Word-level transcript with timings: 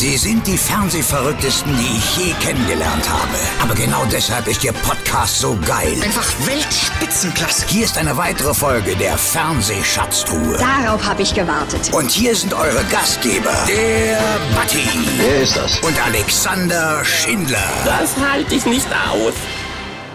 Sie 0.00 0.16
sind 0.16 0.46
die 0.46 0.56
Fernsehverrücktesten, 0.56 1.76
die 1.76 1.98
ich 1.98 2.16
je 2.16 2.32
kennengelernt 2.40 3.06
habe. 3.06 3.36
Aber 3.62 3.74
genau 3.74 4.02
deshalb 4.10 4.48
ist 4.48 4.64
Ihr 4.64 4.72
Podcast 4.72 5.40
so 5.40 5.58
geil. 5.66 5.92
Einfach 6.02 6.26
Weltspitzenklasse. 6.46 7.66
Hier 7.66 7.84
ist 7.84 7.98
eine 7.98 8.16
weitere 8.16 8.54
Folge 8.54 8.96
der 8.96 9.18
Fernsehschatztruhe. 9.18 10.56
Darauf 10.56 11.04
habe 11.04 11.20
ich 11.20 11.34
gewartet. 11.34 11.92
Und 11.92 12.10
hier 12.10 12.34
sind 12.34 12.54
eure 12.54 12.82
Gastgeber, 12.84 13.52
der 13.68 14.16
Batti 14.56 14.88
Wer 15.18 15.42
ist 15.42 15.54
das? 15.58 15.78
und 15.80 15.94
Alexander 16.06 17.04
Schindler. 17.04 17.68
Das 17.84 18.16
halte 18.16 18.54
ich 18.54 18.64
nicht 18.64 18.88
aus. 19.12 19.34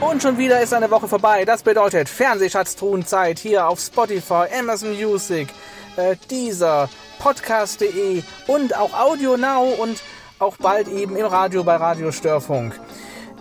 Und 0.02 0.20
schon 0.20 0.40
wieder 0.40 0.62
ist 0.62 0.74
eine 0.74 0.90
Woche 0.90 1.08
vorbei. 1.08 1.46
Das 1.46 1.62
bedeutet 1.62 2.10
Fernsehschatztruhenzeit 2.10 3.38
hier 3.38 3.68
auf 3.68 3.80
Spotify, 3.80 4.46
Amazon 4.60 4.94
Music, 4.94 5.50
äh, 5.98 6.16
Deezer, 6.30 6.90
Podcast.de 7.20 8.24
und 8.48 8.78
auch 8.78 8.94
Audio 8.94 9.38
Now 9.38 9.64
und 9.82 10.02
auch 10.40 10.58
bald 10.58 10.88
eben 10.88 11.16
im 11.16 11.26
Radio 11.26 11.64
bei 11.64 11.76
Radio 11.76 12.12
Störfunk. 12.12 12.80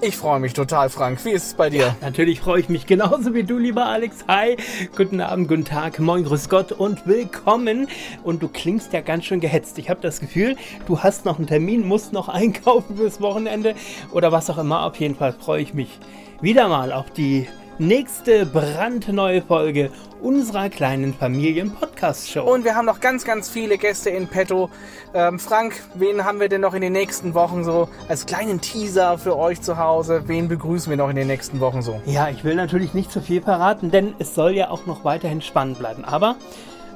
Ich 0.01 0.17
freue 0.17 0.39
mich 0.39 0.53
total, 0.53 0.91
Frank. 0.91 1.25
Wie 1.25 1.31
ist 1.31 1.47
es 1.47 1.55
bei 1.55 1.71
dir? 1.71 1.97
Natürlich 2.01 2.41
freue 2.41 2.61
ich 2.61 2.69
mich 2.69 2.85
genauso 2.87 3.33
wie 3.33 3.43
du, 3.43 3.57
lieber 3.57 3.87
Alex. 3.87 4.25
Hi, 4.29 4.57
guten 4.97 5.21
Abend, 5.21 5.49
guten 5.49 5.65
Tag, 5.65 5.99
moin, 5.99 6.25
grüß 6.25 6.49
Gott 6.49 6.73
und 6.73 7.07
willkommen. 7.07 7.89
Und 8.23 8.43
du 8.43 8.49
klingst 8.49 8.93
ja 8.93 9.01
ganz 9.01 9.25
schön 9.25 9.41
gehetzt. 9.41 9.79
Ich 9.79 9.89
habe 9.89 10.01
das 10.01 10.21
Gefühl, 10.21 10.57
du 10.87 11.03
hast 11.03 11.25
noch 11.25 11.39
einen 11.39 11.47
Termin, 11.47 11.87
musst 11.87 12.13
noch 12.13 12.29
einkaufen 12.31 12.97
fürs 12.97 13.21
Wochenende 13.21 13.75
oder 14.13 14.31
was 14.31 14.51
auch 14.51 14.59
immer. 14.59 14.85
Auf 14.85 14.97
jeden 14.97 15.15
Fall 15.15 15.33
freue 15.33 15.63
ich 15.63 15.73
mich 15.73 15.99
wieder 16.41 16.69
mal 16.69 16.93
auf 16.93 17.11
die 17.11 17.49
nächste 17.79 18.47
brandneue 18.47 19.43
Folge 19.43 19.91
unserer 20.23 20.69
kleinen 20.69 21.13
Familien-Podcast-Show. 21.13 22.43
Und 22.43 22.65
wir 22.65 22.75
haben 22.77 22.87
noch 22.87 23.01
ganz, 23.01 23.25
ganz 23.25 23.51
viele 23.51 23.79
Gäste 23.79 24.11
in 24.11 24.29
petto. 24.29 24.71
Ähm, 25.13 25.39
Frank, 25.39 25.83
wen 25.95 26.25
haben 26.25 26.41
wir 26.41 26.49
denn 26.49 26.61
noch 26.61 26.75
in 26.75 26.81
den 26.81 26.93
nächsten 26.93 27.35
Wochen 27.35 27.65
so 27.65 27.89
als 28.09 28.27
kleinen 28.27 28.61
Teaser 28.61 29.19
für 29.19 29.37
euch 29.37 29.61
zu 29.61 29.77
Hause? 29.77 30.23
Wen 30.27 30.49
begrüßen 30.49 30.89
wir 30.89 30.97
noch 30.97 31.11
in 31.11 31.17
den 31.17 31.27
nächsten 31.27 31.61
Wochen 31.61 31.83
so? 31.83 32.01
Ja, 32.07 32.29
ich 32.29 32.45
will 32.45 32.55
natürlich 32.55 32.95
nicht 32.95 33.13
zu 33.13 33.21
viel 33.21 33.43
verraten, 33.43 33.91
denn 33.91 34.15
es 34.19 34.35
soll 34.35 34.53
ja 34.53 34.71
auch 34.71 34.87
noch 34.87 35.05
weiterhin 35.05 35.43
spannend 35.43 35.79
bleiben. 35.79 36.05
Aber 36.05 36.37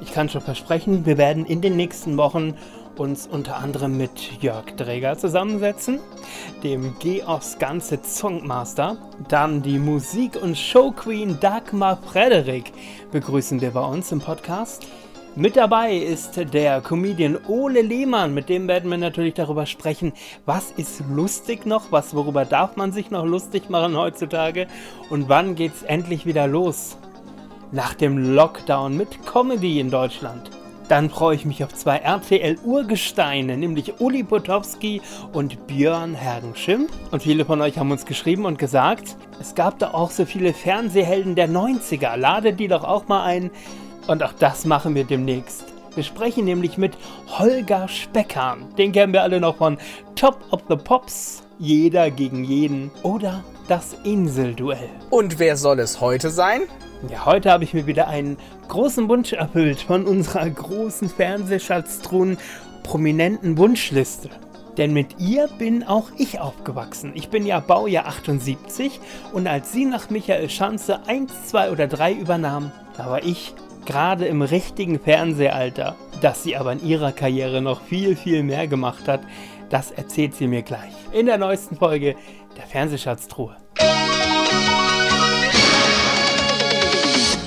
ich 0.01 0.13
kann 0.13 0.29
schon 0.29 0.41
versprechen, 0.41 1.05
wir 1.07 1.19
werden 1.19 1.45
in 1.45 1.61
den 1.61 1.77
nächsten 1.77 2.17
Wochen 2.17 2.55
uns 2.99 3.27
unter 3.27 3.57
anderem 3.57 3.97
mit 3.97 4.43
Jörg 4.43 4.77
Dräger 4.77 5.17
zusammensetzen, 5.17 6.01
dem 6.63 6.99
Geos 6.99 7.59
Ganze 7.59 7.99
Songmaster, 8.03 8.97
dann 9.29 9.63
die 9.63 9.79
Musik- 9.79 10.41
und 10.41 10.57
Showqueen 10.57 11.39
Dagmar 11.41 11.97
Frederik 11.97 12.73
begrüßen 13.13 13.61
wir 13.61 13.71
bei 13.71 13.85
uns 13.85 14.13
im 14.13 14.21
Podcast. 14.21 14.87
Mit 15.37 15.57
dabei 15.57 15.95
ist 15.97 16.41
der 16.53 16.81
Comedian 16.81 17.39
Ole 17.47 17.83
Lehmann, 17.83 18.35
mit 18.35 18.49
dem 18.49 18.67
werden 18.67 18.91
wir 18.91 18.99
natürlich 18.99 19.35
darüber 19.35 19.67
sprechen, 19.67 20.13
was 20.47 20.73
ist 20.73 21.03
lustig 21.09 21.65
noch, 21.65 21.93
was 21.93 22.15
worüber 22.15 22.45
darf 22.45 22.77
man 22.77 22.93
sich 22.93 23.11
noch 23.11 23.25
lustig 23.25 23.71
machen 23.71 23.97
heutzutage 23.97 24.67
und 25.11 25.29
wann 25.29 25.55
geht's 25.55 25.83
endlich 25.83 26.27
wieder 26.27 26.49
los 26.49 26.97
nach 27.71 27.95
dem 27.95 28.35
Lockdown 28.35 28.97
mit 28.97 29.25
Comedy 29.27 29.79
in 29.79 29.91
Deutschland. 29.91 30.58
Dann 30.89 31.11
freue 31.11 31.37
ich 31.37 31.45
mich 31.45 31.63
auf 31.63 31.75
zwei 31.75 31.99
RTL-Urgesteine, 31.99 33.59
nämlich 33.59 34.01
Uli 34.01 34.23
Potowski 34.25 35.03
und 35.35 35.67
Björn 35.67 36.15
Hergenschim. 36.15 36.87
Und 37.11 37.23
viele 37.23 37.45
von 37.45 37.61
euch 37.61 37.79
haben 37.79 37.91
uns 37.91 38.07
geschrieben 38.07 38.47
und 38.47 38.59
gesagt, 38.59 39.17
es 39.39 39.55
gab 39.55 39.79
da 39.79 39.93
auch 39.93 40.11
so 40.11 40.25
viele 40.25 40.55
Fernsehhelden 40.55 41.35
der 41.35 41.49
90er. 41.49 42.17
Lade 42.17 42.55
die 42.55 42.69
doch 42.69 42.85
auch 42.85 43.07
mal 43.07 43.23
ein. 43.25 43.51
Und 44.07 44.23
auch 44.23 44.33
das 44.33 44.65
machen 44.65 44.95
wir 44.95 45.05
demnächst. 45.05 45.65
Wir 45.95 46.05
sprechen 46.05 46.47
nämlich 46.47 46.79
mit 46.79 46.97
Holger 47.39 47.87
Speckern. 47.89 48.75
Den 48.79 48.93
kennen 48.93 49.13
wir 49.13 49.23
alle 49.23 49.41
noch 49.41 49.57
von 49.57 49.77
Top 50.15 50.39
of 50.53 50.63
the 50.71 50.77
Pops, 50.77 51.43
Jeder 51.59 52.11
gegen 52.11 52.45
jeden 52.45 52.91
oder 53.03 53.45
das 53.67 53.95
Inselduell. 54.05 54.89
Und 55.11 55.39
wer 55.39 55.57
soll 55.57 55.81
es 55.81 56.01
heute 56.01 56.31
sein? 56.31 56.63
Ja, 57.07 57.27
heute 57.27 57.53
habe 57.53 57.63
ich 57.63 57.75
mir 57.75 57.87
wieder 57.87 58.09
einen 58.09 58.39
großen 58.67 59.09
Wunsch 59.09 59.33
erfüllt 59.33 59.81
von 59.81 60.05
unserer 60.05 60.51
großen 60.51 61.09
Fernsehschatztruhen 61.09 62.39
prominenten 62.83 63.57
Wunschliste. 63.57 64.31
Denn 64.77 64.93
mit 64.93 65.21
ihr 65.21 65.49
bin 65.59 65.85
auch 65.85 66.11
ich 66.17 66.41
aufgewachsen. 66.41 67.13
Ich 67.15 67.29
bin 67.29 67.47
ja 67.47 67.61
Baujahr 67.61 68.07
78 68.07 68.99
und 69.33 69.47
als 69.47 69.73
sie 69.73 69.85
nach 69.85 70.11
Michael 70.11 70.51
Schanze 70.51 71.07
1, 71.07 71.47
2 71.47 71.71
oder 71.71 71.87
3 71.87 72.15
übernahm, 72.15 72.73
da 72.97 73.09
war 73.09 73.23
ich 73.23 73.55
gerade 73.87 74.27
im 74.27 74.43
richtigen 74.43 74.99
Fernsehalter. 74.99 75.95
Dass 76.21 76.43
sie 76.43 76.57
aber 76.57 76.73
in 76.73 76.85
ihrer 76.85 77.13
Karriere 77.13 77.63
noch 77.63 77.81
viel, 77.81 78.17
viel 78.17 78.43
mehr 78.43 78.67
gemacht 78.67 79.07
hat, 79.07 79.21
das 79.71 79.93
erzählt 79.93 80.35
sie 80.35 80.49
mir 80.49 80.63
gleich. 80.63 80.95
In 81.13 81.27
der 81.27 81.39
neuesten 81.39 81.77
Folge 81.77 82.17
der 82.57 82.67
Fernsehschatztruhe. 82.67 83.57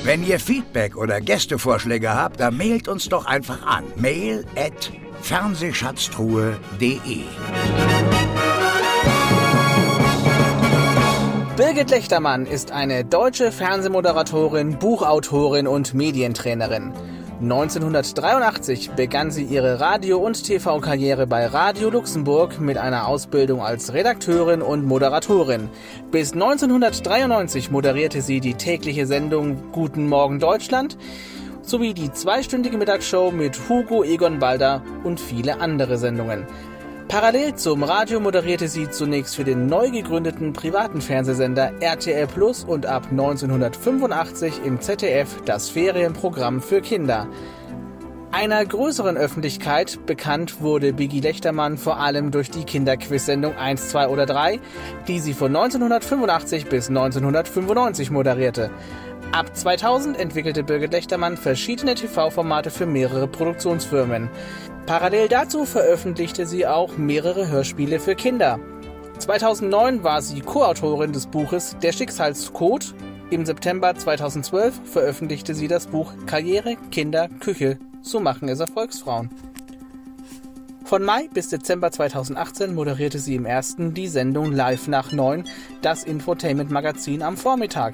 Wenn 0.03 0.25
ihr 0.25 0.39
Feedback 0.39 0.97
oder 0.97 1.21
Gästevorschläge 1.21 2.15
habt, 2.15 2.39
dann 2.39 2.57
mailt 2.57 2.87
uns 2.87 3.07
doch 3.07 3.27
einfach 3.27 3.63
an. 3.67 3.83
Mail 3.95 4.43
at 4.55 4.91
fernsehschatztruhe.de 5.21 7.19
Birgit 11.55 11.91
Lechtermann 11.91 12.47
ist 12.47 12.71
eine 12.71 13.05
deutsche 13.05 13.51
Fernsehmoderatorin, 13.51 14.79
Buchautorin 14.79 15.67
und 15.67 15.93
Medientrainerin. 15.93 16.93
1983 17.41 18.91
begann 18.91 19.31
sie 19.31 19.43
ihre 19.43 19.79
Radio- 19.79 20.19
und 20.19 20.43
TV-Karriere 20.43 21.25
bei 21.25 21.47
Radio 21.47 21.89
Luxemburg 21.89 22.59
mit 22.59 22.77
einer 22.77 23.07
Ausbildung 23.07 23.63
als 23.63 23.93
Redakteurin 23.93 24.61
und 24.61 24.85
Moderatorin. 24.85 25.69
Bis 26.11 26.33
1993 26.33 27.71
moderierte 27.71 28.21
sie 28.21 28.41
die 28.41 28.53
tägliche 28.53 29.07
Sendung 29.07 29.71
Guten 29.71 30.07
Morgen 30.07 30.39
Deutschland 30.39 30.99
sowie 31.63 31.95
die 31.95 32.11
zweistündige 32.11 32.77
Mittagsshow 32.77 33.31
mit 33.31 33.57
Hugo 33.67 34.03
Egon 34.03 34.37
Balder 34.37 34.83
und 35.03 35.19
viele 35.19 35.59
andere 35.59 35.97
Sendungen. 35.97 36.45
Parallel 37.11 37.55
zum 37.55 37.83
Radio 37.83 38.21
moderierte 38.21 38.69
sie 38.69 38.89
zunächst 38.89 39.35
für 39.35 39.43
den 39.43 39.65
neu 39.65 39.91
gegründeten 39.91 40.53
privaten 40.53 41.01
Fernsehsender 41.01 41.73
RTL 41.81 42.25
Plus 42.25 42.63
und 42.63 42.85
ab 42.85 43.07
1985 43.11 44.61
im 44.63 44.79
ZDF 44.79 45.41
das 45.43 45.67
Ferienprogramm 45.67 46.61
für 46.61 46.79
Kinder. 46.79 47.27
Einer 48.31 48.65
größeren 48.65 49.17
Öffentlichkeit 49.17 50.05
bekannt 50.05 50.61
wurde 50.61 50.93
Biggie 50.93 51.19
Lechtermann 51.19 51.77
vor 51.77 51.99
allem 51.99 52.31
durch 52.31 52.49
die 52.49 52.63
Kinderquiz-Sendung 52.63 53.57
1, 53.57 53.89
2 53.89 54.07
oder 54.07 54.25
3, 54.25 54.61
die 55.09 55.19
sie 55.19 55.33
von 55.33 55.53
1985 55.53 56.67
bis 56.67 56.87
1995 56.87 58.09
moderierte. 58.09 58.71
Ab 59.33 59.55
2000 59.55 60.17
entwickelte 60.17 60.63
Birgit 60.63 60.91
Lechtermann 60.93 61.35
verschiedene 61.35 61.95
TV-Formate 61.95 62.69
für 62.69 62.85
mehrere 62.85 63.27
Produktionsfirmen. 63.27 64.29
Parallel 64.85 65.27
dazu 65.29 65.65
veröffentlichte 65.65 66.45
sie 66.45 66.65
auch 66.65 66.97
mehrere 66.97 67.47
Hörspiele 67.47 67.99
für 67.99 68.15
Kinder. 68.15 68.59
2009 69.19 70.03
war 70.03 70.21
sie 70.21 70.41
Co-Autorin 70.41 71.13
des 71.13 71.27
Buches 71.27 71.77
Der 71.81 71.91
Schicksalscode. 71.91 72.93
Im 73.29 73.45
September 73.45 73.95
2012 73.95 74.81
veröffentlichte 74.83 75.53
sie 75.53 75.67
das 75.67 75.87
Buch 75.87 76.11
Karriere, 76.25 76.75
Kinder, 76.89 77.29
Küche. 77.39 77.77
So 78.01 78.19
machen 78.19 78.49
es 78.49 78.59
Erfolgsfrauen. 78.59 79.29
Von 80.83 81.03
Mai 81.03 81.29
bis 81.33 81.47
Dezember 81.47 81.91
2018 81.91 82.73
moderierte 82.73 83.19
sie 83.19 83.35
im 83.35 83.45
ersten 83.45 83.93
die 83.93 84.09
Sendung 84.09 84.51
Live 84.51 84.87
nach 84.89 85.13
9, 85.13 85.47
das 85.81 86.03
Infotainment-Magazin 86.03 87.21
am 87.21 87.37
Vormittag. 87.37 87.93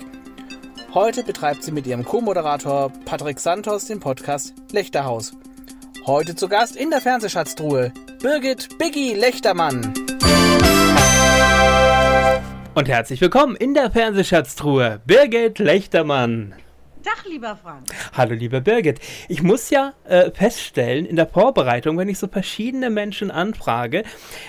Heute 0.94 1.24
betreibt 1.24 1.62
sie 1.62 1.72
mit 1.72 1.86
ihrem 1.86 2.06
Co-Moderator 2.06 2.92
Patrick 3.06 3.40
Santos 3.40 3.86
den 3.86 4.00
Podcast 4.00 4.56
Lechterhaus. 4.72 5.34
Heute 6.08 6.36
zu 6.36 6.48
Gast 6.48 6.78
in 6.78 6.90
der 6.90 7.02
Fernsehschatztruhe 7.02 7.92
Birgit 8.22 8.78
Biggie 8.78 9.14
Lechtermann. 9.14 9.94
Und 12.76 12.88
herzlich 12.88 13.20
willkommen 13.20 13.58
in 13.58 13.74
der 13.74 13.92
Fernsehschatztruhe, 13.92 15.02
Birgit 15.06 15.60
Lechtermann. 15.60 16.54
Tag, 17.08 17.26
lieber 17.26 17.56
Frank. 17.56 17.86
Hallo, 18.18 18.34
liebe 18.34 18.60
Birgit. 18.60 19.00
Ich 19.30 19.42
muss 19.42 19.70
ja 19.70 19.94
äh, 20.04 20.30
feststellen, 20.30 21.06
in 21.06 21.16
der 21.16 21.26
Vorbereitung, 21.26 21.98
wenn 21.98 22.10
ich 22.10 22.20
so 22.20 22.28
verschiedene 22.28 22.90
Menschen 22.90 23.32
anfrage, 23.32 24.04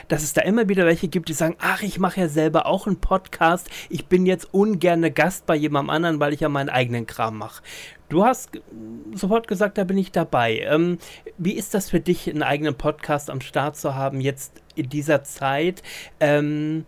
dass 0.09 0.25
es 0.25 0.33
da 0.33 0.43
immer 0.43 0.69
wieder 0.69 0.85
welche 0.85 1.07
gibt, 1.07 1.29
die 1.29 1.35
sagen, 1.35 1.55
ach, 1.61 1.83
ich 1.83 2.01
mache 2.01 2.19
ja 2.19 2.27
selber 2.27 2.67
auch 2.67 2.89
einen 2.89 3.01
Podcast. 3.01 3.71
Ich 3.91 4.07
bin 4.07 4.27
jetzt 4.27 4.53
ungern 4.53 5.15
Gast 5.15 5.47
bei 5.47 5.55
jemandem 5.55 5.91
anderen, 5.91 6.19
weil 6.19 6.33
ich 6.33 6.41
ja 6.41 6.49
meinen 6.49 6.69
eigenen 6.69 7.07
Kram 7.07 7.39
mache. 7.39 7.63
Du 8.09 8.25
hast 8.25 8.51
sofort 9.15 9.47
gesagt, 9.47 9.79
da 9.79 9.85
bin 9.85 9.97
ich 9.97 10.11
dabei. 10.11 10.59
Ähm, 10.59 10.99
wie 11.37 11.53
ist 11.53 11.75
das 11.75 11.89
für 11.89 12.01
dich, 12.01 12.29
einen 12.29 12.43
eigenen 12.43 12.75
Podcast 12.75 13.31
am 13.31 13.41
Start 13.41 13.77
zu 13.77 13.95
haben, 13.95 14.21
jetzt 14.21 14.63
in 14.75 14.89
dieser 14.89 15.23
Zeit? 15.23 15.85
Ähm, 16.19 16.87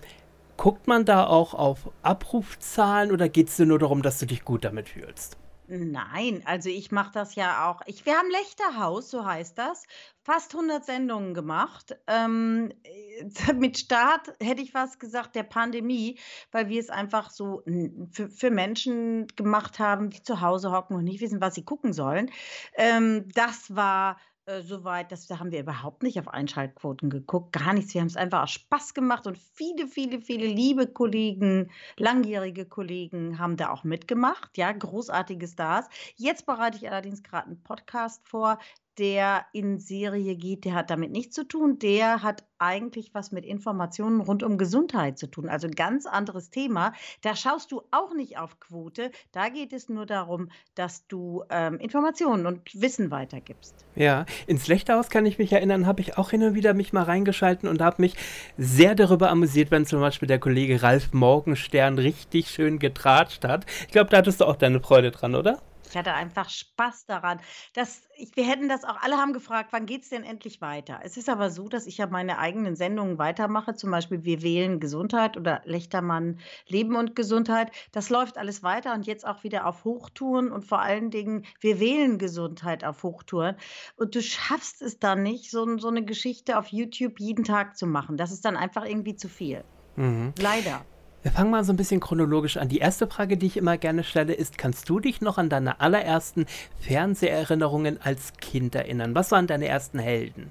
guckt 0.57 0.89
man 0.89 1.05
da 1.05 1.29
auch 1.29 1.55
auf 1.55 1.93
Abrufzahlen 2.03 3.13
oder 3.13 3.29
geht 3.29 3.51
es 3.51 3.57
dir 3.57 3.67
nur 3.67 3.79
darum, 3.79 4.03
dass 4.03 4.19
du 4.19 4.27
dich 4.27 4.45
gut 4.45 4.65
damit 4.65 4.89
fühlst? 4.89 5.40
Nein, 5.73 6.43
also 6.47 6.69
ich 6.69 6.91
mache 6.91 7.13
das 7.13 7.37
ja 7.37 7.71
auch. 7.71 7.81
Ich, 7.87 8.05
wir 8.05 8.17
haben 8.17 8.29
Lechterhaus, 8.29 9.09
so 9.09 9.25
heißt 9.25 9.57
das, 9.57 9.85
fast 10.25 10.53
100 10.53 10.85
Sendungen 10.85 11.33
gemacht. 11.33 11.97
Ähm, 12.09 12.73
äh, 12.83 13.53
mit 13.55 13.79
Start 13.79 14.35
hätte 14.41 14.63
ich 14.63 14.73
fast 14.73 14.99
gesagt 14.99 15.37
der 15.37 15.45
Pandemie, 15.45 16.19
weil 16.51 16.69
wir 16.69 16.81
es 16.81 16.91
einfach 16.91 17.31
so 17.31 17.63
für, 18.11 18.29
für 18.29 18.51
Menschen 18.51 19.29
gemacht 19.37 19.79
haben, 19.79 20.11
die 20.11 20.25
zu 20.25 20.41
Hause 20.41 20.73
hocken 20.73 20.97
und 20.97 21.05
nicht 21.05 21.21
wissen, 21.21 21.41
was 21.41 21.55
sie 21.55 21.65
gucken 21.65 21.93
sollen. 21.93 22.33
Ähm, 22.75 23.29
das 23.33 23.77
war 23.77 24.17
äh, 24.51 24.63
soweit, 24.63 25.13
dass 25.13 25.27
da 25.27 25.39
haben 25.39 25.53
wir 25.53 25.61
überhaupt 25.61 26.03
nicht 26.03 26.19
auf 26.19 26.29
Einschaltquoten 26.29 27.11
geguckt, 27.11 27.53
gar 27.53 27.73
nichts. 27.73 27.95
Wir 27.95 28.01
haben 28.01 28.09
es 28.09 28.17
einfach 28.17 28.43
aus 28.43 28.51
Spaß 28.51 28.95
gemacht 28.95 29.27
und 29.27 29.39
viele, 29.39 29.87
viele, 29.87 30.21
viele 30.21 30.47
liebe 30.47 30.87
Kollegen, 30.87 31.71
langjährige 31.97 32.67
Kollegen 32.67 33.39
haben 33.39 33.57
da 33.57 33.71
auch 33.71 33.85
mitgemacht. 33.85 34.57
Ja, 34.59 34.73
großartige 34.73 35.47
Stars. 35.47 35.89
Jetzt 36.17 36.47
bereite 36.47 36.79
ich 36.79 36.91
allerdings 36.91 37.23
gerade 37.23 37.47
einen 37.47 37.63
Podcast 37.63 38.27
vor, 38.29 38.59
der 39.01 39.47
in 39.55 39.79
Serie 39.79 40.37
geht, 40.37 40.67
der 40.67 40.75
hat 40.75 40.91
damit 40.91 41.11
nichts 41.11 41.35
zu 41.35 41.45
tun. 41.45 41.79
Der 41.79 42.23
hat 42.23 42.45
eigentlich 42.59 43.15
was 43.15 43.33
mit 43.33 43.47
Informationen 43.47 44.21
rund 44.21 44.43
um 44.43 44.59
Gesundheit 44.59 45.19
zu 45.19 45.27
tun. 45.27 45.49
Also 45.49 45.69
ein 45.69 45.75
ganz 45.75 46.05
anderes 46.05 46.51
Thema. 46.51 46.93
Da 47.23 47.35
schaust 47.35 47.73
du 47.73 47.81
auch 47.91 48.13
nicht 48.15 48.37
auf 48.37 48.61
Quote. 48.61 49.11
Da 49.33 49.49
geht 49.49 49.73
es 49.73 49.89
nur 49.89 50.05
darum, 50.05 50.51
dass 50.75 51.07
du 51.09 51.45
ähm, 51.49 51.79
Informationen 51.79 52.45
und 52.45 52.61
Wissen 52.75 53.11
weitergibst. 53.11 53.87
Ja, 53.97 54.27
ins 54.47 54.67
Schlechtehaus 54.67 55.09
kann 55.09 55.25
ich 55.25 55.39
mich 55.39 55.51
erinnern, 55.51 55.87
habe 55.87 56.03
ich 56.03 56.19
auch 56.19 56.29
hin 56.29 56.43
und 56.43 56.55
wieder 56.55 56.75
mich 56.75 56.93
mal 56.93 57.05
reingeschalten 57.05 57.71
und 57.71 57.81
habe 57.81 58.03
mich 58.03 58.17
sehr 58.59 58.95
darüber 58.95 59.31
amüsiert, 59.31 59.71
wenn 59.71 59.87
zum 59.87 60.01
Beispiel 60.01 60.29
der 60.29 60.39
Kollege 60.39 60.83
Ralf 60.83 61.15
Morgenstern 61.15 61.99
richtig 61.99 62.51
schön 62.51 62.79
getratscht 62.79 63.47
hat. 63.47 63.65
Ich 63.87 63.93
glaube, 63.93 64.11
da 64.11 64.19
hattest 64.19 64.43
du 64.43 64.45
auch 64.45 64.57
deine 64.57 64.81
Freude 64.81 65.11
dran, 65.11 65.35
oder? 65.35 65.63
Ich 65.91 65.97
hatte 65.97 66.15
einfach 66.15 66.49
Spaß 66.49 67.07
daran. 67.07 67.41
Das, 67.75 68.03
ich, 68.17 68.35
wir 68.37 68.45
hätten 68.45 68.69
das 68.69 68.85
auch, 68.85 68.97
alle 69.03 69.17
haben 69.17 69.33
gefragt, 69.33 69.73
wann 69.73 69.87
geht 69.87 70.03
es 70.03 70.11
denn 70.11 70.23
endlich 70.23 70.61
weiter? 70.61 71.01
Es 71.03 71.17
ist 71.17 71.29
aber 71.29 71.51
so, 71.51 71.69
dass 71.69 71.87
ich 71.87 71.99
ja 71.99 72.07
meine 72.07 72.39
eigenen 72.39 72.77
Sendungen 72.77 73.19
weitermache, 73.19 73.75
zum 73.75 73.91
Beispiel 73.91 74.25
Wir 74.25 74.43
wählen 74.43 74.79
Gesundheit 74.79 75.37
oder 75.37 75.63
Lechtermann 75.65 76.39
Leben 76.69 76.95
und 76.95 77.17
Gesundheit. 77.17 77.73
Das 77.91 78.09
läuft 78.09 78.39
alles 78.39 78.63
weiter 78.63 78.95
und 78.95 79.07
jetzt 79.07 79.27
auch 79.27 79.43
wieder 79.43 79.67
auf 79.67 79.85
Hochtouren 79.85 80.53
und 80.53 80.65
vor 80.65 80.81
allen 80.81 81.11
Dingen 81.11 81.45
Wir 81.61 81.81
wählen 81.81 82.19
Gesundheit 82.19 82.85
auf 82.85 83.03
Hochtouren. 83.03 83.57
Und 83.97 84.15
du 84.15 84.23
schaffst 84.23 84.83
es 84.83 84.99
dann 85.01 85.23
nicht, 85.25 85.51
so, 85.51 85.79
so 85.79 85.89
eine 85.89 86.05
Geschichte 86.05 86.57
auf 86.57 86.69
YouTube 86.69 87.19
jeden 87.19 87.45
Tag 87.45 87.77
zu 87.77 87.87
machen. 87.87 88.17
Das 88.17 88.31
ist 88.31 88.45
dann 88.45 88.57
einfach 88.57 88.85
irgendwie 88.85 89.17
zu 89.17 89.29
viel. 89.29 89.65
Mhm. 89.97 90.33
Leider. 90.39 90.85
Wir 91.23 91.33
fangen 91.33 91.51
mal 91.51 91.65
so 91.65 91.73
ein 91.75 91.77
bisschen 91.77 92.01
chronologisch 92.01 92.57
an. 92.57 92.71
Die 92.71 92.79
erste 92.79 93.07
Frage, 93.07 93.37
die 93.37 93.47
ich 93.47 93.59
immer 93.59 93.77
gerne 93.77 94.05
stelle, 94.05 94.33
ist, 94.33 94.57
kannst 94.57 94.89
du 94.89 95.01
dich 95.01 95.21
noch 95.21 95.37
an 95.37 95.51
deine 95.51 95.79
allerersten 95.81 96.47
Fernseherinnerungen 96.81 98.01
als 98.01 98.33
Kind 98.39 98.75
erinnern? 98.75 99.15
Was 99.15 99.31
waren 99.31 99.47
deine 99.47 99.67
ersten 99.67 99.99
Helden? 99.99 100.51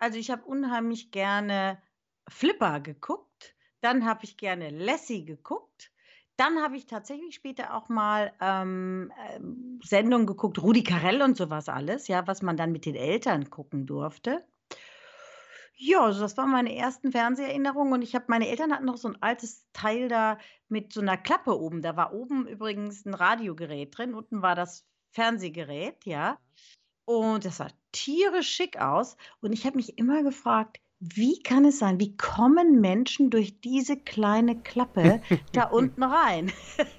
Also 0.00 0.18
ich 0.18 0.30
habe 0.30 0.42
unheimlich 0.42 1.12
gerne 1.12 1.78
Flipper 2.28 2.80
geguckt, 2.80 3.54
dann 3.80 4.04
habe 4.04 4.24
ich 4.24 4.36
gerne 4.36 4.70
Lassie 4.70 5.24
geguckt, 5.24 5.92
dann 6.36 6.60
habe 6.60 6.76
ich 6.76 6.86
tatsächlich 6.86 7.34
später 7.34 7.74
auch 7.74 7.88
mal 7.88 8.32
ähm, 8.40 9.12
äh, 9.28 9.40
Sendungen 9.86 10.26
geguckt, 10.26 10.60
Rudi 10.60 10.82
Carell 10.82 11.22
und 11.22 11.36
sowas 11.36 11.68
alles, 11.68 12.08
ja, 12.08 12.26
was 12.26 12.42
man 12.42 12.56
dann 12.56 12.72
mit 12.72 12.84
den 12.84 12.96
Eltern 12.96 13.50
gucken 13.50 13.86
durfte. 13.86 14.42
Ja, 15.82 16.04
also 16.04 16.20
das 16.20 16.36
waren 16.36 16.50
meine 16.50 16.76
ersten 16.76 17.10
Fernseherinnerungen 17.10 17.94
und 17.94 18.02
ich 18.02 18.14
habe 18.14 18.26
meine 18.28 18.48
Eltern 18.48 18.70
hatten 18.70 18.84
noch 18.84 18.98
so 18.98 19.08
ein 19.08 19.22
altes 19.22 19.66
Teil 19.72 20.08
da 20.08 20.36
mit 20.68 20.92
so 20.92 21.00
einer 21.00 21.16
Klappe 21.16 21.58
oben. 21.58 21.80
Da 21.80 21.96
war 21.96 22.12
oben 22.12 22.46
übrigens 22.46 23.06
ein 23.06 23.14
Radiogerät 23.14 23.96
drin, 23.96 24.12
unten 24.12 24.42
war 24.42 24.54
das 24.54 24.84
Fernsehgerät, 25.12 26.04
ja. 26.04 26.36
Und 27.06 27.46
das 27.46 27.56
sah 27.56 27.68
tierisch 27.92 28.50
schick 28.50 28.78
aus 28.78 29.16
und 29.40 29.54
ich 29.54 29.64
habe 29.64 29.76
mich 29.76 29.96
immer 29.96 30.22
gefragt: 30.22 30.80
„Wie 30.98 31.42
kann 31.42 31.64
es 31.64 31.78
sein? 31.78 31.98
Wie 31.98 32.14
kommen 32.14 32.82
Menschen 32.82 33.30
durch 33.30 33.58
diese 33.62 33.96
kleine 33.96 34.60
Klappe 34.60 35.22
da 35.54 35.64
unten 35.64 36.02
rein?“ 36.02 36.52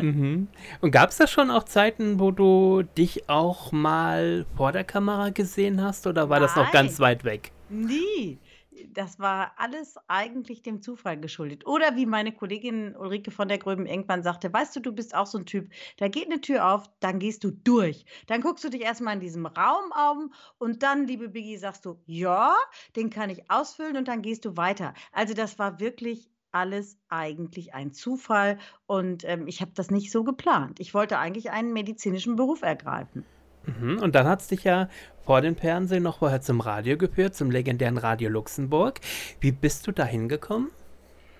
Mhm. 0.00 0.48
Und 0.80 0.90
gab 0.90 1.10
es 1.10 1.18
da 1.18 1.28
schon 1.28 1.52
auch 1.52 1.62
Zeiten, 1.62 2.18
wo 2.18 2.32
du 2.32 2.82
dich 2.82 3.28
auch 3.28 3.70
mal 3.70 4.46
vor 4.56 4.72
der 4.72 4.82
Kamera 4.82 5.30
gesehen 5.30 5.80
hast 5.80 6.08
oder 6.08 6.28
war 6.28 6.40
das 6.40 6.56
noch 6.56 6.72
ganz 6.72 6.98
weit 6.98 7.22
weg? 7.22 7.52
Nie. 7.74 8.42
Das 8.88 9.18
war 9.18 9.54
alles 9.56 9.96
eigentlich 10.06 10.60
dem 10.62 10.82
Zufall 10.82 11.18
geschuldet. 11.18 11.66
Oder 11.66 11.96
wie 11.96 12.04
meine 12.04 12.32
Kollegin 12.32 12.94
Ulrike 12.94 13.30
von 13.30 13.48
der 13.48 13.56
Gröben 13.56 13.86
irgendwann 13.86 14.22
sagte: 14.22 14.52
„Weißt 14.52 14.76
du, 14.76 14.80
du 14.80 14.92
bist 14.92 15.14
auch 15.14 15.24
so 15.26 15.38
ein 15.38 15.46
Typ, 15.46 15.70
da 15.96 16.08
geht 16.08 16.26
eine 16.26 16.42
Tür 16.42 16.68
auf, 16.68 16.90
dann 17.00 17.18
gehst 17.18 17.44
du 17.44 17.50
durch. 17.50 18.04
Dann 18.26 18.42
guckst 18.42 18.62
du 18.64 18.68
dich 18.68 18.82
erstmal 18.82 19.14
in 19.14 19.20
diesem 19.20 19.46
Raum 19.46 19.90
um 20.12 20.34
und 20.58 20.82
dann, 20.82 21.06
liebe 21.06 21.30
Biggie, 21.30 21.56
sagst 21.56 21.86
du: 21.86 21.98
‚Ja, 22.04 22.54
den 22.94 23.08
kann 23.08 23.30
ich 23.30 23.50
ausfüllen‘, 23.50 23.96
und 23.96 24.06
dann 24.08 24.20
gehst 24.20 24.44
du 24.44 24.56
weiter.“ 24.58 24.92
Also, 25.12 25.32
das 25.32 25.58
war 25.58 25.80
wirklich 25.80 26.28
alles 26.50 26.98
eigentlich 27.08 27.72
ein 27.72 27.92
Zufall 27.94 28.58
und, 28.86 29.24
ähm, 29.24 29.46
ich 29.46 29.62
habe 29.62 29.72
das 29.74 29.90
nicht 29.90 30.10
so 30.12 30.24
geplant. 30.24 30.78
Ich 30.78 30.92
wollte 30.92 31.18
eigentlich 31.18 31.50
einen 31.50 31.72
medizinischen 31.72 32.36
Beruf 32.36 32.60
ergreifen. 32.60 33.26
Mhm, 33.66 33.98
und 34.00 34.14
dann 34.14 34.26
hat 34.26 34.40
es 34.40 34.48
dich 34.48 34.64
ja 34.64 34.88
vor 35.24 35.40
dem 35.40 35.56
Fernsehen 35.56 36.02
noch 36.02 36.18
vorher 36.18 36.40
zum 36.40 36.60
Radio 36.60 36.96
geführt, 36.96 37.34
zum 37.34 37.50
legendären 37.50 37.98
Radio 37.98 38.28
Luxemburg. 38.28 39.00
Wie 39.40 39.52
bist 39.52 39.86
du 39.86 39.92
da 39.92 40.04
hingekommen? 40.04 40.70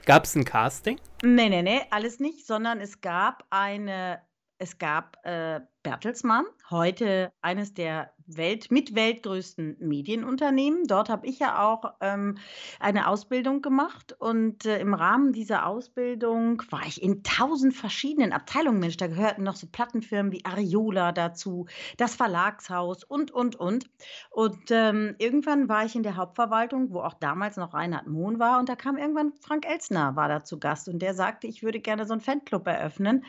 Gab 0.05 0.25
es 0.25 0.35
ein 0.35 0.45
Casting? 0.45 0.99
Nee, 1.23 1.49
nee, 1.49 1.63
nee, 1.63 1.81
alles 1.91 2.19
nicht, 2.21 2.47
sondern 2.47 2.81
es 2.81 3.01
gab 3.01 3.45
eine 3.51 4.21
es 4.63 4.79
gab, 4.79 5.17
äh, 5.25 5.61
Bertelsmann, 5.83 6.45
heute 6.71 7.33
eines 7.41 7.75
der 7.75 8.13
Welt 8.29 8.71
mit 8.71 8.95
weltgrößten 8.95 9.77
Medienunternehmen. 9.81 10.85
Dort 10.87 11.09
habe 11.09 11.27
ich 11.27 11.41
ja 11.41 11.61
auch, 11.67 11.95
ähm, 12.01 12.39
eine 12.79 13.09
Ausbildung 13.09 13.61
gemacht 13.61 14.15
und, 14.21 14.65
äh, 14.65 14.79
im 14.79 14.95
Rahmen 14.95 15.33
dieser 15.33 15.67
Ausbildung 15.67 16.63
war 16.71 16.87
ich 16.87 17.03
in 17.03 17.25
tausend 17.25 17.75
verschiedenen 17.75 18.33
Abteilungen. 18.33 18.79
Mensch, 18.79 18.97
da 18.97 19.09
gehörten 19.09 19.43
noch 19.43 19.57
so 19.57 19.67
Plattenfirmen 19.67 20.31
wie 20.31 20.45
Ariola 20.45 21.11
dazu, 21.11 21.67
das 21.97 22.15
Verlagshaus 22.15 23.03
und, 23.03 23.33
und, 23.33 23.57
und. 23.57 23.91
Und, 24.31 24.71
ähm, 24.71 25.17
irgendwann 25.19 25.69
war 25.69 25.85
ich 25.85 25.97
in 25.97 26.05
der 26.05 26.15
Hauptverwaltung, 26.17 26.93
wo 26.93 27.01
auch 27.01 27.15
damals 27.15 27.57
noch 27.57 27.75
Reinhard 27.75 28.07
Mohn 28.07 28.39
war 28.39 28.61
und 28.61 28.69
da 28.69 28.77
kam 28.77 28.97
irgendwann 28.97 29.33
Frank 29.41 29.67
Elstner 29.69 30.15
war 30.15 30.29
da 30.29 30.45
zu 30.45 30.61
Gast 30.61 30.89
und 30.89 31.01
der 31.01 31.15
sagte: 31.15 31.49
„Ich 31.49 31.65
würde 31.65 31.81
gerne 31.81 32.07
so 32.07 32.13
einen 32.13 32.21
Fanclub 32.21 32.67
eröffnen.“ 32.69 33.25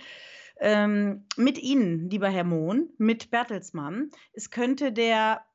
Ähm, 0.59 1.25
mit 1.35 1.57
Ihnen, 1.57 2.09
lieber 2.09 2.29
Herr 2.29 2.43
Mohn, 2.43 2.89
mit 2.97 3.31
Bertelsmann. 3.31 4.11
Es 4.33 4.49
könnte 4.49 4.91
der 4.91 5.45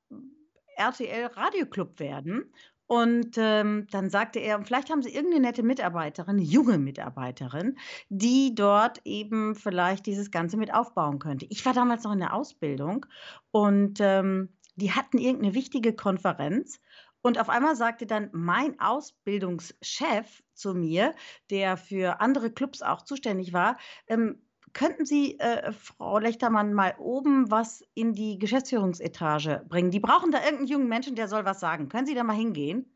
RTL 0.77 1.27
Radioclub 1.27 1.99
werden. 1.99 2.53
Und 2.87 3.37
ähm, 3.37 3.87
dann 3.91 4.09
sagte 4.09 4.39
er, 4.39 4.65
vielleicht 4.65 4.89
haben 4.89 5.03
Sie 5.03 5.15
irgendeine 5.15 5.43
nette 5.43 5.63
Mitarbeiterin, 5.63 6.39
junge 6.39 6.79
Mitarbeiterin, 6.79 7.77
die 8.09 8.55
dort 8.55 9.03
eben 9.05 9.55
vielleicht 9.55 10.07
dieses 10.07 10.31
Ganze 10.31 10.57
mit 10.57 10.73
aufbauen 10.73 11.19
könnte. 11.19 11.47
Ich 11.51 11.67
war 11.67 11.75
damals 11.75 12.05
noch 12.05 12.13
in 12.13 12.21
der 12.21 12.33
Ausbildung 12.33 13.05
und 13.51 13.99
ähm, 14.01 14.49
die 14.77 14.93
hatten 14.93 15.19
irgendeine 15.19 15.55
wichtige 15.55 15.95
Konferenz. 15.95 16.81
Und 17.21 17.39
auf 17.39 17.51
einmal 17.51 17.77
sagte 17.77 18.07
dann 18.07 18.31
mein 18.33 18.81
Ausbildungschef 18.81 20.43
zu 20.55 20.73
mir, 20.73 21.15
der 21.51 21.77
für 21.77 22.23
andere 22.23 22.51
Clubs 22.51 22.81
auch 22.81 23.03
zuständig 23.03 23.53
war, 23.53 23.77
ähm, 24.07 24.41
Könnten 24.79 25.07
Sie, 25.07 25.41
äh, 25.41 25.73
Frau 25.73 26.21
Lechtermann, 26.21 26.73
mal 26.73 26.95
oben 27.01 27.51
was 27.51 27.83
in 27.95 28.13
die 28.13 28.39
Geschäftsführungsetage 28.39 29.65
bringen? 29.69 29.91
Die 29.91 29.99
brauchen 29.99 30.31
da 30.31 30.39
irgendeinen 30.39 30.69
jungen 30.69 30.89
Menschen, 30.89 31.17
der 31.17 31.27
soll 31.27 31.45
was 31.45 31.59
sagen. 31.59 31.89
Können 31.89 32.07
Sie 32.07 32.15
da 32.15 32.23
mal 32.23 32.37
hingehen? 32.37 32.87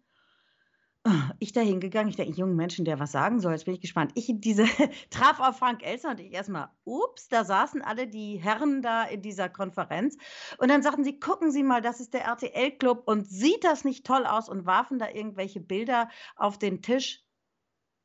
Ah, 1.03 1.33
ich 1.41 1.53
da 1.53 1.61
hingegangen, 1.61 2.09
ich 2.09 2.15
denke, 2.15 2.39
jungen 2.39 2.55
Menschen, 2.55 2.85
der 2.85 3.01
was 3.01 3.11
sagen 3.11 3.41
soll, 3.41 3.51
jetzt 3.51 3.65
bin 3.65 3.75
ich 3.75 3.81
gespannt. 3.81 4.13
Ich 4.15 4.33
diese 4.33 4.63
traf 5.11 5.41
auf 5.41 5.59
Frank 5.59 5.85
Elster 5.85 6.11
und 6.11 6.21
ich 6.21 6.33
erstmal, 6.33 6.69
ups, 6.85 7.27
da 7.27 7.43
saßen 7.43 7.83
alle 7.83 8.07
die 8.07 8.37
Herren 8.37 8.81
da 8.81 9.03
in 9.03 9.21
dieser 9.21 9.49
Konferenz. 9.49 10.17
Und 10.59 10.71
dann 10.71 10.85
sagten 10.85 11.03
sie, 11.03 11.19
gucken 11.19 11.51
Sie 11.51 11.65
mal, 11.65 11.83
das 11.83 11.99
ist 11.99 12.15
der 12.15 12.27
RTL-Club 12.27 13.03
und 13.07 13.29
sieht 13.29 13.65
das 13.65 13.83
nicht 13.83 14.07
toll 14.07 14.25
aus 14.25 14.49
und 14.49 14.67
warfen 14.67 15.01
da 15.01 15.09
irgendwelche 15.11 15.59
Bilder 15.59 16.09
auf 16.37 16.61
den 16.61 16.81
Tisch. 16.81 17.25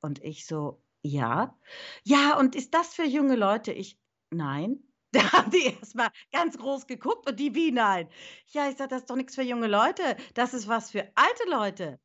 Und 0.01 0.23
ich 0.23 0.47
so, 0.47 0.81
ja. 1.07 1.57
Ja, 2.03 2.37
und 2.37 2.55
ist 2.55 2.73
das 2.73 2.93
für 2.93 3.03
junge 3.05 3.35
Leute? 3.35 3.71
Ich: 3.73 3.99
„Nein.“ 4.31 4.83
Da 5.13 5.31
haben 5.31 5.51
die 5.51 5.65
erstmal 5.79 6.09
ganz 6.33 6.57
groß 6.57 6.85
geguckt 6.87 7.27
und 7.29 7.39
die: 7.39 7.55
„Wie 7.55 7.71
nein?“ 7.71 8.09
Ja, 8.47 8.69
ich 8.69 8.77
sage: 8.77 8.89
„Das 8.89 9.01
ist 9.01 9.09
doch 9.09 9.15
nichts 9.15 9.35
für 9.35 9.41
junge 9.43 9.67
Leute. 9.67 10.17
Das 10.35 10.53
ist 10.53 10.67
was 10.67 10.91
für 10.91 11.09
alte 11.15 11.49
Leute.“ 11.49 11.99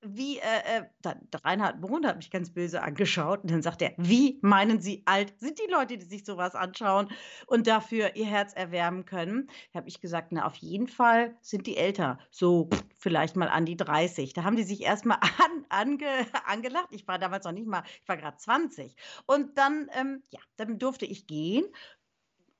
Wie, 0.00 0.38
äh, 0.38 0.82
äh, 1.02 1.14
Reinhard 1.44 1.80
Mohn 1.80 2.06
hat 2.06 2.16
mich 2.16 2.30
ganz 2.30 2.52
böse 2.52 2.82
angeschaut 2.82 3.42
und 3.42 3.50
dann 3.50 3.62
sagt 3.62 3.82
er, 3.82 3.92
wie 3.96 4.38
meinen 4.42 4.80
Sie 4.80 5.02
alt 5.06 5.38
sind 5.40 5.58
die 5.58 5.70
Leute, 5.70 5.98
die 5.98 6.04
sich 6.04 6.24
sowas 6.24 6.54
anschauen 6.54 7.10
und 7.46 7.66
dafür 7.66 8.14
ihr 8.14 8.26
Herz 8.26 8.52
erwärmen 8.52 9.04
können? 9.04 9.48
Da 9.72 9.78
habe 9.80 9.88
ich 9.88 10.00
gesagt, 10.00 10.28
na, 10.30 10.46
auf 10.46 10.54
jeden 10.56 10.86
Fall 10.86 11.36
sind 11.40 11.66
die 11.66 11.76
älter, 11.76 12.18
so 12.30 12.70
vielleicht 12.98 13.36
mal 13.36 13.48
an 13.48 13.64
die 13.64 13.76
30. 13.76 14.32
Da 14.32 14.44
haben 14.44 14.56
die 14.56 14.62
sich 14.62 14.82
erstmal 14.82 15.18
an, 15.20 15.66
ange, 15.68 16.26
angelacht. 16.46 16.88
Ich 16.90 17.08
war 17.08 17.18
damals 17.18 17.44
noch 17.44 17.52
nicht 17.52 17.66
mal, 17.66 17.82
ich 18.02 18.08
war 18.08 18.16
gerade 18.16 18.36
20. 18.36 18.94
Und 19.26 19.58
dann, 19.58 19.90
ähm, 19.94 20.22
ja, 20.30 20.40
dann 20.56 20.78
durfte 20.78 21.06
ich 21.06 21.26
gehen. 21.26 21.64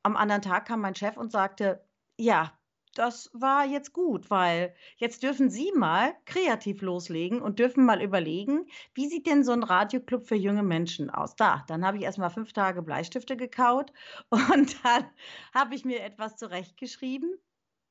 Am 0.03 0.17
anderen 0.17 0.43
Tag 0.43 0.67
kam 0.67 0.81
mein 0.81 0.95
Chef 0.95 1.17
und 1.17 1.31
sagte, 1.31 1.85
ja, 2.17 2.58
das 2.95 3.31
war 3.35 3.65
jetzt 3.67 3.93
gut, 3.93 4.31
weil 4.31 4.75
jetzt 4.97 5.23
dürfen 5.23 5.51
Sie 5.51 5.73
mal 5.75 6.15
kreativ 6.27 6.83
loslegen 6.83 7.41
und 7.43 7.59
dürfen 7.59 7.85
mal 7.85 8.03
überlegen, 8.03 8.67
wie 8.95 9.09
sieht 9.09 9.27
denn 9.27 9.45
so 9.45 9.53
ein 9.53 9.63
Radioclub 9.63 10.27
für 10.27 10.35
junge 10.37 10.63
Menschen 10.63 11.11
aus? 11.11 11.37
Da, 11.37 11.65
dann 11.69 11.85
habe 11.85 11.99
ich 11.99 12.05
erst 12.05 12.19
mal 12.19 12.31
5 12.31 12.53
Tage 12.53 12.83
Bleistifte 12.83 13.37
gekaut 13.37 13.93
und 14.31 14.85
dann 14.85 15.07
habe 15.55 15.75
ich 15.75 15.85
mir 15.85 16.03
etwas 16.03 16.37
zurechtgeschrieben. 16.37 17.35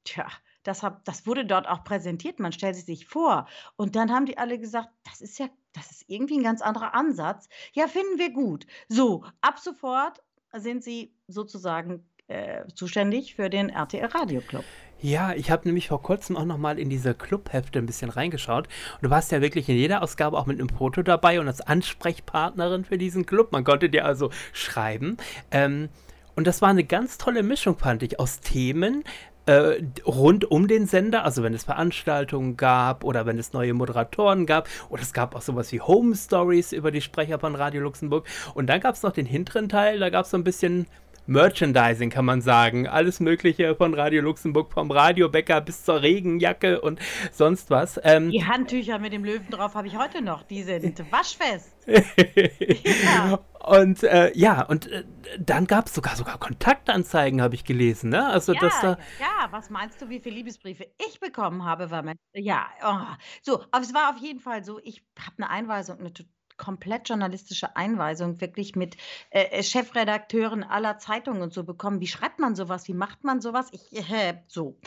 Tja, 0.05 0.27
das 0.63 0.83
hab 0.83 1.03
das 1.05 1.27
wurde 1.27 1.45
dort 1.45 1.67
auch 1.67 1.83
präsentiert. 1.83 2.39
Man 2.39 2.51
stellt 2.53 2.75
es 2.75 2.85
sich 2.85 3.07
vor. 3.07 3.47
Und 3.75 3.95
dann 3.95 4.11
haben 4.11 4.25
die 4.25 4.37
alle 4.37 4.57
gesagt: 4.59 4.89
„Das 5.03 5.21
ist 5.21 5.37
ja 5.39 5.49
das 5.73 5.91
ist 5.91 6.05
irgendwie 6.07 6.37
ein 6.37 6.43
ganz 6.43 6.61
anderer 6.61 6.93
Ansatz.“ 6.95 7.49
Ja, 7.73 7.87
finden 7.87 8.17
wir 8.17 8.31
gut. 8.31 8.65
So, 8.87 9.25
ab 9.41 9.59
sofort 9.59 10.23
sind 10.53 10.83
Sie 10.83 11.17
sozusagen, 11.27 12.09
äh, 12.27 12.65
zuständig 12.73 13.35
für 13.35 13.49
den 13.49 13.69
RTL 13.69 14.07
Radioclub. 14.07 14.71
Ja, 14.99 15.33
ich 15.33 15.51
habe 15.51 15.67
nämlich 15.67 15.89
vor 15.89 16.01
kurzem 16.01 16.35
auch 16.35 16.45
noch 16.45 16.57
mal 16.57 16.79
in 16.79 16.89
diese 16.89 17.13
Clubhefte 17.13 17.77
ein 17.77 17.85
bisschen 17.85 18.09
reingeschaut. 18.09 18.67
Und 18.95 19.03
du 19.03 19.09
warst 19.09 19.31
ja 19.31 19.41
wirklich 19.41 19.69
in 19.69 19.75
jeder 19.75 20.01
Ausgabe 20.01 20.37
auch 20.37 20.47
mit 20.47 20.59
einem 20.59 20.69
Foto 20.69 21.03
dabei 21.03 21.39
und 21.39 21.47
als 21.47 21.61
Ansprechpartnerin 21.61 22.83
für 22.83 22.97
diesen 22.97 23.25
Club. 23.25 23.51
Man 23.51 23.63
konnte 23.63 23.89
dir 23.89 24.05
also 24.05 24.31
schreiben. 24.53 25.17
Ähm, 25.51 25.89
und 26.35 26.47
das 26.47 26.61
war 26.61 26.69
eine 26.69 26.83
ganz 26.83 27.17
tolle 27.17 27.43
Mischung, 27.43 27.77
fand 27.77 28.01
ich, 28.03 28.19
aus 28.19 28.39
Themen, 28.39 29.03
äh, 29.47 29.81
rund 30.05 30.49
um 30.51 30.67
den 30.67 30.87
Sender, 30.87 31.23
also 31.23 31.41
wenn 31.41 31.53
es 31.53 31.63
Veranstaltungen 31.63 32.57
gab 32.57 33.03
oder 33.03 33.25
wenn 33.25 33.39
es 33.39 33.53
neue 33.53 33.73
Moderatoren 33.73 34.45
gab 34.45 34.67
oder 34.89 35.01
es 35.01 35.13
gab 35.13 35.35
auch 35.35 35.41
sowas 35.41 35.71
wie 35.71 35.79
Home 35.79 36.15
Stories 36.15 36.73
über 36.73 36.91
die 36.91 37.01
Sprecher 37.01 37.39
von 37.39 37.55
Radio 37.55 37.81
Luxemburg 37.81 38.27
und 38.55 38.67
dann 38.67 38.81
gab 38.81 38.95
es 38.95 39.03
noch 39.03 39.13
den 39.13 39.25
hinteren 39.25 39.69
Teil, 39.69 39.99
da 39.99 40.09
gab 40.09 40.25
es 40.25 40.31
so 40.31 40.37
ein 40.37 40.43
bisschen 40.43 40.85
Merchandising, 41.27 42.09
kann 42.09 42.25
man 42.25 42.41
sagen. 42.41 42.87
Alles 42.87 43.19
Mögliche 43.19 43.75
von 43.75 43.93
Radio 43.93 44.21
Luxemburg, 44.21 44.71
vom 44.71 44.91
Radiobäcker 44.91 45.61
bis 45.61 45.83
zur 45.83 46.01
Regenjacke 46.01 46.81
und 46.81 46.99
sonst 47.31 47.69
was. 47.69 47.99
Ähm, 48.03 48.31
die 48.31 48.45
Handtücher 48.45 48.97
mit 48.99 49.13
dem 49.13 49.23
Löwen 49.23 49.49
drauf 49.49 49.75
habe 49.75 49.87
ich 49.87 49.97
heute 49.97 50.21
noch. 50.21 50.43
Die 50.43 50.63
sind 50.63 51.03
waschfest. 51.11 51.75
ja. 51.85 53.39
Und 53.67 54.03
äh, 54.03 54.31
ja, 54.33 54.61
und 54.61 54.89
äh, 54.89 55.03
dann 55.39 55.67
gab 55.67 55.87
es 55.87 55.93
sogar 55.93 56.15
sogar 56.15 56.37
Kontaktanzeigen, 56.37 57.41
habe 57.41 57.55
ich 57.55 57.65
gelesen. 57.65 58.09
Ne? 58.09 58.25
Also, 58.25 58.53
ja, 58.53 58.61
dass 58.61 58.79
da 58.79 58.97
ja, 59.19 59.51
was 59.51 59.69
meinst 59.69 60.01
du, 60.01 60.09
wie 60.09 60.19
viele 60.19 60.35
Liebesbriefe 60.35 60.87
ich 61.05 61.19
bekommen 61.19 61.65
habe? 61.65 61.91
Weil 61.91 62.03
mein, 62.03 62.17
ja, 62.33 62.67
oh. 62.83 63.15
so, 63.41 63.63
aber 63.71 63.83
es 63.83 63.93
war 63.93 64.11
auf 64.11 64.17
jeden 64.21 64.39
Fall 64.39 64.63
so, 64.63 64.79
ich 64.83 65.03
habe 65.19 65.35
eine 65.37 65.49
Einweisung, 65.49 65.99
eine 65.99 66.13
komplett 66.57 67.09
journalistische 67.09 67.75
Einweisung 67.75 68.41
wirklich 68.41 68.75
mit 68.75 68.97
äh, 69.29 69.43
äh, 69.43 69.63
Chefredakteuren 69.63 70.63
aller 70.63 70.97
Zeitungen 70.97 71.41
und 71.41 71.53
so 71.53 71.63
bekommen. 71.63 72.01
Wie 72.01 72.07
schreibt 72.07 72.39
man 72.39 72.55
sowas? 72.55 72.87
Wie 72.87 72.93
macht 72.93 73.23
man 73.23 73.41
sowas? 73.41 73.69
Ich, 73.71 74.11
äh, 74.11 74.41
so. 74.47 74.77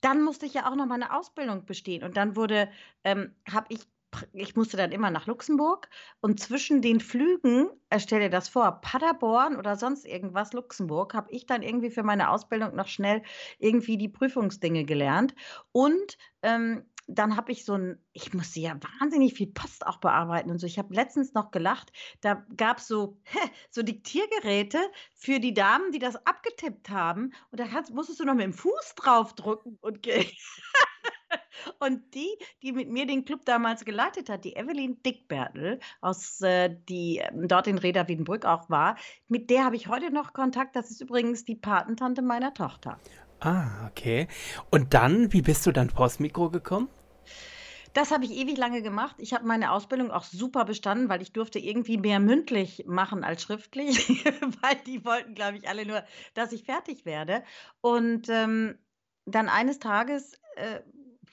Dann 0.00 0.22
musste 0.22 0.46
ich 0.46 0.54
ja 0.54 0.70
auch 0.70 0.76
noch 0.76 0.86
meine 0.86 1.14
Ausbildung 1.16 1.64
bestehen 1.64 2.02
und 2.02 2.16
dann 2.16 2.36
wurde, 2.36 2.68
ähm, 3.04 3.34
habe 3.50 3.66
ich 3.70 3.80
ich 4.32 4.56
musste 4.56 4.76
dann 4.76 4.92
immer 4.92 5.10
nach 5.10 5.26
Luxemburg 5.26 5.88
und 6.20 6.40
zwischen 6.40 6.80
den 6.80 7.00
Flügen, 7.00 7.68
äh, 7.90 8.00
stell 8.00 8.20
dir 8.20 8.30
das 8.30 8.48
vor, 8.48 8.80
Paderborn 8.80 9.56
oder 9.56 9.76
sonst 9.76 10.06
irgendwas, 10.06 10.52
Luxemburg, 10.52 11.14
habe 11.14 11.30
ich 11.30 11.46
dann 11.46 11.62
irgendwie 11.62 11.90
für 11.90 12.02
meine 12.02 12.30
Ausbildung 12.30 12.74
noch 12.74 12.88
schnell 12.88 13.22
irgendwie 13.58 13.98
die 13.98 14.08
Prüfungsdinge 14.08 14.84
gelernt. 14.84 15.34
Und 15.72 16.16
ähm, 16.42 16.84
dann 17.08 17.36
habe 17.36 17.52
ich 17.52 17.64
so 17.64 17.74
ein, 17.74 17.98
ich 18.12 18.34
musste 18.34 18.60
ja 18.60 18.76
wahnsinnig 19.00 19.34
viel 19.34 19.48
Post 19.48 19.86
auch 19.86 19.96
bearbeiten 19.96 20.50
und 20.50 20.58
so. 20.58 20.66
Ich 20.66 20.78
habe 20.78 20.94
letztens 20.94 21.32
noch 21.32 21.50
gelacht, 21.50 21.90
da 22.20 22.46
gab 22.56 22.78
es 22.78 22.86
so, 22.86 23.18
so 23.70 23.82
Diktiergeräte 23.82 24.78
für 25.14 25.40
die 25.40 25.54
Damen, 25.54 25.90
die 25.90 25.98
das 25.98 26.16
abgetippt 26.26 26.90
haben. 26.90 27.32
Und 27.50 27.60
da 27.60 27.66
musstest 27.92 28.20
du 28.20 28.24
noch 28.24 28.34
mit 28.34 28.44
dem 28.44 28.52
Fuß 28.52 28.94
draufdrücken 28.96 29.78
und 29.80 30.06
Und 31.80 32.14
die, 32.14 32.28
die 32.62 32.72
mit 32.72 32.88
mir 32.88 33.06
den 33.06 33.24
Club 33.24 33.44
damals 33.44 33.84
geleitet 33.84 34.28
hat, 34.28 34.44
die 34.44 34.54
Evelyn 34.54 35.02
Dickbertel, 35.02 35.80
aus, 36.00 36.40
äh, 36.40 36.74
die 36.88 37.18
ähm, 37.18 37.48
dort 37.48 37.66
in 37.66 37.78
Reda 37.78 38.06
Wiedenbrück 38.08 38.44
auch 38.44 38.70
war, 38.70 38.96
mit 39.26 39.50
der 39.50 39.64
habe 39.64 39.76
ich 39.76 39.88
heute 39.88 40.12
noch 40.12 40.32
Kontakt. 40.32 40.76
Das 40.76 40.90
ist 40.90 41.00
übrigens 41.00 41.44
die 41.44 41.56
Patentante 41.56 42.22
meiner 42.22 42.54
Tochter. 42.54 42.98
Ah, 43.40 43.86
okay. 43.88 44.28
Und 44.70 44.94
dann, 44.94 45.32
wie 45.32 45.42
bist 45.42 45.66
du 45.66 45.72
dann 45.72 45.90
vors 45.90 46.18
Mikro 46.18 46.50
gekommen? 46.50 46.88
Das 47.94 48.10
habe 48.10 48.24
ich 48.24 48.32
ewig 48.32 48.56
lange 48.56 48.82
gemacht. 48.82 49.16
Ich 49.18 49.32
habe 49.32 49.46
meine 49.46 49.72
Ausbildung 49.72 50.10
auch 50.10 50.24
super 50.24 50.64
bestanden, 50.64 51.08
weil 51.08 51.22
ich 51.22 51.32
durfte 51.32 51.58
irgendwie 51.58 51.96
mehr 51.96 52.20
mündlich 52.20 52.84
machen 52.86 53.24
als 53.24 53.42
schriftlich, 53.42 54.24
weil 54.62 54.76
die 54.86 55.04
wollten, 55.04 55.34
glaube 55.34 55.58
ich, 55.58 55.68
alle 55.68 55.86
nur, 55.86 56.04
dass 56.34 56.52
ich 56.52 56.64
fertig 56.64 57.04
werde. 57.04 57.42
Und 57.80 58.28
ähm, 58.28 58.78
dann 59.24 59.48
eines 59.48 59.78
Tages 59.78 60.34
äh, 60.56 60.80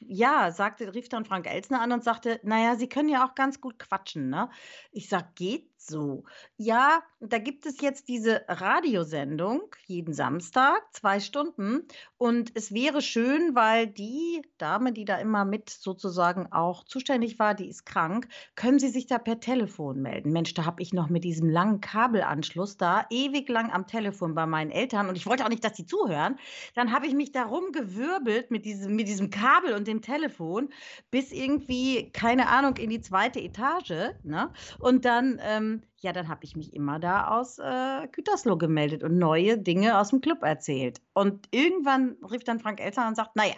ja, 0.08 0.52
sagte, 0.52 0.94
rief 0.94 1.10
dann 1.10 1.26
Frank 1.26 1.48
Elsner 1.48 1.82
an 1.82 1.92
und 1.92 2.04
sagte, 2.04 2.40
naja, 2.44 2.76
Sie 2.76 2.90
können 2.90 3.10
ja 3.10 3.26
auch 3.26 3.36
ganz 3.36 3.62
gut 3.62 3.80
quatschen, 3.80 4.30
ne? 4.30 4.50
Ich 4.92 5.10
sag, 5.10 5.36
geht 5.36 5.75
so. 5.88 6.24
Ja, 6.58 7.04
da 7.20 7.38
gibt 7.38 7.66
es 7.66 7.82
jetzt 7.82 8.08
diese 8.08 8.44
Radiosendung 8.48 9.62
jeden 9.86 10.14
Samstag, 10.14 10.82
zwei 10.92 11.20
Stunden. 11.20 11.88
Und 12.18 12.52
es 12.56 12.74
wäre 12.74 13.02
schön, 13.02 13.56
weil 13.56 13.88
die 13.88 14.42
Dame, 14.58 14.94
die 14.94 15.06
da 15.06 15.18
immer 15.18 15.46
mit 15.46 15.70
sozusagen 15.70 16.52
auch 16.52 16.84
zuständig 16.84 17.40
war, 17.40 17.54
die 17.54 17.68
ist 17.68 17.86
krank, 17.86 18.28
können 18.56 18.80
Sie 18.80 18.90
sich 18.90 19.08
da 19.08 19.18
per 19.18 19.40
Telefon 19.40 20.02
melden. 20.02 20.32
Mensch, 20.32 20.54
da 20.54 20.66
habe 20.66 20.82
ich 20.82 20.94
noch 20.94 21.10
mit 21.10 21.24
diesem 21.24 21.50
langen 21.50 21.82
Kabelanschluss 21.82 22.78
da 22.78 23.06
ewig 23.10 23.50
lang 23.50 23.72
am 23.72 23.88
Telefon 23.88 24.36
bei 24.36 24.46
meinen 24.46 24.72
Eltern 24.72 25.10
und 25.10 25.16
ich 25.16 25.26
wollte 25.26 25.46
auch 25.46 25.50
nicht, 25.50 25.64
dass 25.64 25.74
die 25.74 25.86
zuhören. 25.86 26.38
Dann 26.74 26.92
habe 26.92 27.08
ich 27.08 27.14
mich 27.14 27.32
darum 27.32 27.72
gewirbelt 27.72 28.52
mit 28.52 28.66
diesem, 28.66 28.96
mit 28.96 29.08
diesem 29.08 29.30
Kabel 29.30 29.74
und 29.74 29.88
dem 29.88 30.02
Telefon 30.02 30.70
bis 31.12 31.32
irgendwie, 31.32 32.12
keine 32.12 32.48
Ahnung, 32.48 32.78
in 32.78 32.90
die 32.90 33.02
zweite 33.02 33.40
Etage. 33.40 34.14
Ne? 34.24 34.52
Und 34.80 35.06
dann 35.06 35.40
ähm, 35.42 35.75
ja, 36.00 36.14
dann 36.14 36.28
habe 36.28 36.44
ich 36.44 36.56
mich 36.56 36.74
immer 36.74 37.00
da 37.00 37.28
aus 37.28 37.60
äh, 37.60 38.08
Gütersloh 38.12 38.58
gemeldet 38.58 39.04
und 39.04 39.18
neue 39.18 39.58
Dinge 39.58 40.00
aus 40.00 40.10
dem 40.10 40.22
Club 40.22 40.44
erzählt. 40.44 41.02
Und 41.14 41.48
irgendwann 41.52 42.18
rief 42.30 42.44
dann 42.44 42.60
Frank 42.60 42.80
Elster 42.80 43.08
und 43.08 43.16
sagt, 43.16 43.36
naja, 43.36 43.56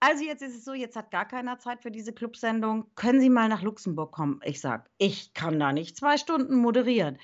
also 0.00 0.24
jetzt 0.24 0.42
ist 0.42 0.56
es 0.56 0.64
so, 0.64 0.74
jetzt 0.74 0.96
hat 0.96 1.10
gar 1.12 1.26
keiner 1.26 1.58
Zeit 1.58 1.80
für 1.80 1.90
diese 1.90 2.12
Clubsendung. 2.12 2.86
Können 2.96 3.20
Sie 3.20 3.30
mal 3.30 3.48
nach 3.48 3.62
Luxemburg 3.62 4.10
kommen? 4.10 4.40
Ich 4.44 4.60
sage, 4.60 4.84
ich 4.98 5.32
kann 5.32 5.60
da 5.60 5.72
nicht 5.72 5.96
zwei 5.96 6.16
Stunden 6.16 6.56
moderieren. 6.56 7.18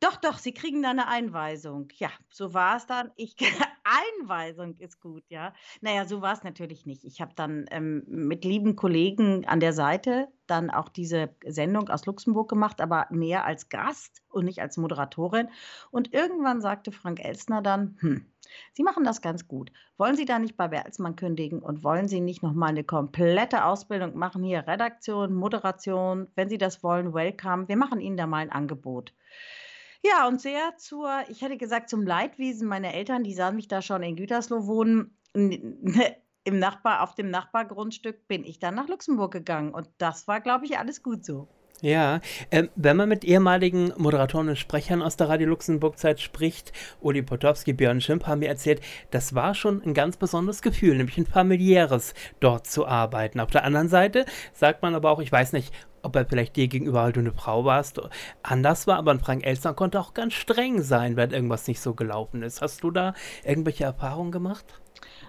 Doch, 0.00 0.16
doch, 0.16 0.38
Sie 0.38 0.52
kriegen 0.52 0.82
da 0.82 0.90
eine 0.90 1.08
Einweisung. 1.08 1.88
Ja, 1.94 2.10
so 2.28 2.52
war 2.52 2.76
es 2.76 2.86
dann. 2.86 3.12
Ich 3.16 3.36
Einweisung 3.88 4.76
ist 4.78 5.00
gut, 5.00 5.22
ja. 5.28 5.52
Naja, 5.80 6.06
so 6.06 6.20
war 6.20 6.32
es 6.32 6.42
natürlich 6.42 6.86
nicht. 6.86 7.04
Ich 7.04 7.20
habe 7.20 7.32
dann 7.36 7.66
ähm, 7.70 8.02
mit 8.06 8.44
lieben 8.44 8.74
Kollegen 8.74 9.46
an 9.46 9.60
der 9.60 9.72
Seite 9.72 10.28
dann 10.48 10.70
auch 10.70 10.88
diese 10.88 11.36
Sendung 11.44 11.88
aus 11.88 12.04
Luxemburg 12.06 12.48
gemacht, 12.48 12.80
aber 12.80 13.06
mehr 13.10 13.44
als 13.44 13.68
Gast 13.68 14.22
und 14.28 14.44
nicht 14.44 14.60
als 14.60 14.76
Moderatorin. 14.76 15.48
Und 15.90 16.12
irgendwann 16.12 16.60
sagte 16.60 16.90
Frank 16.90 17.24
Elsner 17.24 17.62
dann: 17.62 17.96
„Hm, 18.00 18.26
Sie 18.72 18.82
machen 18.82 19.04
das 19.04 19.22
ganz 19.22 19.46
gut. 19.46 19.70
Wollen 19.96 20.16
Sie 20.16 20.24
da 20.24 20.38
nicht 20.40 20.56
bei 20.56 20.68
Bertelsmann 20.68 21.14
kündigen 21.16 21.60
und 21.62 21.84
wollen 21.84 22.08
Sie 22.08 22.20
nicht 22.20 22.42
noch 22.42 22.54
mal 22.54 22.72
'ne 22.72 22.82
komplette 22.84 23.64
Ausbildung 23.64 24.16
machen, 24.16 24.42
hier 24.42 24.66
Redaktion, 24.66 25.32
Moderation? 25.34 26.26
Wenn 26.34 26.48
Sie 26.48 26.58
das 26.58 26.82
wollen, 26.82 27.14
welcome. 27.14 27.68
Wir 27.68 27.76
machen 27.76 28.00
Ihnen 28.00 28.16
da 28.16 28.26
mal 28.26 28.38
ein 28.38 28.50
Angebot.“ 28.52 29.14
Ja, 30.04 30.26
und 30.28 30.40
sehr 30.40 30.76
zur 30.76 31.10
ich 31.28 31.42
hätte 31.42 31.56
gesagt, 31.56 31.90
zum 31.90 32.02
Leidwesen 32.02 32.68
meiner 32.68 32.94
Eltern, 32.94 33.24
die 33.24 33.34
sahen 33.34 33.56
mich 33.56 33.68
da 33.68 33.82
schon 33.82 34.02
in 34.02 34.16
Gütersloh 34.16 34.66
wohnen. 34.66 35.16
im 36.46 36.60
Nachbar 36.60 37.02
auf 37.02 37.14
dem 37.14 37.28
Nachbargrundstück 37.28 38.28
bin 38.28 38.44
ich 38.44 38.60
dann 38.60 38.76
nach 38.76 38.88
Luxemburg 38.88 39.32
gegangen 39.32 39.74
und 39.74 39.88
das 39.98 40.28
war, 40.28 40.40
glaube 40.40 40.64
ich, 40.64 40.78
alles 40.78 41.02
gut 41.02 41.24
so. 41.24 41.48
Ja, 41.82 42.20
ähm, 42.50 42.70
wenn 42.74 42.96
man 42.96 43.08
mit 43.08 43.22
ehemaligen 43.22 43.92
Moderatoren 43.98 44.48
und 44.48 44.56
Sprechern 44.56 45.02
aus 45.02 45.16
der 45.16 45.28
Radio 45.28 45.48
Luxemburg-Zeit 45.48 46.20
spricht, 46.20 46.72
Uli 47.00 47.20
Potowski, 47.20 47.74
Björn 47.74 48.00
Schimp 48.00 48.26
haben 48.26 48.38
mir 48.38 48.48
erzählt, 48.48 48.80
das 49.10 49.34
war 49.34 49.54
schon 49.54 49.82
ein 49.82 49.92
ganz 49.92 50.16
besonderes 50.16 50.62
Gefühl, 50.62 50.96
nämlich 50.96 51.18
ein 51.18 51.26
familiäres, 51.26 52.14
dort 52.40 52.66
zu 52.66 52.86
arbeiten. 52.86 53.40
Auf 53.40 53.50
der 53.50 53.64
anderen 53.64 53.88
Seite 53.88 54.24
sagt 54.54 54.80
man 54.80 54.94
aber 54.94 55.10
auch, 55.10 55.20
ich 55.20 55.30
weiß 55.30 55.52
nicht, 55.52 55.74
ob 56.06 56.16
er 56.16 56.24
vielleicht 56.24 56.56
dir 56.56 56.68
gegenüber, 56.68 57.04
weil 57.04 57.12
du 57.12 57.20
eine 57.20 57.32
Frau 57.32 57.64
warst, 57.64 58.00
anders 58.42 58.86
war, 58.86 58.96
aber 58.96 59.10
ein 59.10 59.20
Frank 59.20 59.44
Elster 59.44 59.74
konnte 59.74 60.00
auch 60.00 60.14
ganz 60.14 60.34
streng 60.34 60.82
sein, 60.82 61.16
wenn 61.16 61.30
irgendwas 61.30 61.66
nicht 61.66 61.80
so 61.80 61.94
gelaufen 61.94 62.42
ist. 62.42 62.62
Hast 62.62 62.82
du 62.82 62.90
da 62.90 63.14
irgendwelche 63.44 63.84
Erfahrungen 63.84 64.32
gemacht? 64.32 64.64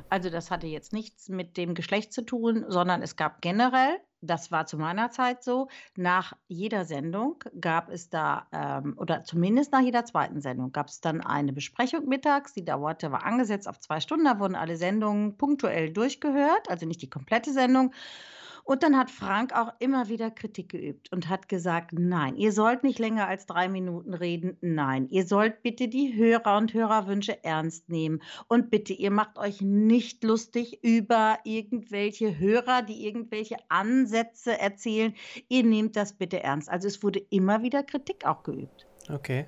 Also 0.10 0.30
das 0.30 0.52
hatte 0.52 0.68
jetzt 0.68 0.94
nichts 0.94 1.28
mit 1.28 1.58
dem 1.58 1.74
Geschlecht 1.74 2.14
zu 2.14 2.22
tun, 2.22 2.64
sondern 2.70 3.02
es 3.02 3.16
gab 3.16 3.42
generell 3.42 3.98
das 4.22 4.52
war 4.52 4.66
zu 4.66 4.78
meiner 4.78 5.12
Zeit 5.12 5.44
so, 5.44 5.68
nach 5.96 6.34
jeder 6.48 6.86
Sendung 6.86 7.44
gab 7.60 7.90
es 7.90 8.10
da, 8.10 8.48
ähm, 8.52 8.96
oder 8.98 9.24
zumindest 9.24 9.72
nach 9.72 9.82
jeder 9.82 10.06
zweiten 10.06 10.42
Sendung, 10.42 10.72
gab 10.72 10.88
es 10.88 11.02
dann 11.02 11.22
eine 11.22 11.54
Besprechung 11.54 12.08
mittags, 12.08 12.54
die 12.54 12.66
dauerte, 12.66 13.12
war 13.12 13.26
angesetzt 13.26 13.68
auf 13.68 13.80
zwei 13.80 14.00
Stunden, 14.00 14.26
da 14.26 14.40
wurden 14.40 14.56
alle 14.56 14.78
Sendungen 14.78 15.38
punktuell 15.38 15.92
durchgehört, 15.92 16.70
also 16.70 16.86
nicht 16.86 17.02
die 17.02 17.10
komplette 17.10 17.54
Sendung. 17.54 17.94
Und 18.68 18.84
dann 18.84 18.98
hat 18.98 19.10
Frank 19.10 19.54
auch 19.56 19.72
immer 19.80 20.10
wieder 20.10 20.30
Kritik 20.30 20.68
geübt 20.68 21.10
und 21.14 21.30
hat 21.30 21.48
gesagt, 21.48 21.94
nein, 21.94 22.36
ihr 22.36 22.52
sollt 22.52 22.84
nicht 22.84 23.00
länger 23.00 23.26
als 23.26 23.46
drei 23.46 23.70
Minuten 23.70 24.14
reden. 24.14 24.58
Nein, 24.60 25.08
ihr 25.08 25.26
sollt 25.26 25.64
bitte 25.64 25.88
die 25.88 26.18
Hörer 26.18 26.58
und 26.58 26.74
Hörerwünsche 26.74 27.46
ernst 27.46 27.88
nehmen. 27.88 28.22
Und 28.50 28.70
bitte, 28.70 28.92
ihr 28.92 29.10
macht 29.10 29.38
euch 29.38 29.62
nicht 29.62 30.22
lustig 30.26 30.84
über 30.84 31.40
irgendwelche 31.46 32.38
Hörer, 32.38 32.82
die 32.82 33.08
irgendwelche 33.08 33.56
Ansätze 33.70 34.60
erzählen. 34.60 35.14
Ihr 35.48 35.64
nehmt 35.64 35.96
das 35.96 36.12
bitte 36.12 36.44
ernst. 36.44 36.68
Also 36.70 36.90
es 36.90 37.02
wurde 37.02 37.20
immer 37.30 37.64
wieder 37.64 37.84
Kritik 37.84 38.26
auch 38.26 38.44
geübt. 38.44 38.86
Okay. 39.10 39.46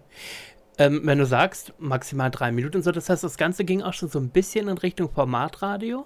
Ähm, 0.77 1.01
wenn 1.03 1.17
du 1.17 1.25
sagst, 1.25 1.73
maximal 1.77 2.31
drei 2.31 2.53
Minuten, 2.53 2.81
so, 2.81 2.93
das 2.93 3.09
heißt, 3.09 3.25
das 3.25 3.35
Ganze 3.35 3.65
ging 3.65 3.81
auch 3.81 3.91
schon 3.91 4.07
so 4.07 4.17
ein 4.17 4.29
bisschen 4.29 4.69
in 4.69 4.77
Richtung 4.77 5.11
Formatradio? 5.11 6.05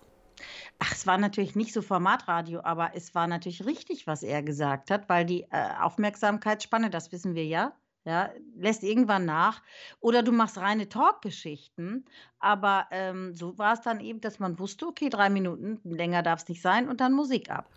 Ach, 0.79 0.91
es 0.91 1.07
war 1.07 1.17
natürlich 1.17 1.55
nicht 1.55 1.73
so 1.73 1.81
Formatradio, 1.81 2.61
aber 2.63 2.91
es 2.95 3.15
war 3.15 3.27
natürlich 3.27 3.65
richtig, 3.65 4.07
was 4.07 4.23
er 4.23 4.43
gesagt 4.43 4.91
hat, 4.91 5.07
weil 5.09 5.25
die 5.25 5.43
äh, 5.43 5.69
Aufmerksamkeitsspanne, 5.81 6.89
das 6.89 7.11
wissen 7.11 7.35
wir 7.35 7.45
ja, 7.45 7.73
ja, 8.05 8.29
lässt 8.55 8.83
irgendwann 8.83 9.25
nach. 9.25 9.61
Oder 9.99 10.23
du 10.23 10.31
machst 10.31 10.57
reine 10.57 10.89
Talkgeschichten. 10.89 12.05
Aber 12.39 12.87
ähm, 12.91 13.35
so 13.35 13.57
war 13.57 13.73
es 13.73 13.81
dann 13.81 13.99
eben, 13.99 14.19
dass 14.21 14.39
man 14.39 14.59
wusste, 14.59 14.87
okay, 14.87 15.09
drei 15.09 15.29
Minuten 15.29 15.79
länger 15.83 16.21
darf 16.23 16.41
es 16.41 16.49
nicht 16.49 16.61
sein 16.61 16.89
und 16.89 16.99
dann 16.99 17.13
Musik 17.13 17.49
ab. 17.49 17.69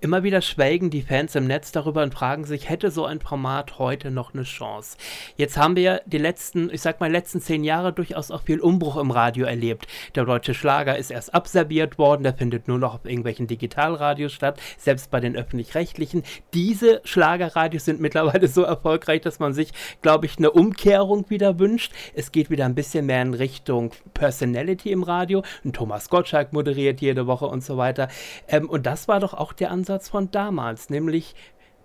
Immer 0.00 0.22
wieder 0.22 0.42
schwelgen 0.42 0.90
die 0.90 1.02
Fans 1.02 1.34
im 1.34 1.48
Netz 1.48 1.72
darüber 1.72 2.04
und 2.04 2.14
fragen 2.14 2.44
sich, 2.44 2.68
hätte 2.68 2.92
so 2.92 3.04
ein 3.04 3.20
Format 3.20 3.80
heute 3.80 4.12
noch 4.12 4.32
eine 4.32 4.44
Chance? 4.44 4.96
Jetzt 5.36 5.56
haben 5.56 5.74
wir 5.74 6.02
die 6.06 6.18
letzten, 6.18 6.70
ich 6.72 6.82
sag 6.82 7.00
mal, 7.00 7.10
letzten 7.10 7.40
zehn 7.40 7.64
Jahre 7.64 7.92
durchaus 7.92 8.30
auch 8.30 8.42
viel 8.42 8.60
Umbruch 8.60 8.96
im 8.96 9.10
Radio 9.10 9.44
erlebt. 9.44 9.88
Der 10.14 10.24
deutsche 10.24 10.54
Schlager 10.54 10.96
ist 10.96 11.10
erst 11.10 11.34
abserviert 11.34 11.98
worden, 11.98 12.22
der 12.22 12.34
findet 12.34 12.68
nur 12.68 12.78
noch 12.78 12.94
auf 12.94 13.04
irgendwelchen 13.06 13.48
Digitalradios 13.48 14.32
statt, 14.32 14.60
selbst 14.78 15.10
bei 15.10 15.18
den 15.18 15.34
öffentlich-rechtlichen. 15.34 16.22
Diese 16.54 17.00
Schlagerradios 17.02 17.84
sind 17.84 18.00
mittlerweile 18.00 18.46
so 18.46 18.62
erfolgreich, 18.62 19.22
dass 19.22 19.40
man 19.40 19.52
sich, 19.52 19.72
glaube 20.00 20.26
ich, 20.26 20.38
eine 20.38 20.52
Umkehrung 20.52 21.28
wieder 21.28 21.58
wünscht. 21.58 21.92
Es 22.14 22.30
geht 22.30 22.50
wieder 22.50 22.66
ein 22.66 22.76
bisschen 22.76 23.06
mehr 23.06 23.22
in 23.22 23.34
Richtung 23.34 23.90
Personality 24.14 24.92
im 24.92 25.02
Radio. 25.02 25.42
Und 25.64 25.74
Thomas 25.74 26.08
Gottschalk 26.08 26.52
moderiert 26.52 27.00
jede 27.00 27.26
Woche 27.26 27.46
und 27.46 27.64
so 27.64 27.76
weiter. 27.76 28.06
Ähm, 28.46 28.70
und 28.70 28.86
das 28.86 29.08
war 29.08 29.18
doch 29.18 29.34
auch 29.34 29.54
der 29.60 29.70
Ansatz 29.70 30.08
von 30.08 30.30
damals, 30.30 30.90
nämlich 30.90 31.34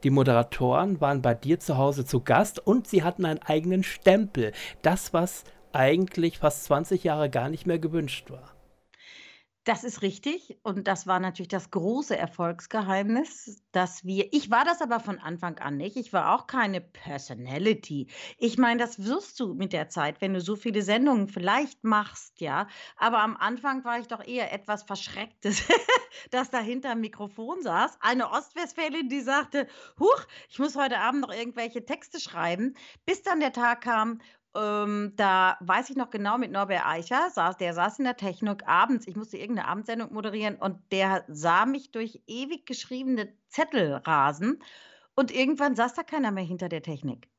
die 0.03 0.10
Moderatoren 0.10 1.00
waren 1.00 1.22
bei 1.22 1.34
dir 1.34 1.60
zu 1.60 1.77
Hause 1.77 2.06
zu 2.06 2.22
Gast 2.22 2.60
und 2.60 2.88
sie 2.88 3.03
hatten 3.03 3.25
einen 3.25 3.42
eigenen 3.42 3.84
Stempel. 3.84 4.51
Das, 4.82 5.13
was 5.13 5.46
eigentlich 5.72 6.39
fast 6.39 6.65
20 6.65 7.03
Jahre 7.03 7.30
gar 7.30 7.50
nicht 7.50 7.65
mehr 7.65 7.80
gewünscht 7.80 8.30
war. 8.30 8.52
Das 9.65 9.86
ist 9.86 10.01
richtig 10.01 10.58
und 10.63 10.88
das 10.89 11.08
war 11.08 11.22
natürlich 11.22 11.48
das 11.48 11.72
große 11.72 12.17
Erfolgsgeheimnis, 12.17 13.63
dass 13.72 14.03
wir 14.03 14.27
ich 14.34 14.51
war 14.51 14.65
das 14.65 14.82
aber 14.82 15.00
von 15.00 15.20
Anfang 15.20 15.58
an 15.60 15.77
nicht. 15.77 15.96
Ich 15.96 16.12
war 16.12 16.36
auch 16.36 16.48
keine 16.48 16.82
Personality. 16.82 18.10
Ich 18.38 18.58
meine, 18.58 18.82
das 18.82 19.05
wirst 19.05 19.39
du 19.39 19.53
mit 19.53 19.72
der 19.72 19.88
Zeit, 19.88 20.20
wenn 20.20 20.34
du 20.34 20.41
so 20.41 20.58
viele 20.58 20.82
Sendungen 20.82 21.29
vielleicht 21.29 21.86
machst, 21.86 22.41
ja. 22.41 22.67
Aber 22.98 23.20
am 23.20 23.38
Anfang 23.38 23.86
war 23.86 24.00
ich 24.00 24.08
doch 24.10 24.22
eher 24.25 24.51
etwas 24.51 24.84
Verschrecktes, 24.84 25.63
dass 26.32 26.50
da 26.50 26.60
hinterm 26.60 27.00
Mikrofon 27.00 27.62
saß 27.62 27.98
eine 28.01 28.32
Ostwestfälin, 28.32 29.08
die 29.08 29.22
sagte: 29.22 29.67
„Huch, 29.98 30.25
ich 30.50 30.60
muss 30.60 30.75
heute 30.75 31.00
Abend 31.00 31.22
noch 31.22 31.34
irgendwelche 31.34 31.86
Texte 31.86 32.20
schreiben“, 32.20 32.74
bis 33.05 33.24
dann 33.24 33.39
der 33.39 33.53
Tag 33.53 33.79
kam, 33.82 34.20
ähm, 34.55 35.13
da 35.15 35.57
weiß 35.62 35.89
ich 35.89 35.95
noch 35.95 36.10
genau 36.10 36.38
mit 36.38 36.51
Norbert 36.51 36.86
Eicher, 36.86 37.29
saß, 37.29 37.57
der 37.57 37.74
saß 37.74 38.00
in 38.00 38.05
der 38.05 38.17
Technik 38.17 38.67
abends, 38.67 39.07
ich 39.07 39.15
musste 39.15 39.38
irgendeine 39.38 39.67
Abendsendung 39.67 40.13
moderieren 40.13 40.55
und 40.55 40.79
der 40.91 41.25
sah 41.27 41.65
mich 41.65 41.91
durch 41.91 42.22
ewig 42.27 42.65
geschriebene 42.65 43.33
Zettel 43.50 43.93
rasen 43.93 44.62
und 45.15 45.31
irgendwann 45.31 45.75
saß 45.75 45.93
da 45.93 46.03
keiner 46.03 46.31
mehr 46.31 46.43
hinter 46.43 46.69
der 46.69 46.81
Technik. 46.81 47.29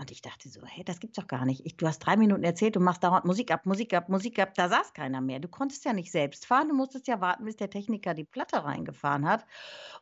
Und 0.00 0.10
ich 0.10 0.22
dachte 0.22 0.48
so, 0.48 0.62
hey, 0.64 0.82
das 0.84 0.98
gibt's 1.00 1.16
doch 1.18 1.26
gar 1.26 1.44
nicht. 1.44 1.66
Ich, 1.66 1.76
du 1.76 1.86
hast 1.86 1.98
drei 1.98 2.16
Minuten 2.16 2.42
erzählt, 2.42 2.76
du 2.76 2.80
machst 2.80 3.04
dauernd 3.04 3.26
Musik 3.26 3.50
ab, 3.50 3.66
Musik 3.66 3.92
ab, 3.92 4.08
Musik 4.08 4.38
ab. 4.38 4.54
Da 4.54 4.68
saß 4.68 4.94
keiner 4.94 5.20
mehr. 5.20 5.40
Du 5.40 5.48
konntest 5.48 5.84
ja 5.84 5.92
nicht 5.92 6.10
selbst 6.10 6.46
fahren. 6.46 6.68
Du 6.68 6.74
musstest 6.74 7.06
ja 7.06 7.20
warten, 7.20 7.44
bis 7.44 7.56
der 7.56 7.68
Techniker 7.68 8.14
die 8.14 8.24
Platte 8.24 8.64
reingefahren 8.64 9.28
hat. 9.28 9.44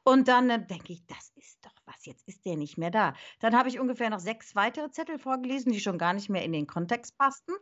Und 0.04 0.28
dann 0.28 0.50
äh, 0.50 0.64
denke 0.64 0.92
ich, 0.92 1.04
das 1.06 1.32
ist 1.34 1.64
doch 1.64 1.74
was. 1.88 2.06
Jetzt 2.06 2.26
ist 2.28 2.44
der 2.44 2.56
nicht 2.56 2.78
mehr 2.78 2.90
da. 2.90 3.14
Dann 3.40 3.56
habe 3.56 3.68
ich 3.68 3.80
ungefähr 3.80 4.08
noch 4.08 4.20
sechs 4.20 4.54
weitere 4.54 4.90
Zettel 4.90 5.18
vorgelesen, 5.18 5.72
die 5.72 5.80
schon 5.80 5.98
gar 5.98 6.12
nicht 6.12 6.28
mehr 6.28 6.44
in 6.44 6.52
den 6.52 6.68
Kontext 6.68 7.18
passten. 7.18 7.52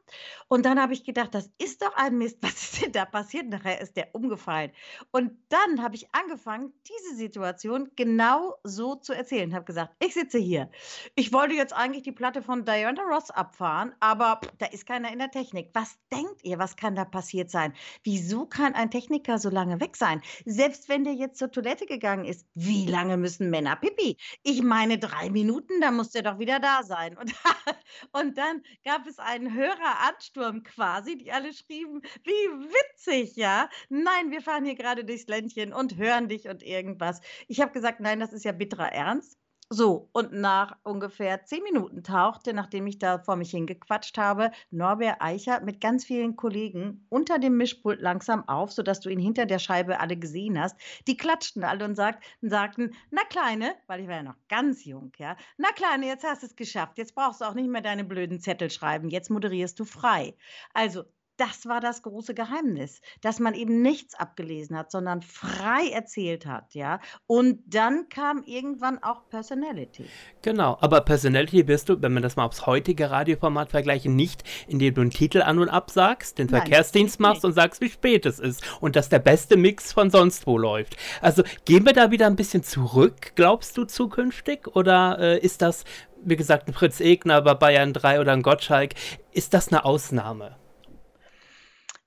Und 0.48 0.66
dann 0.66 0.80
habe 0.80 0.92
ich 0.92 1.04
gedacht, 1.04 1.34
das 1.34 1.50
ist 1.58 1.82
doch 1.82 1.94
ein 1.96 2.18
Mist. 2.18 2.38
Was 2.42 2.52
ist 2.62 2.82
denn 2.82 2.92
da 2.92 3.06
passiert? 3.06 3.48
Nachher 3.48 3.80
ist 3.80 3.96
der 3.96 4.14
umgefallen. 4.14 4.72
Und 5.10 5.32
dann 5.48 5.82
habe 5.82 5.94
ich 5.94 6.14
angefangen, 6.14 6.72
diese 6.86 7.16
Situation 7.16 7.90
genau 7.96 8.56
so 8.62 8.94
zu 8.94 9.14
erzählen. 9.14 9.48
Ich 9.48 9.54
habe 9.54 9.64
gesagt, 9.64 9.94
ich 10.04 10.12
sitze 10.12 10.38
hier. 10.38 10.70
Ich 11.14 11.32
wollte 11.32 11.54
jetzt 11.54 11.72
eigentlich 11.72 12.02
die 12.02 12.12
Platte 12.12 12.26
Platte 12.26 12.42
von 12.42 12.64
Diana 12.64 13.02
Ross 13.02 13.30
abfahren, 13.30 13.94
aber 14.00 14.40
da 14.58 14.66
ist 14.66 14.84
keiner 14.84 15.12
in 15.12 15.20
der 15.20 15.30
Technik. 15.30 15.70
Was 15.74 15.96
denkt 16.12 16.42
ihr, 16.42 16.58
was 16.58 16.74
kann 16.74 16.96
da 16.96 17.04
passiert 17.04 17.52
sein? 17.52 17.72
Wieso 18.02 18.46
kann 18.46 18.74
ein 18.74 18.90
Techniker 18.90 19.38
so 19.38 19.48
lange 19.48 19.80
weg 19.80 19.96
sein? 19.96 20.20
Selbst 20.44 20.88
wenn 20.88 21.04
der 21.04 21.14
jetzt 21.14 21.38
zur 21.38 21.52
Toilette 21.52 21.86
gegangen 21.86 22.24
ist, 22.24 22.46
wie 22.54 22.84
lange 22.86 23.16
müssen 23.16 23.48
Männer 23.48 23.76
pipi? 23.76 24.15
Ich 24.42 24.62
meine, 24.62 24.98
drei 24.98 25.30
Minuten, 25.30 25.80
da 25.80 25.90
muss 25.90 26.10
der 26.10 26.22
doch 26.22 26.38
wieder 26.38 26.60
da 26.60 26.82
sein. 26.82 27.16
Und, 27.16 27.32
und 28.12 28.36
dann 28.38 28.62
gab 28.84 29.06
es 29.06 29.18
einen 29.18 29.54
Höreransturm 29.54 30.62
quasi, 30.62 31.16
die 31.18 31.32
alle 31.32 31.52
schrieben, 31.52 32.02
wie 32.24 32.30
witzig, 32.30 33.36
ja? 33.36 33.68
Nein, 33.88 34.30
wir 34.30 34.42
fahren 34.42 34.64
hier 34.64 34.74
gerade 34.74 35.04
durchs 35.04 35.26
Ländchen 35.26 35.72
und 35.72 35.96
hören 35.96 36.28
dich 36.28 36.48
und 36.48 36.62
irgendwas. 36.62 37.20
Ich 37.48 37.60
habe 37.60 37.72
gesagt, 37.72 38.00
nein, 38.00 38.20
das 38.20 38.32
ist 38.32 38.44
ja 38.44 38.52
bitterer 38.52 38.92
Ernst. 38.92 39.38
So, 39.68 40.08
und 40.12 40.32
nach 40.32 40.76
ungefähr 40.84 41.44
zehn 41.44 41.62
Minuten 41.64 42.04
tauchte, 42.04 42.52
nachdem 42.54 42.86
ich 42.86 42.98
da 43.00 43.18
vor 43.18 43.34
mich 43.34 43.50
hingequatscht 43.50 44.16
habe, 44.16 44.52
Norbert 44.70 45.20
Eicher 45.20 45.60
mit 45.60 45.80
ganz 45.80 46.04
vielen 46.04 46.36
Kollegen 46.36 47.04
unter 47.08 47.40
dem 47.40 47.56
Mischpult 47.56 48.00
langsam 48.00 48.46
auf, 48.48 48.72
sodass 48.72 49.00
du 49.00 49.08
ihn 49.08 49.18
hinter 49.18 49.44
der 49.44 49.58
Scheibe 49.58 49.98
alle 49.98 50.16
gesehen 50.16 50.60
hast. 50.60 50.76
Die 51.08 51.16
klatschten 51.16 51.64
alle 51.64 51.84
und 51.84 51.96
sagt, 51.96 52.24
sagten, 52.42 52.94
na 53.10 53.22
Kleine, 53.28 53.74
weil 53.88 54.00
ich 54.02 54.06
war 54.08 54.16
ja 54.16 54.22
noch 54.22 54.38
ganz 54.48 54.84
jung, 54.84 55.10
ja, 55.18 55.36
na 55.58 55.70
Kleine, 55.72 56.06
jetzt 56.06 56.24
hast 56.24 56.42
du 56.42 56.46
es 56.46 56.54
geschafft, 56.54 56.96
jetzt 56.96 57.16
brauchst 57.16 57.40
du 57.40 57.44
auch 57.46 57.54
nicht 57.54 57.68
mehr 57.68 57.82
deine 57.82 58.04
blöden 58.04 58.38
Zettel 58.40 58.70
schreiben, 58.70 59.10
jetzt 59.10 59.30
moderierst 59.30 59.80
du 59.80 59.84
frei. 59.84 60.36
Also 60.74 61.02
das 61.36 61.66
war 61.66 61.80
das 61.80 62.02
große 62.02 62.34
Geheimnis, 62.34 63.00
dass 63.20 63.40
man 63.40 63.54
eben 63.54 63.82
nichts 63.82 64.14
abgelesen 64.14 64.76
hat, 64.76 64.90
sondern 64.90 65.22
frei 65.22 65.88
erzählt 65.92 66.46
hat, 66.46 66.74
ja. 66.74 67.00
Und 67.26 67.60
dann 67.66 68.08
kam 68.08 68.42
irgendwann 68.44 69.02
auch 69.02 69.28
Personality. 69.28 70.06
Genau, 70.42 70.78
aber 70.80 71.00
Personality 71.02 71.66
wirst 71.68 71.88
du, 71.88 72.00
wenn 72.00 72.14
wir 72.14 72.20
das 72.20 72.36
mal 72.36 72.44
aufs 72.44 72.66
heutige 72.66 73.10
Radioformat 73.10 73.70
vergleichen, 73.70 74.16
nicht, 74.16 74.44
indem 74.66 74.94
du 74.94 75.00
einen 75.02 75.10
Titel 75.10 75.42
an 75.42 75.58
und 75.58 75.68
absagst, 75.68 76.38
den 76.38 76.46
Nein, 76.46 76.62
Verkehrsdienst 76.62 77.20
machst 77.20 77.44
und 77.44 77.52
sagst, 77.52 77.80
wie 77.80 77.90
spät 77.90 78.26
es 78.26 78.38
ist 78.38 78.62
und 78.80 78.96
dass 78.96 79.08
der 79.08 79.18
beste 79.18 79.56
Mix 79.56 79.92
von 79.92 80.10
sonst 80.10 80.46
wo 80.46 80.56
läuft. 80.56 80.96
Also 81.20 81.42
gehen 81.64 81.84
wir 81.84 81.92
da 81.92 82.10
wieder 82.10 82.26
ein 82.26 82.36
bisschen 82.36 82.62
zurück, 82.62 83.32
glaubst 83.34 83.76
du 83.76 83.84
zukünftig? 83.84 84.68
Oder 84.74 85.18
äh, 85.18 85.38
ist 85.38 85.62
das, 85.62 85.84
wie 86.22 86.36
gesagt, 86.36 86.68
ein 86.68 86.72
Fritz 86.72 87.00
Egner 87.00 87.42
bei 87.42 87.54
Bayern 87.54 87.92
3 87.92 88.20
oder 88.20 88.32
ein 88.32 88.42
Gottschalk, 88.42 88.94
ist 89.32 89.54
das 89.54 89.68
eine 89.68 89.84
Ausnahme? 89.84 90.56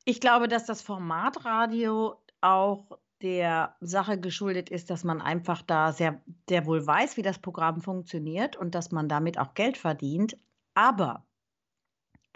Ich 0.10 0.20
glaube, 0.20 0.48
dass 0.48 0.66
das 0.66 0.82
Formatradio 0.82 2.16
auch 2.42 2.98
der 3.22 3.76
Sache 3.80 4.20
geschuldet 4.20 4.72
ist, 4.72 4.90
dass 4.90 5.04
man 5.04 5.22
einfach 5.22 5.62
da 5.62 5.92
sehr, 5.94 6.20
sehr 6.50 6.66
wohl 6.66 6.88
weiß, 6.88 7.16
wie 7.16 7.22
das 7.22 7.38
Programm 7.38 7.80
funktioniert 7.80 8.56
und 8.56 8.74
dass 8.74 8.92
man 8.92 9.08
damit 9.08 9.38
auch 9.38 9.54
Geld 9.54 9.78
verdient. 9.78 10.36
Aber 10.74 11.28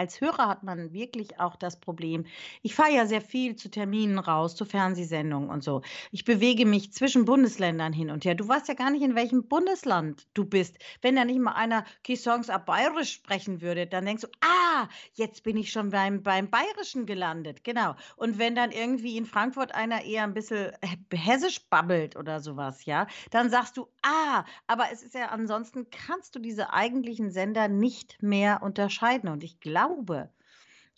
als 0.04 0.20
Hörer 0.20 0.50
hat 0.50 0.64
man 0.64 0.92
wirklich 0.92 1.40
auch 1.40 1.56
das 1.56 1.80
Problem, 1.80 2.26
ich 2.62 2.76
fahre 2.76 2.92
ja 2.92 3.06
sehr 3.06 3.22
viel 3.22 3.56
zu 3.56 3.72
Terminen 3.72 4.20
raus, 4.20 4.54
zu 4.54 4.66
Fernsehsendungen 4.66 5.50
und 5.50 5.64
so. 5.64 5.82
Ich 6.12 6.26
bewege 6.26 6.66
mich 6.66 6.92
zwischen 6.92 7.24
Bundesländern 7.24 7.94
hin 7.94 8.10
und 8.10 8.26
her. 8.26 8.36
Du 8.36 8.46
weißt 8.46 8.68
ja 8.68 8.74
gar 8.74 8.90
nicht, 8.92 9.02
in 9.02 9.16
welchem 9.16 9.48
Bundesland 9.48 10.28
du 10.34 10.44
bist. 10.44 10.78
Wenn 11.02 11.16
da 11.16 11.24
nicht 11.24 11.40
mal 11.40 11.54
einer 11.54 11.86
Key 12.04 12.18
Songs 12.18 12.50
ab 12.50 12.66
Bayerisch 12.66 13.14
sprechen 13.14 13.62
würde, 13.62 13.88
dann 13.88 14.04
denkst 14.04 14.24
du, 14.24 14.28
ah, 14.42 14.90
jetzt 15.14 15.44
bin 15.44 15.56
ich 15.56 15.72
schon 15.72 15.92
beim, 15.92 16.22
beim 16.22 16.50
Bayerischen 16.50 17.06
gelandet. 17.06 17.64
Genau. 17.64 17.96
Und 18.18 18.38
wenn 18.40 18.56
dann 18.56 18.72
irgendwie 18.72 19.16
in 19.16 19.26
Frankfurt 19.26 19.74
einer 19.74 20.04
eher 20.04 20.24
ein 20.24 20.34
bisschen 20.34 20.74
hessisch 21.14 21.62
babbelt 21.70 22.18
oder 22.18 22.42
sowas, 22.42 22.84
ja, 22.84 23.08
dann 23.32 23.50
sagst 23.50 23.78
du, 23.78 23.88
ah, 24.02 24.44
aber 24.68 24.88
es 24.92 25.02
ist 25.02 25.16
ja 25.16 25.28
ansonsten, 25.28 25.88
kannst 25.92 26.36
du 26.36 26.40
diese 26.40 26.74
eigentlichen 26.74 27.32
Sender 27.32 27.70
nicht 27.70 28.22
mehr 28.22 28.62
unterscheiden. 28.64 29.30
Und 29.30 29.46
ich 29.46 29.62
glaube, 29.62 29.93
glaube, 29.94 30.30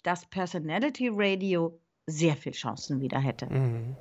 dass 0.04 0.26
Personality 0.26 1.10
Radio 1.12 1.80
sehr 2.06 2.36
viel 2.36 2.54
Chancen 2.54 3.02
wieder 3.02 3.20
hätte. 3.20 3.48
Mhm. 3.48 3.96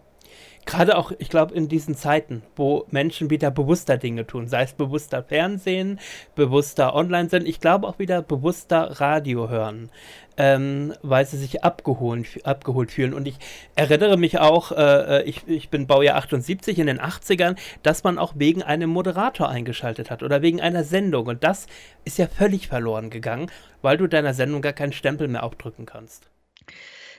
Gerade 0.66 0.97
auch, 0.97 1.12
ich 1.18 1.29
glaube, 1.29 1.55
in 1.55 1.68
diesen 1.68 1.94
Zeiten, 1.94 2.42
wo 2.57 2.87
Menschen 2.90 3.29
wieder 3.29 3.51
bewusster 3.51 3.99
Dinge 3.99 4.27
tun, 4.27 4.49
sei 4.49 4.62
es 4.62 4.73
bewusster 4.73 5.23
Fernsehen, 5.23 6.01
bewusster 6.35 6.94
Online 6.94 7.29
sind, 7.29 7.47
ich 7.47 7.61
glaube 7.61 7.87
auch 7.87 7.99
wieder 7.99 8.23
bewusster 8.23 9.01
Radio 9.01 9.51
hören, 9.51 9.90
ähm, 10.38 10.94
weil 11.03 11.27
sie 11.27 11.37
sich 11.37 11.64
abgeholt, 11.64 12.40
abgeholt 12.47 12.92
fühlen. 12.92 13.12
Und 13.12 13.29
ich 13.29 13.37
erinnere 13.75 14.16
mich 14.16 14.38
auch, 14.38 14.73
äh, 14.73 15.18
äh 15.18 15.23
ich, 15.25 15.47
ich 15.47 15.68
bin 15.68 15.87
Baujahr 15.87 16.16
78 16.16 16.79
in 16.79 16.87
den 16.87 17.01
80ern, 17.01 17.57
dass 17.83 18.03
man 18.03 18.18
auch 18.18 18.33
wegen 18.37 18.62
einem 18.62 18.88
Moderator 18.88 19.51
eingeschaltet 19.51 20.11
hat 20.11 20.23
oder 20.23 20.40
wegen 20.40 20.62
einer 20.62 20.85
Sendung. 20.85 21.27
Und 21.27 21.44
das 21.44 21.66
ist 22.05 22.16
ja 22.16 22.27
völlig 22.27 22.68
verloren 22.68 23.11
gegangen, 23.11 23.51
weil 23.83 23.99
du 23.99 24.07
deiner 24.07 24.33
Sendung 24.33 24.62
gar 24.62 24.73
keinen 24.73 24.92
Stempel 24.92 25.29
mehr 25.29 25.42
aufdrücken 25.42 25.85
kannst. 25.85 26.31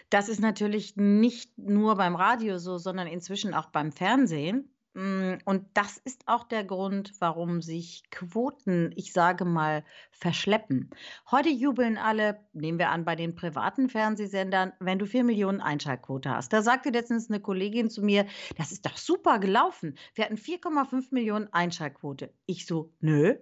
Das 0.10 0.30
ist 0.30 0.40
natürlich 0.40 0.96
nicht 0.96 1.58
nur 1.58 1.96
beim 1.96 2.16
Radio 2.16 2.58
so, 2.58 2.78
sondern 2.78 3.08
inzwischen 3.08 3.54
auch 3.54 3.68
beim 3.68 3.92
Fernsehen. 3.92 4.70
Mm, 4.96 5.34
und 5.44 5.66
das 5.74 5.98
ist 5.98 6.24
auch 6.26 6.46
der 6.46 6.64
Grund, 6.64 7.12
warum 7.20 7.62
sich 7.62 8.04
Quoten, 8.12 8.94
ich 8.96 9.12
sage 9.12 9.44
mal, 9.44 9.84
verschleppen. 10.12 10.90
Heute 11.30 11.50
jubeln 11.50 11.98
alle, 11.98 12.40
nehmen 12.54 12.80
wir 12.80 12.90
an, 12.90 13.04
bei 13.04 13.18
den 13.18 13.36
privaten 13.36 13.90
Fernsehsendern, 13.90 14.72
wenn 14.80 14.98
du 14.98 15.06
4 15.06 15.26
Millionen 15.26 15.60
Einschaltquote 15.60 16.30
hast. 16.30 16.54
Da 16.54 16.62
sagte 16.62 16.92
letztens 16.92 17.30
eine 17.30 17.42
Kollegin 17.42 17.90
zu 17.90 18.02
mir, 18.04 18.26
das 18.58 18.72
ist 18.72 18.86
doch 18.86 18.96
super 18.96 19.40
gelaufen. 19.40 19.98
Wir 20.14 20.24
hatten 20.24 20.38
4,5 20.38 21.08
Millionen 21.12 21.52
Einschaltquote. 21.52 22.34
Ich 22.46 22.66
so, 22.66 22.94
nö, 23.02 23.36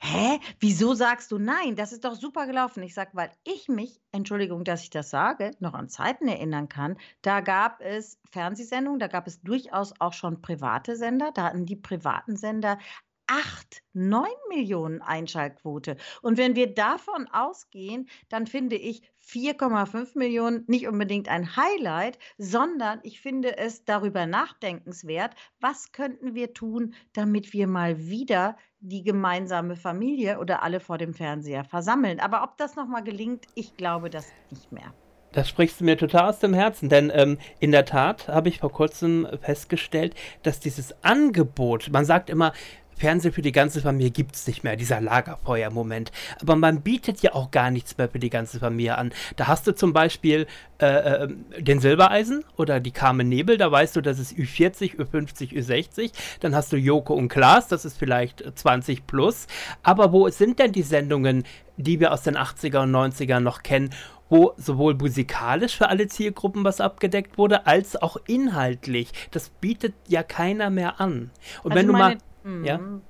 Hä? 0.00 0.38
Wieso 0.60 0.94
sagst 0.94 1.30
du 1.32 1.38
nein? 1.38 1.76
Das 1.76 1.92
ist 1.92 2.04
doch 2.04 2.14
super 2.14 2.46
gelaufen. 2.46 2.82
Ich 2.82 2.94
sage, 2.94 3.10
weil 3.14 3.30
ich 3.44 3.68
mich, 3.68 4.00
Entschuldigung, 4.12 4.64
dass 4.64 4.82
ich 4.82 4.90
das 4.90 5.10
sage, 5.10 5.52
noch 5.60 5.74
an 5.74 5.88
Zeiten 5.88 6.28
erinnern 6.28 6.68
kann. 6.68 6.96
Da 7.22 7.40
gab 7.40 7.80
es 7.80 8.18
Fernsehsendungen, 8.30 8.98
da 8.98 9.08
gab 9.08 9.26
es 9.26 9.40
durchaus 9.42 9.92
auch 10.00 10.12
schon 10.12 10.40
private 10.42 10.96
Sender. 10.96 11.30
Da 11.32 11.44
hatten 11.44 11.66
die 11.66 11.76
privaten 11.76 12.36
Sender 12.36 12.78
8, 13.26 13.82
9 13.92 14.28
Millionen 14.48 15.02
Einschaltquote. 15.02 15.96
Und 16.22 16.38
wenn 16.38 16.54
wir 16.54 16.74
davon 16.74 17.28
ausgehen, 17.32 18.08
dann 18.28 18.46
finde 18.46 18.76
ich 18.76 19.02
4,5 19.26 20.16
Millionen 20.16 20.64
nicht 20.68 20.86
unbedingt 20.86 21.28
ein 21.28 21.56
Highlight, 21.56 22.18
sondern 22.38 23.00
ich 23.02 23.20
finde 23.20 23.58
es 23.58 23.84
darüber 23.84 24.26
nachdenkenswert, 24.26 25.34
was 25.60 25.92
könnten 25.92 26.34
wir 26.34 26.54
tun, 26.54 26.94
damit 27.12 27.52
wir 27.52 27.66
mal 27.66 27.98
wieder 28.06 28.56
die 28.80 29.02
gemeinsame 29.02 29.74
Familie 29.74 30.38
oder 30.38 30.62
alle 30.62 30.78
vor 30.78 30.98
dem 30.98 31.12
Fernseher 31.12 31.64
versammeln. 31.64 32.20
Aber 32.20 32.44
ob 32.44 32.56
das 32.56 32.76
nochmal 32.76 33.02
gelingt, 33.02 33.46
ich 33.54 33.76
glaube 33.76 34.10
das 34.10 34.32
nicht 34.50 34.70
mehr. 34.70 34.94
Das 35.32 35.48
sprichst 35.48 35.80
du 35.80 35.84
mir 35.84 35.98
total 35.98 36.30
aus 36.30 36.38
dem 36.38 36.54
Herzen, 36.54 36.88
denn 36.88 37.12
ähm, 37.14 37.38
in 37.58 37.72
der 37.72 37.84
Tat 37.84 38.28
habe 38.28 38.48
ich 38.48 38.60
vor 38.60 38.72
kurzem 38.72 39.28
festgestellt, 39.42 40.14
dass 40.42 40.60
dieses 40.60 41.04
Angebot, 41.04 41.90
man 41.90 42.06
sagt 42.06 42.30
immer, 42.30 42.52
Fernsehen 42.96 43.32
für 43.32 43.42
die 43.42 43.52
ganze 43.52 43.80
Familie 43.80 44.10
gibt 44.10 44.34
es 44.34 44.46
nicht 44.46 44.64
mehr, 44.64 44.76
dieser 44.76 45.00
Lagerfeuer-Moment. 45.00 46.12
Aber 46.40 46.56
man 46.56 46.80
bietet 46.80 47.20
ja 47.22 47.34
auch 47.34 47.50
gar 47.50 47.70
nichts 47.70 47.98
mehr 47.98 48.08
für 48.08 48.18
die 48.18 48.30
ganze 48.30 48.58
Familie 48.58 48.96
an. 48.96 49.12
Da 49.36 49.46
hast 49.46 49.66
du 49.66 49.74
zum 49.74 49.92
Beispiel 49.92 50.46
äh, 50.78 50.86
äh, 50.86 51.28
den 51.58 51.80
Silbereisen 51.80 52.44
oder 52.56 52.80
die 52.80 52.90
Carmen 52.90 53.28
Nebel, 53.28 53.58
da 53.58 53.70
weißt 53.70 53.96
du, 53.96 54.00
das 54.00 54.18
ist 54.18 54.32
Ü40, 54.32 54.96
Ü50, 54.96 55.52
Ü60. 55.52 56.12
Dann 56.40 56.54
hast 56.54 56.72
du 56.72 56.76
Joko 56.76 57.14
und 57.14 57.28
Klaas, 57.28 57.68
das 57.68 57.84
ist 57.84 57.98
vielleicht 57.98 58.44
20 58.54 59.06
plus. 59.06 59.46
Aber 59.82 60.12
wo 60.12 60.28
sind 60.30 60.58
denn 60.58 60.72
die 60.72 60.82
Sendungen, 60.82 61.44
die 61.76 62.00
wir 62.00 62.12
aus 62.12 62.22
den 62.22 62.36
80er 62.36 62.82
und 62.82 62.94
90er 62.94 63.40
noch 63.40 63.62
kennen? 63.62 63.90
wo 64.28 64.54
sowohl 64.56 64.94
musikalisch 64.94 65.76
für 65.76 65.88
alle 65.88 66.08
Zielgruppen 66.08 66.64
was 66.64 66.80
abgedeckt 66.80 67.38
wurde, 67.38 67.66
als 67.66 68.00
auch 68.00 68.16
inhaltlich. 68.26 69.12
Das 69.30 69.50
bietet 69.50 69.94
ja 70.08 70.22
keiner 70.22 70.70
mehr 70.70 71.00
an. 71.00 71.30
Und 71.62 71.72
also 71.72 71.74
wenn 71.74 71.86
du 71.86 71.92
mal 71.92 72.18
ja. 72.64 72.78
Mhm. 72.78 73.02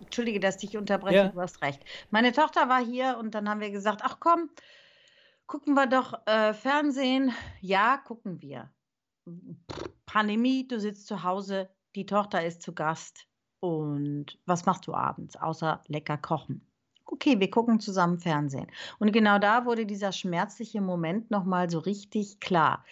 Entschuldige, 0.00 0.40
dass 0.40 0.56
ich 0.56 0.70
dich 0.70 0.78
unterbreche, 0.78 1.16
ja. 1.16 1.28
du 1.28 1.40
hast 1.40 1.62
recht. 1.62 1.84
Meine 2.10 2.32
Tochter 2.32 2.68
war 2.68 2.84
hier 2.84 3.18
und 3.18 3.34
dann 3.34 3.48
haben 3.48 3.60
wir 3.60 3.70
gesagt, 3.70 4.00
ach 4.02 4.18
komm, 4.20 4.50
gucken 5.46 5.74
wir 5.74 5.86
doch 5.86 6.26
äh, 6.26 6.54
Fernsehen. 6.54 7.32
Ja, 7.60 7.98
gucken 7.98 8.40
wir. 8.40 8.70
Pandemie, 10.06 10.66
du 10.66 10.80
sitzt 10.80 11.06
zu 11.06 11.22
Hause, 11.22 11.68
die 11.94 12.06
Tochter 12.06 12.44
ist 12.44 12.62
zu 12.62 12.74
Gast. 12.74 13.26
Und 13.60 14.38
was 14.46 14.66
machst 14.66 14.86
du 14.86 14.94
abends, 14.94 15.36
außer 15.36 15.82
lecker 15.88 16.16
kochen? 16.16 16.67
Okay, 17.18 17.40
wir 17.40 17.50
gucken 17.50 17.80
zusammen 17.80 18.18
Fernsehen. 18.18 18.68
Und 18.98 19.12
genau 19.12 19.38
da 19.38 19.64
wurde 19.64 19.86
dieser 19.86 20.12
schmerzliche 20.12 20.80
Moment 20.80 21.30
nochmal 21.30 21.68
so 21.68 21.80
richtig 21.80 22.38
klar. 22.40 22.84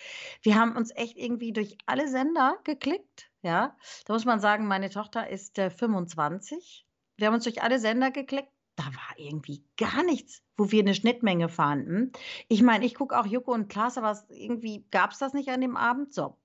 Wir 0.43 0.57
haben 0.57 0.77
uns 0.77 0.91
echt 0.95 1.17
irgendwie 1.17 1.53
durch 1.53 1.79
alle 1.87 2.09
Sender 2.09 2.59
geklickt 2.65 3.31
ja, 3.47 3.77
da 4.07 4.13
muss 4.13 4.25
man 4.25 4.41
sagen, 4.41 4.67
meine 4.67 4.91
Tochter 4.91 5.29
ist 5.31 5.57
äh, 5.59 5.71
25. 5.71 6.85
Wir 7.17 7.29
haben 7.29 7.35
uns 7.35 7.45
durch 7.45 7.63
alle 7.63 7.79
Sender 7.79 8.11
geklickt. 8.11 8.51
Da 8.75 8.87
war 8.87 9.17
irgendwie 9.19 9.65
gar 9.77 10.03
nichts, 10.03 10.43
wo 10.57 10.73
wir 10.73 10.81
eine 10.81 10.97
Schnittmenge 10.97 11.49
fanden. 11.49 12.11
Ich 12.49 12.61
meine, 12.63 12.85
ich 12.85 12.97
gucke 12.97 13.17
auch 13.17 13.25
Joko 13.25 13.53
und 13.53 13.69
Klaas, 13.69 13.99
aber 13.99 14.21
irgendwie 14.31 14.85
gab 14.91 15.13
es 15.13 15.19
das 15.19 15.33
nicht 15.33 15.49
an 15.49 15.61
dem 15.61 15.77
Abend. 15.77 16.13
So, 16.13 16.37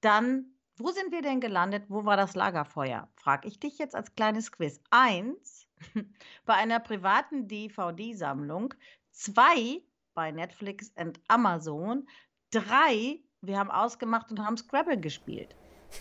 dann, 0.00 0.56
wo 0.76 0.90
sind 0.90 1.12
wir 1.12 1.22
denn 1.22 1.40
gelandet? 1.40 1.84
Wo 1.86 2.04
war 2.04 2.16
das 2.16 2.34
Lagerfeuer? 2.34 3.08
Frage 3.14 3.46
ich 3.46 3.60
dich 3.60 3.78
jetzt 3.78 3.94
als 3.94 4.16
kleines 4.16 4.50
Quiz. 4.50 4.80
Eins, 4.90 5.68
bei 6.46 6.54
einer 6.54 6.80
privaten 6.80 7.48
DVD-Sammlung. 7.48 8.74
Zwei, 9.10 9.82
bei 10.14 10.30
Netflix 10.30 10.92
und 10.96 11.20
Amazon. 11.28 12.06
Drei, 12.50 13.20
wir 13.40 13.58
haben 13.58 13.70
ausgemacht 13.70 14.30
und 14.30 14.40
haben 14.40 14.56
Scrabble 14.56 14.98
gespielt. 14.98 15.54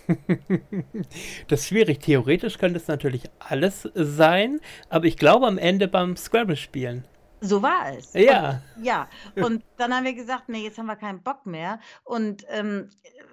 das 1.48 1.62
ist 1.62 1.68
schwierig. 1.68 2.02
Theoretisch 2.02 2.58
könnte 2.58 2.78
es 2.78 2.88
natürlich 2.88 3.24
alles 3.40 3.90
sein, 3.94 4.60
aber 4.90 5.06
ich 5.06 5.18
glaube 5.18 5.48
am 5.48 5.58
Ende 5.58 5.88
beim 5.88 6.16
Scrabble-Spielen. 6.16 7.06
So 7.42 7.62
war 7.62 7.94
es. 7.98 8.14
Ja. 8.14 8.62
Und, 8.76 8.84
ja. 8.84 9.08
Und 9.36 9.64
dann 9.78 9.94
haben 9.94 10.04
wir 10.04 10.14
gesagt, 10.14 10.50
nee, 10.50 10.64
jetzt 10.64 10.78
haben 10.78 10.88
wir 10.88 10.96
keinen 10.96 11.24
Bock 11.24 11.46
mehr. 11.46 11.80
Und 12.04 12.46
ähm, 12.50 12.90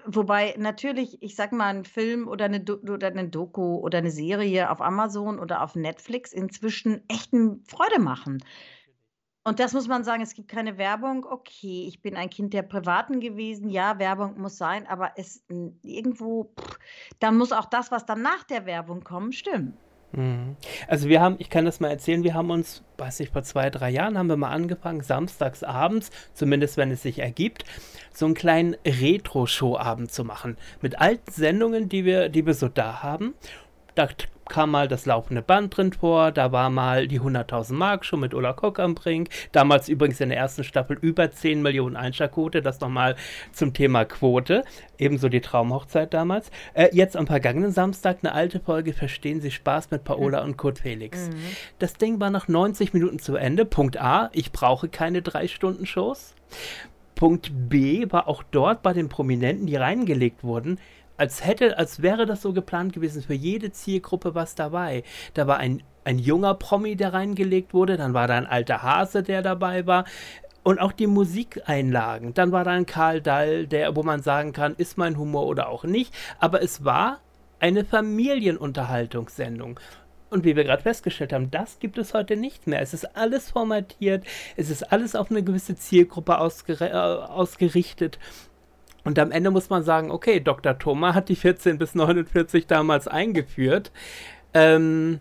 wobei 0.07 0.55
natürlich, 0.59 1.23
ich 1.23 1.35
sag 1.35 1.53
mal, 1.53 1.75
ein 1.75 1.85
Film 1.85 2.29
oder 2.29 2.45
eine, 2.45 2.61
Do 2.61 2.75
oder 2.75 3.09
eine 3.09 3.29
Doku 3.29 3.77
oder 3.79 3.99
eine 3.99 4.11
Serie 4.11 4.71
auf 4.71 4.81
Amazon 4.81 5.38
oder 5.38 5.62
auf 5.62 5.75
Netflix 5.75 6.33
inzwischen 6.33 7.03
echt 7.09 7.35
eine 7.35 7.59
Freude 7.66 7.99
machen. 7.99 8.42
Und 9.47 9.61
das 9.61 9.73
muss 9.73 9.87
man 9.87 10.03
sagen, 10.03 10.23
es 10.23 10.35
gibt 10.35 10.49
keine 10.49 10.77
Werbung. 10.77 11.25
Okay, 11.25 11.87
ich 11.87 12.03
bin 12.03 12.16
ein 12.16 12.31
Kind 12.31 12.53
der 12.53 12.62
Privaten 12.62 13.21
gewesen. 13.21 13.69
Ja, 13.71 13.99
Werbung 14.01 14.40
muss 14.40 14.57
sein, 14.57 14.88
aber 14.88 15.12
es 15.14 15.45
irgendwo, 15.83 16.53
pff, 16.59 16.79
dann 17.21 17.37
muss 17.37 17.53
auch 17.53 17.66
das, 17.66 17.92
was 17.92 18.05
dann 18.07 18.23
nach 18.23 18.42
der 18.42 18.66
Werbung 18.66 19.05
kommt, 19.05 19.37
stimmen. 19.37 19.79
Mhm. 20.16 20.57
Also 20.88 21.09
wir 21.09 21.20
haben, 21.20 21.37
ich 21.38 21.50
kann 21.50 21.64
das 21.64 21.79
mal 21.79 21.90
erzählen, 21.90 22.24
wir 22.24 22.35
haben 22.35 22.50
uns, 22.50 22.83
weiß 22.98 23.20
ich, 23.20 23.31
vor 23.31 23.42
zwei, 23.42 23.70
drei 23.70 23.90
Jahren 23.90 24.18
haben 24.18 24.29
wir 24.29 24.37
mal 24.37 24.50
angefangen, 24.50 25.02
samstags 25.02 25.62
abends, 25.62 26.11
zumindest 26.35 26.76
wenn 26.76 26.90
es 26.90 27.02
sich 27.02 27.20
ergibt, 27.20 27.64
so 28.12 28.24
einen 28.24 28.35
kleinen 28.35 28.76
Retro-Show-Abend 28.85 30.11
zu 30.11 30.24
machen. 30.24 30.57
Mit 30.81 31.00
alten 31.00 31.31
Sendungen, 31.31 31.88
die 31.88 32.05
wir, 32.05 32.31
die 32.31 32.46
wir 32.46 32.55
so 32.55 32.68
da 32.68 33.02
haben. 33.02 33.35
Da 33.94 34.09
kam 34.48 34.70
mal 34.70 34.88
das 34.88 35.06
laufende 35.06 35.42
Band 35.42 35.76
drin 35.76 35.92
vor, 35.92 36.32
da 36.32 36.52
war 36.52 36.70
mal 36.70 37.09
die 37.09 37.20
100.000 37.20 37.74
Mark 37.74 38.04
schon 38.04 38.20
mit 38.20 38.35
Ulla 38.35 38.52
Kock 38.52 38.78
am 38.78 38.94
Brink, 38.94 39.28
damals 39.52 39.88
übrigens 39.88 40.20
in 40.20 40.28
der 40.28 40.38
ersten 40.38 40.64
Staffel 40.64 40.96
über 41.00 41.30
10 41.30 41.62
Millionen 41.62 41.96
Einschaltquote, 41.96 42.62
das 42.62 42.80
nochmal 42.80 43.16
zum 43.52 43.72
Thema 43.72 44.04
Quote, 44.04 44.64
ebenso 44.98 45.28
die 45.28 45.40
Traumhochzeit 45.40 46.14
damals. 46.14 46.50
Äh, 46.74 46.88
jetzt 46.92 47.16
am 47.16 47.26
vergangenen 47.26 47.72
Samstag 47.72 48.18
eine 48.22 48.32
alte 48.32 48.61
Folge 48.61 48.92
Verstehen 48.92 49.40
Sie 49.40 49.50
Spaß 49.50 49.90
mit 49.90 50.04
Paola 50.04 50.40
mhm. 50.40 50.50
und 50.50 50.56
Kurt 50.56 50.78
Felix. 50.78 51.28
Mhm. 51.28 51.35
Das 51.78 51.94
Ding 51.94 52.20
war 52.20 52.30
nach 52.30 52.48
90 52.48 52.92
Minuten 52.94 53.18
zu 53.18 53.37
Ende. 53.37 53.64
Punkt 53.64 54.00
A, 54.00 54.30
ich 54.32 54.52
brauche 54.52 54.88
keine 54.88 55.20
3-Stunden-Shows. 55.20 56.35
Punkt 57.16 57.50
B 57.68 58.06
war 58.11 58.28
auch 58.28 58.42
dort 58.42 58.82
bei 58.82 58.92
den 58.92 59.09
Prominenten, 59.09 59.66
die 59.66 59.76
reingelegt 59.76 60.44
wurden, 60.44 60.78
als 61.16 61.44
hätte, 61.44 61.79
als 61.79 62.02
wäre 62.02 62.26
das 62.26 62.42
so 62.42 62.52
geplant 62.52 62.92
gewesen, 62.92 63.22
für 63.22 63.35
jede 63.35 63.70
Zielgruppe 63.72 64.35
was 64.35 64.55
dabei. 64.55 65.02
Da 65.35 65.46
war 65.46 65.59
ein, 65.59 65.83
ein 66.05 66.18
junger 66.18 66.55
Promi, 66.55 66.96
der 66.96 67.12
reingelegt 67.12 67.74
wurde, 67.74 67.96
dann 67.96 68.14
war 68.14 68.29
da 68.29 68.37
ein 68.37 68.46
alter 68.46 68.83
Hase, 68.83 69.22
der 69.22 69.42
dabei 69.42 69.87
war. 69.87 70.05
Und 70.62 70.81
auch 70.81 70.92
die 70.92 71.07
Musikeinlagen. 71.07 72.35
Dann 72.35 72.50
war 72.50 72.64
da 72.64 72.72
ein 72.72 72.87
Karl 72.87 73.20
Dall, 73.20 73.68
der, 73.68 73.94
wo 73.94 74.02
man 74.02 74.22
sagen 74.22 74.52
kann, 74.52 74.74
ist 74.76 74.98
mein 74.98 75.16
Humor 75.16 75.46
oder 75.46 75.68
auch 75.68 75.85
nicht. 75.85 76.12
Aber 76.40 76.61
es 76.61 76.85
war 76.85 77.20
eine 77.61 77.85
Familienunterhaltungssendung. 77.85 79.79
Und 80.29 80.44
wie 80.44 80.57
wir 80.57 80.64
gerade 80.64 80.83
festgestellt 80.83 81.33
haben, 81.33 81.52
das 81.52 81.79
gibt 81.79 81.98
es 81.98 82.12
heute 82.12 82.37
nicht 82.37 82.66
mehr. 82.66 82.81
Es 82.81 82.92
ist 82.92 83.16
alles 83.16 83.50
formatiert, 83.50 84.24
es 84.57 84.70
ist 84.70 84.92
alles 84.92 85.14
auf 85.14 85.31
eine 85.31 85.44
gewisse 85.44 85.76
Zielgruppe 85.76 86.38
ausger 86.38 86.81
äh, 86.81 86.92
ausgerichtet. 86.92 88.18
Und 89.07 89.21
am 89.21 89.31
Ende 89.31 89.53
muss 89.53 89.71
man 89.71 89.85
sagen, 89.85 90.11
okay, 90.11 90.40
Dr. 90.40 90.81
Thoma 90.81 91.14
hat 91.14 91.29
die 91.29 91.37
14 91.37 91.79
bis 91.79 91.95
49 91.95 92.66
damals 92.66 93.07
eingeführt. 93.07 93.92
Ähm, 94.53 95.21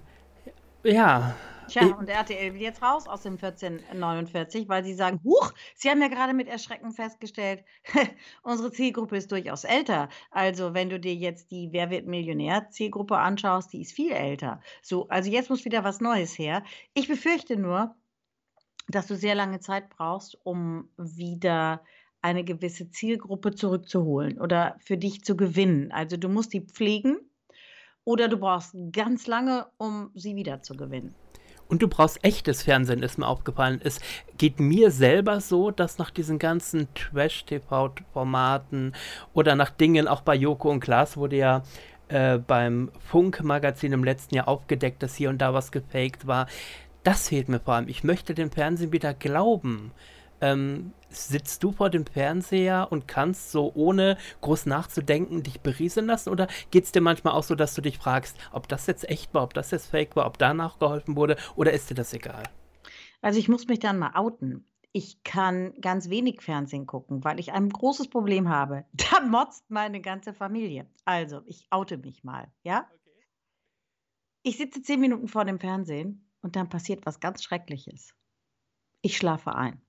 ja, 0.84 1.36
Tja, 1.67 1.95
und 1.95 2.10
RTL 2.10 2.54
will 2.54 2.62
jetzt 2.62 2.82
raus 2.82 3.08
aus 3.08 3.21
dem 3.21 3.34
1449, 3.34 4.67
weil 4.69 4.84
sie 4.84 4.95
sagen, 4.95 5.19
huch, 5.24 5.52
sie 5.76 5.89
haben 5.89 6.02
ja 6.02 6.08
gerade 6.08 6.34
mit 6.34 6.48
Erschrecken 6.48 6.91
festgestellt, 6.91 7.63
unsere 8.43 8.71
Zielgruppe 8.71 9.17
ist 9.17 9.32
durchaus 9.32 9.63
älter. 9.63 10.10
Also 10.32 10.74
wenn 10.74 10.89
du 10.89 11.00
dir 11.00 11.13
jetzt 11.13 11.52
die 11.52 11.69
Wer 11.71 11.91
wird 11.91 12.08
Millionär 12.08 12.69
Zielgruppe 12.71 13.17
anschaust, 13.17 13.71
die 13.71 13.82
ist 13.82 13.93
viel 13.93 14.12
älter. 14.12 14.62
So, 14.82 15.08
also 15.10 15.30
jetzt 15.30 15.50
muss 15.50 15.65
wieder 15.65 15.84
was 15.84 16.02
Neues 16.02 16.38
her. 16.38 16.63
Ich 16.95 17.08
befürchte 17.08 17.56
nur, 17.56 17.95
dass 18.88 19.08
du 19.08 19.15
sehr 19.15 19.36
lange 19.36 19.60
Zeit 19.60 19.89
brauchst, 19.89 20.39
um 20.43 20.89
wieder 20.98 21.82
eine 22.25 22.43
gewisse 22.43 22.89
Zielgruppe 22.89 23.53
zurückzuholen 23.53 24.41
oder 24.41 24.77
für 24.79 24.97
dich 24.97 25.23
zu 25.23 25.38
gewinnen. 25.38 25.91
Also 25.91 26.17
du 26.17 26.27
musst 26.27 26.53
die 26.53 26.61
pflegen 26.61 27.17
oder 28.03 28.27
du 28.27 28.38
brauchst 28.38 28.75
ganz 28.91 29.27
lange, 29.27 29.67
um 29.77 30.09
sie 30.15 30.35
wieder 30.35 30.63
zu 30.63 30.73
gewinnen. 30.73 31.13
Und 31.67 31.83
du 31.83 31.88
brauchst 31.88 32.23
echtes 32.23 32.63
Fernsehen, 32.63 33.03
ist 33.03 33.19
mir 33.19 33.27
aufgefallen. 33.27 33.79
Es 33.83 33.99
geht 34.39 34.59
mir 34.59 34.89
selber 34.89 35.39
so, 35.39 35.69
dass 35.69 35.99
nach 35.99 36.09
diesen 36.09 36.39
ganzen 36.39 36.88
Trash-TV-Formaten 36.95 38.93
oder 39.33 39.55
nach 39.55 39.69
Dingen, 39.69 40.07
auch 40.07 40.21
bei 40.21 40.33
Joko 40.33 40.71
und 40.71 40.79
Klaas 40.79 41.17
wurde 41.17 41.38
ja 41.38 41.61
äh, 42.07 42.39
beim 42.39 42.91
Funk-Magazin 43.01 43.93
im 43.93 44.03
letzten 44.03 44.33
Jahr 44.33 44.47
aufgedeckt, 44.47 45.03
dass 45.03 45.13
hier 45.13 45.29
und 45.29 45.39
da 45.39 45.53
was 45.53 45.71
gefaked 45.71 46.25
war. 46.25 46.47
Das 47.03 47.29
fehlt 47.29 47.49
mir 47.49 47.59
vor 47.59 47.75
allem. 47.75 47.88
Ich 47.88 48.03
möchte 48.03 48.33
dem 48.33 48.49
Fernsehen 48.49 48.91
wieder 48.91 49.13
glauben. 49.13 49.91
Ähm, 50.45 50.93
sitzt 51.10 51.63
du 51.63 51.71
vor 51.71 51.89
dem 51.89 52.05
Fernseher 52.05 52.91
und 52.91 53.08
kannst 53.08 53.51
so 53.51 53.71
ohne 53.73 54.17
groß 54.41 54.67
nachzudenken 54.67 55.41
dich 55.41 55.62
berieseln 55.62 56.05
lassen? 56.05 56.29
Oder 56.29 56.47
geht 56.69 56.84
es 56.84 56.91
dir 56.91 57.01
manchmal 57.01 57.34
auch 57.34 57.43
so, 57.43 57.55
dass 57.55 57.73
du 57.73 57.81
dich 57.81 57.97
fragst, 57.97 58.38
ob 58.51 58.67
das 58.67 58.86
jetzt 58.86 59.10
echt 59.10 59.34
war, 59.34 59.43
ob 59.43 59.55
das 59.55 59.71
jetzt 59.71 59.88
fake 59.88 60.15
war, 60.15 60.27
ob 60.27 60.38
danach 60.38 60.77
geholfen 60.77 61.15
wurde 61.15 61.38
oder 61.55 61.73
ist 61.73 61.89
dir 61.89 61.95
das 61.95 62.13
egal? 62.13 62.43
Also 63.21 63.39
ich 63.39 63.49
muss 63.49 63.67
mich 63.67 63.79
dann 63.79 63.97
mal 63.97 64.12
outen. 64.13 64.67
Ich 64.91 65.23
kann 65.23 65.73
ganz 65.81 66.10
wenig 66.10 66.41
Fernsehen 66.41 66.86
gucken, 66.86 67.23
weil 67.23 67.39
ich 67.39 67.51
ein 67.51 67.69
großes 67.69 68.10
Problem 68.10 68.47
habe. 68.49 68.86
Da 69.12 69.21
motzt 69.21 69.69
meine 69.69 69.99
ganze 69.99 70.34
Familie. 70.34 70.88
Also, 71.05 71.41
ich 71.45 71.67
oute 71.71 71.97
mich 71.97 72.23
mal, 72.23 72.51
ja? 72.63 72.88
Okay. 72.93 73.25
Ich 74.43 74.58
sitze 74.58 74.81
zehn 74.84 74.99
Minuten 74.99 75.27
vor 75.27 75.43
dem 75.43 75.60
Fernsehen 75.60 76.29
und 76.41 76.55
dann 76.55 76.69
passiert 76.69 77.05
was 77.05 77.19
ganz 77.19 77.43
Schreckliches. 77.43 78.13
Ich 79.01 79.17
schlafe 79.17 79.55
ein. 79.55 79.85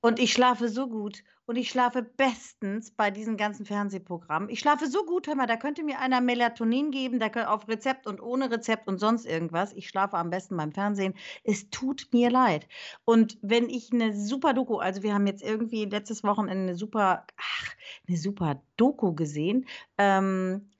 Und 0.00 0.18
ich 0.18 0.32
schlafe 0.32 0.68
so 0.68 0.88
gut 0.88 1.22
und 1.46 1.56
ich 1.56 1.68
schlafe 1.70 2.02
bestens 2.02 2.90
bei 2.90 3.10
diesen 3.10 3.36
ganzen 3.36 3.66
Fernsehprogrammen. 3.66 4.48
Ich 4.48 4.60
schlafe 4.60 4.86
so 4.86 5.04
gut, 5.04 5.26
hör 5.26 5.34
mal, 5.34 5.46
da 5.46 5.56
könnte 5.56 5.82
mir 5.82 5.98
einer 5.98 6.20
Melatonin 6.20 6.90
geben, 6.90 7.18
da 7.18 7.28
könnt, 7.28 7.48
auf 7.48 7.68
Rezept 7.68 8.06
und 8.06 8.20
ohne 8.20 8.50
Rezept 8.50 8.88
und 8.88 8.98
sonst 8.98 9.26
irgendwas. 9.26 9.72
Ich 9.74 9.88
schlafe 9.88 10.16
am 10.16 10.30
besten 10.30 10.56
beim 10.56 10.72
Fernsehen. 10.72 11.14
Es 11.42 11.68
tut 11.70 12.08
mir 12.12 12.30
leid. 12.30 12.66
Und 13.04 13.38
wenn 13.42 13.68
ich 13.68 13.92
eine 13.92 14.14
super 14.14 14.54
Doku, 14.54 14.78
also 14.78 15.02
wir 15.02 15.14
haben 15.14 15.26
jetzt 15.26 15.42
irgendwie 15.42 15.84
letztes 15.84 16.24
Wochenende 16.24 16.70
eine 16.70 16.76
super, 16.76 17.26
ach, 17.36 17.74
eine 18.08 18.16
super 18.16 18.62
Doku 18.76 19.14
gesehen. 19.14 19.66
Ähm, 19.98 20.70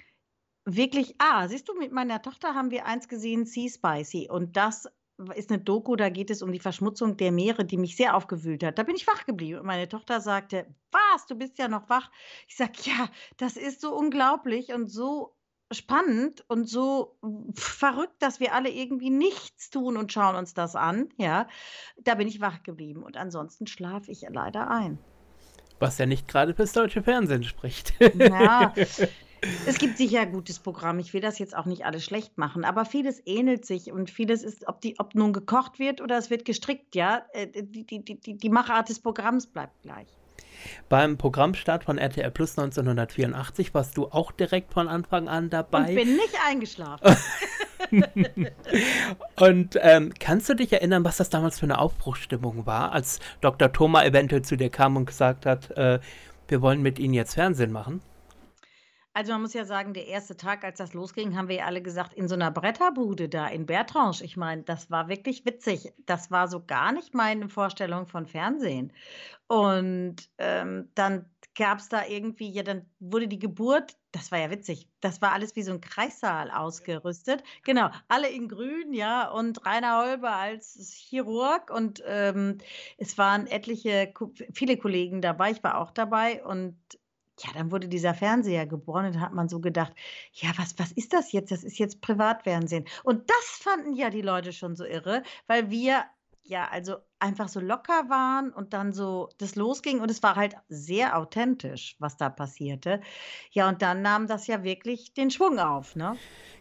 wirklich, 0.64 1.14
ah, 1.18 1.46
siehst 1.48 1.68
du, 1.68 1.74
mit 1.74 1.92
meiner 1.92 2.22
Tochter 2.22 2.54
haben 2.54 2.70
wir 2.70 2.86
eins 2.86 3.08
gesehen, 3.08 3.44
Sea 3.44 3.68
Spicy. 3.68 4.28
Und 4.30 4.56
das 4.56 4.88
ist 5.34 5.50
eine 5.50 5.60
Doku, 5.60 5.96
da 5.96 6.08
geht 6.08 6.30
es 6.30 6.42
um 6.42 6.52
die 6.52 6.58
Verschmutzung 6.58 7.16
der 7.16 7.32
Meere, 7.32 7.64
die 7.64 7.76
mich 7.76 7.96
sehr 7.96 8.16
aufgewühlt 8.16 8.64
hat. 8.64 8.78
Da 8.78 8.82
bin 8.82 8.96
ich 8.96 9.06
wach 9.06 9.24
geblieben 9.26 9.60
und 9.60 9.66
meine 9.66 9.88
Tochter 9.88 10.20
sagte: 10.20 10.66
„Was, 10.90 11.26
du 11.26 11.36
bist 11.36 11.58
ja 11.58 11.68
noch 11.68 11.88
wach?“ 11.88 12.10
Ich 12.48 12.56
sage: 12.56 12.72
„Ja, 12.82 13.08
das 13.36 13.56
ist 13.56 13.80
so 13.80 13.94
unglaublich 13.94 14.72
und 14.72 14.88
so 14.88 15.36
spannend 15.72 16.44
und 16.48 16.68
so 16.68 17.16
verrückt, 17.54 18.16
dass 18.20 18.38
wir 18.38 18.54
alle 18.54 18.70
irgendwie 18.70 19.10
nichts 19.10 19.70
tun 19.70 19.96
und 19.96 20.12
schauen 20.12 20.36
uns 20.36 20.54
das 20.54 20.76
an“, 20.76 21.08
ja? 21.16 21.48
Da 21.96 22.14
bin 22.14 22.28
ich 22.28 22.40
wach 22.40 22.62
geblieben 22.62 23.02
und 23.02 23.16
ansonsten 23.16 23.66
schlafe 23.66 24.10
ich 24.10 24.26
leider 24.28 24.70
ein. 24.70 24.98
Was 25.78 25.98
ja 25.98 26.06
nicht 26.06 26.28
gerade 26.28 26.54
fürs 26.54 26.72
deutsche 26.72 27.02
Fernsehen 27.02 27.44
spricht. 27.44 27.94
Ja. 28.14 28.74
Es 29.66 29.78
gibt 29.78 29.98
sicher 29.98 30.26
gutes 30.26 30.58
Programm. 30.58 30.98
Ich 30.98 31.12
will 31.12 31.20
das 31.20 31.38
jetzt 31.38 31.56
auch 31.56 31.66
nicht 31.66 31.84
alles 31.84 32.04
schlecht 32.04 32.38
machen, 32.38 32.64
aber 32.64 32.84
vieles 32.84 33.22
ähnelt 33.26 33.64
sich 33.64 33.92
und 33.92 34.10
vieles 34.10 34.42
ist, 34.42 34.68
ob, 34.68 34.80
die, 34.80 34.98
ob 34.98 35.14
nun 35.14 35.32
gekocht 35.32 35.78
wird 35.78 36.00
oder 36.00 36.18
es 36.18 36.30
wird 36.30 36.44
gestrickt, 36.44 36.94
ja. 36.94 37.24
Äh, 37.32 37.48
die, 37.62 37.84
die, 37.84 38.04
die, 38.04 38.36
die 38.36 38.48
Machart 38.48 38.88
des 38.88 39.00
Programms 39.00 39.46
bleibt 39.46 39.82
gleich. 39.82 40.08
Beim 40.88 41.18
Programmstart 41.18 41.84
von 41.84 41.98
RTL 41.98 42.30
Plus 42.30 42.58
1984 42.58 43.74
warst 43.74 43.96
du 43.96 44.06
auch 44.06 44.32
direkt 44.32 44.72
von 44.72 44.88
Anfang 44.88 45.28
an 45.28 45.50
dabei. 45.50 45.90
Ich 45.90 45.96
bin 45.96 46.16
nicht 46.16 46.34
eingeschlafen. 46.46 47.16
und 49.40 49.78
ähm, 49.80 50.12
kannst 50.18 50.48
du 50.48 50.54
dich 50.54 50.72
erinnern, 50.72 51.04
was 51.04 51.18
das 51.18 51.28
damals 51.28 51.58
für 51.58 51.66
eine 51.66 51.78
Aufbruchsstimmung 51.78 52.66
war, 52.66 52.92
als 52.92 53.20
Dr. 53.40 53.72
Thoma 53.72 54.04
eventuell 54.04 54.42
zu 54.42 54.56
dir 54.56 54.70
kam 54.70 54.96
und 54.96 55.06
gesagt 55.06 55.46
hat, 55.46 55.70
äh, 55.72 56.00
wir 56.48 56.62
wollen 56.62 56.82
mit 56.82 56.98
Ihnen 56.98 57.14
jetzt 57.14 57.34
Fernsehen 57.34 57.72
machen? 57.72 58.00
Also 59.14 59.32
man 59.32 59.42
muss 59.42 59.54
ja 59.54 59.64
sagen, 59.64 59.94
der 59.94 60.08
erste 60.08 60.36
Tag, 60.36 60.64
als 60.64 60.78
das 60.78 60.92
losging, 60.92 61.36
haben 61.36 61.48
wir 61.48 61.56
ja 61.56 61.66
alle 61.66 61.80
gesagt, 61.80 62.14
in 62.14 62.26
so 62.26 62.34
einer 62.34 62.50
Bretterbude 62.50 63.28
da 63.28 63.46
in 63.46 63.64
Bertrange. 63.64 64.22
Ich 64.22 64.36
meine, 64.36 64.64
das 64.64 64.90
war 64.90 65.08
wirklich 65.08 65.46
witzig. 65.46 65.92
Das 66.04 66.32
war 66.32 66.48
so 66.48 66.64
gar 66.64 66.90
nicht 66.90 67.14
meine 67.14 67.48
Vorstellung 67.48 68.08
von 68.08 68.26
Fernsehen. 68.26 68.92
Und 69.46 70.28
ähm, 70.38 70.90
dann 70.96 71.30
gab 71.54 71.78
es 71.78 71.88
da 71.88 72.04
irgendwie, 72.06 72.50
ja, 72.50 72.64
dann 72.64 72.86
wurde 72.98 73.28
die 73.28 73.38
Geburt, 73.38 73.96
das 74.10 74.32
war 74.32 74.40
ja 74.40 74.50
witzig, 74.50 74.88
das 75.00 75.22
war 75.22 75.32
alles 75.32 75.54
wie 75.54 75.62
so 75.62 75.72
ein 75.72 75.80
Kreissaal 75.80 76.50
ausgerüstet. 76.50 77.44
Genau, 77.64 77.90
alle 78.08 78.28
in 78.28 78.48
grün, 78.48 78.92
ja, 78.92 79.30
und 79.30 79.64
Rainer 79.64 79.98
Holber 80.02 80.32
als 80.32 80.92
Chirurg 81.08 81.70
und 81.70 82.02
ähm, 82.06 82.58
es 82.98 83.16
waren 83.18 83.46
etliche, 83.46 84.12
viele 84.52 84.76
Kollegen 84.76 85.22
dabei, 85.22 85.52
ich 85.52 85.62
war 85.62 85.78
auch 85.78 85.92
dabei 85.92 86.44
und 86.44 86.76
ja, 87.40 87.50
dann 87.54 87.70
wurde 87.70 87.88
dieser 87.88 88.14
Fernseher 88.14 88.66
geboren 88.66 89.06
und 89.06 89.16
da 89.16 89.20
hat 89.20 89.34
man 89.34 89.48
so 89.48 89.60
gedacht, 89.60 89.92
ja, 90.32 90.50
was, 90.56 90.78
was 90.78 90.92
ist 90.92 91.12
das 91.12 91.32
jetzt? 91.32 91.50
Das 91.50 91.64
ist 91.64 91.78
jetzt 91.78 92.00
Privatfernsehen. 92.00 92.84
Und 93.02 93.28
das 93.28 93.58
fanden 93.60 93.94
ja 93.94 94.10
die 94.10 94.22
Leute 94.22 94.52
schon 94.52 94.76
so 94.76 94.84
irre, 94.84 95.22
weil 95.46 95.70
wir 95.70 96.04
ja 96.46 96.68
also 96.70 96.96
einfach 97.18 97.48
so 97.48 97.58
locker 97.58 98.08
waren 98.08 98.50
und 98.50 98.74
dann 98.74 98.92
so 98.92 99.30
das 99.38 99.56
losging 99.56 100.00
und 100.00 100.10
es 100.10 100.22
war 100.22 100.36
halt 100.36 100.56
sehr 100.68 101.16
authentisch, 101.16 101.96
was 101.98 102.16
da 102.16 102.28
passierte. 102.28 103.00
Ja, 103.50 103.68
und 103.68 103.80
dann 103.80 104.02
nahm 104.02 104.26
das 104.26 104.46
ja 104.46 104.62
wirklich 104.62 105.14
den 105.14 105.30
Schwung 105.30 105.58
auf, 105.58 105.96
ne? 105.96 106.16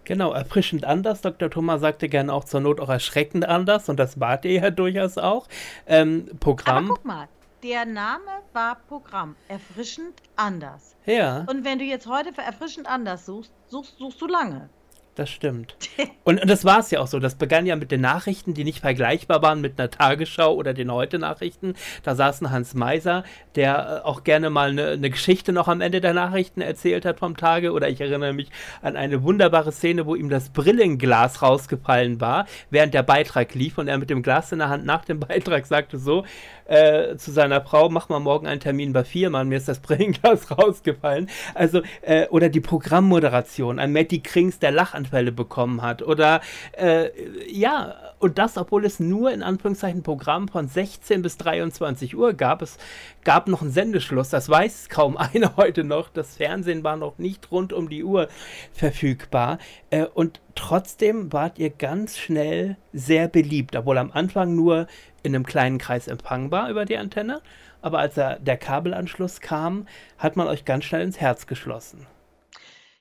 Genau, 0.05 0.31
erfrischend 0.33 0.85
anders. 0.85 1.21
Dr. 1.21 1.49
Thomas 1.49 1.81
sagte 1.81 2.09
gerne 2.09 2.33
auch 2.33 2.45
zur 2.45 2.61
Not 2.61 2.79
auch 2.79 2.89
erschreckend 2.89 3.45
anders 3.45 3.89
und 3.89 3.97
das 3.99 4.19
wart 4.19 4.45
ihr 4.45 4.53
ja 4.53 4.69
durchaus 4.69 5.17
auch. 5.17 5.47
Ähm, 5.85 6.29
Programm. 6.39 6.85
Aber 6.85 6.95
guck 6.95 7.05
mal, 7.05 7.27
der 7.63 7.85
Name 7.85 8.41
war 8.51 8.75
Programm. 8.87 9.35
Erfrischend 9.47 10.21
anders. 10.35 10.95
Ja. 11.05 11.45
Und 11.49 11.63
wenn 11.63 11.79
du 11.79 11.85
jetzt 11.85 12.07
heute 12.07 12.33
für 12.33 12.41
erfrischend 12.41 12.87
anders 12.87 13.25
suchst, 13.25 13.53
suchst, 13.67 13.97
suchst 13.97 14.21
du 14.21 14.27
lange. 14.27 14.69
Das 15.15 15.29
stimmt. 15.29 15.75
Und, 16.23 16.41
und 16.41 16.49
das 16.49 16.63
war 16.63 16.79
es 16.79 16.89
ja 16.89 17.01
auch 17.01 17.07
so. 17.07 17.19
Das 17.19 17.35
begann 17.35 17.65
ja 17.65 17.75
mit 17.75 17.91
den 17.91 17.99
Nachrichten, 17.99 18.53
die 18.53 18.63
nicht 18.63 18.79
vergleichbar 18.79 19.41
waren 19.41 19.59
mit 19.59 19.77
einer 19.77 19.91
Tagesschau 19.91 20.55
oder 20.55 20.73
den 20.73 20.89
Heute-Nachrichten. 20.89 21.75
Da 22.01 22.15
saß 22.15 22.39
ein 22.41 22.51
Hans 22.51 22.75
Meiser, 22.75 23.25
der 23.55 24.01
äh, 24.03 24.07
auch 24.07 24.23
gerne 24.23 24.49
mal 24.49 24.69
eine, 24.69 24.87
eine, 24.91 25.09
Geschichte 25.09 25.51
noch 25.51 25.67
am 25.67 25.81
Ende 25.81 25.99
der 25.99 26.13
Nachrichten 26.13 26.61
erzählt 26.61 27.03
hat 27.03 27.19
vom 27.19 27.35
Tage. 27.35 27.73
Oder 27.73 27.89
ich 27.89 27.99
erinnere 27.99 28.31
mich 28.31 28.49
an 28.81 28.95
eine 28.95 29.21
wunderbare 29.21 29.73
Szene, 29.73 30.05
wo 30.05 30.15
ihm 30.15 30.29
das 30.29 30.49
Brillenglas 30.49 31.41
rausgefallen 31.41 32.21
war, 32.21 32.45
während 32.69 32.93
der 32.93 33.03
Beitrag 33.03 33.53
lief 33.53 33.77
und 33.77 33.89
er 33.89 33.97
mit 33.97 34.09
dem 34.09 34.23
Glas 34.23 34.53
in 34.53 34.59
der 34.59 34.69
Hand 34.69 34.85
nach 34.85 35.03
dem 35.03 35.19
Beitrag 35.19 35.65
sagte 35.65 35.97
so 35.97 36.23
äh, 36.65 37.15
zu 37.17 37.31
seiner 37.31 37.61
Frau, 37.61 37.89
mach 37.89 38.09
mal 38.09 38.19
morgen 38.19 38.47
einen 38.47 38.61
Termin 38.61 38.93
bei 38.93 39.03
Viermann, 39.03 39.49
mir 39.49 39.57
ist 39.57 39.67
das 39.67 39.79
Brillenglas 39.79 40.49
rausgefallen. 40.57 41.29
Also, 41.53 41.81
äh, 42.01 42.27
oder 42.29 42.49
die 42.49 42.61
Programmmoderation, 42.61 43.79
ein 43.79 43.91
Matty 43.91 44.19
Krings, 44.19 44.59
der 44.59 44.71
Lachan 44.71 45.03
Schlaganfälle 45.03 45.31
bekommen 45.31 45.81
hat. 45.81 46.01
Oder 46.01 46.41
äh, 46.73 47.09
ja, 47.51 47.95
und 48.19 48.37
das, 48.37 48.57
obwohl 48.57 48.85
es 48.85 48.99
nur 48.99 49.31
in 49.31 49.43
Anführungszeichen 49.43 50.03
Programm 50.03 50.47
von 50.47 50.67
16 50.67 51.21
bis 51.21 51.37
23 51.37 52.15
Uhr 52.15 52.33
gab. 52.33 52.61
Es 52.61 52.77
gab 53.23 53.47
noch 53.47 53.61
einen 53.61 53.71
Sendeschluss, 53.71 54.29
das 54.29 54.49
weiß 54.49 54.89
kaum 54.89 55.17
einer 55.33 55.55
heute 55.57 55.83
noch. 55.83 56.09
Das 56.09 56.37
Fernsehen 56.37 56.83
war 56.83 56.95
noch 56.95 57.17
nicht 57.17 57.51
rund 57.51 57.73
um 57.73 57.89
die 57.89 58.03
Uhr 58.03 58.27
verfügbar. 58.71 59.59
Äh, 59.89 60.05
und 60.05 60.41
trotzdem 60.55 61.31
wart 61.33 61.59
ihr 61.59 61.69
ganz 61.69 62.17
schnell 62.17 62.77
sehr 62.91 63.27
beliebt, 63.27 63.75
obwohl 63.75 63.97
am 63.97 64.11
Anfang 64.11 64.55
nur 64.55 64.87
in 65.23 65.35
einem 65.35 65.45
kleinen 65.45 65.77
Kreis 65.77 66.07
empfangbar 66.07 66.69
über 66.69 66.85
die 66.85 66.97
Antenne. 66.97 67.41
Aber 67.81 67.99
als 67.99 68.15
der, 68.15 68.57
Kabelanschluss 68.57 69.41
kam, 69.41 69.87
hat 70.17 70.37
man 70.37 70.47
euch 70.47 70.63
ganz 70.63 70.85
schnell 70.85 71.01
ins 71.01 71.19
Herz 71.19 71.47
geschlossen. 71.47 72.07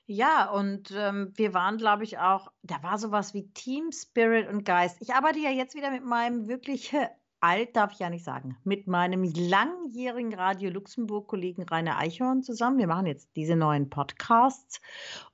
Ja, 0.05 0.49
und, 0.49 0.91
ähm, 0.91 1.31
wir 1.35 1.53
waren, 1.53 1.77
glaube 1.77 2.03
ich, 2.03 2.17
auch 2.17 2.51
da 2.61 2.83
war 2.83 2.97
sowas 2.97 3.33
wie 3.33 3.47
Team 3.53 3.91
Spirit 3.93 4.49
und 4.49 4.65
Geist. 4.65 4.97
Ich 4.99 5.13
arbeite 5.13 5.39
ja 5.39 5.49
jetzt 5.49 5.75
wieder 5.75 5.91
mit 5.91 6.03
meinem 6.03 6.49
wirklich 6.49 6.93
alt 7.43 7.75
darf 7.75 7.91
ich 7.91 7.99
ja 7.99 8.09
nicht 8.09 8.23
sagen, 8.23 8.57
mit 8.63 8.87
meinem 8.87 9.23
langjährigen 9.23 10.33
Radio 10.33 10.69
Luxemburg-Kollegen 10.69 11.63
Rainer 11.63 11.97
Eichhorn 11.97 12.41
zusammen. 12.41 12.77
Wir 12.77 12.87
machen 12.87 13.05
jetzt 13.05 13.35
diese 13.35 13.57
neuen 13.57 13.89
Podcasts 13.89 14.79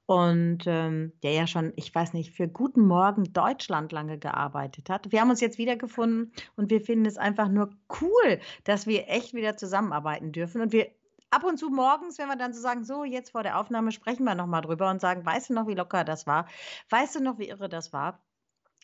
und 0.08 0.64
ähm, 0.66 1.14
der 1.22 1.34
ja 1.34 1.46
schon, 1.46 1.72
ich 1.76 1.94
weiß 1.94 2.14
nicht, 2.14 2.34
für 2.34 2.48
Guten 2.48 2.88
Morgen 2.88 3.32
Deutschland 3.32 3.92
lange 3.92 4.18
gearbeitet 4.18 4.90
hat. 4.90 5.12
Wir 5.12 5.22
haben 5.22 5.30
uns 5.30 5.40
jetzt 5.40 5.60
wiedergefunden 5.60 6.34
und 6.56 6.72
wir 6.72 6.82
finden 6.82 7.06
es 7.06 7.18
einfach 7.18 7.48
nur 7.48 7.70
cool, 8.02 8.40
dass 8.64 8.88
wir 8.88 9.08
echt 9.08 9.36
wieder 9.36 9.56
zusammenarbeiten 9.56 10.32
dürfen 10.32 10.62
und 10.62 10.72
wir 10.72 10.88
ab 11.30 11.44
und 11.44 11.60
zu 11.60 11.70
morgens, 11.70 12.18
wenn 12.18 12.28
wir 12.28 12.38
dann 12.38 12.54
so 12.54 12.60
sagen, 12.60 12.84
so 12.84 13.04
jetzt 13.04 13.34
vor 13.34 13.44
der 13.44 13.60
Aufnahme 13.60 13.92
sprechen 13.92 14.24
wir 14.24 14.34
nochmal 14.34 14.62
drüber 14.62 14.90
und 14.90 15.00
sagen, 15.00 15.24
weißt 15.24 15.52
du 15.52 15.54
noch, 15.54 15.68
wie 15.68 15.76
locker 15.76 16.04
das 16.04 16.26
war? 16.26 16.48
Weißt 16.90 17.14
du 17.14 17.24
noch, 17.24 17.38
wie 17.38 17.50
irre 17.50 17.70
das 17.70 17.94
war? 17.94 18.20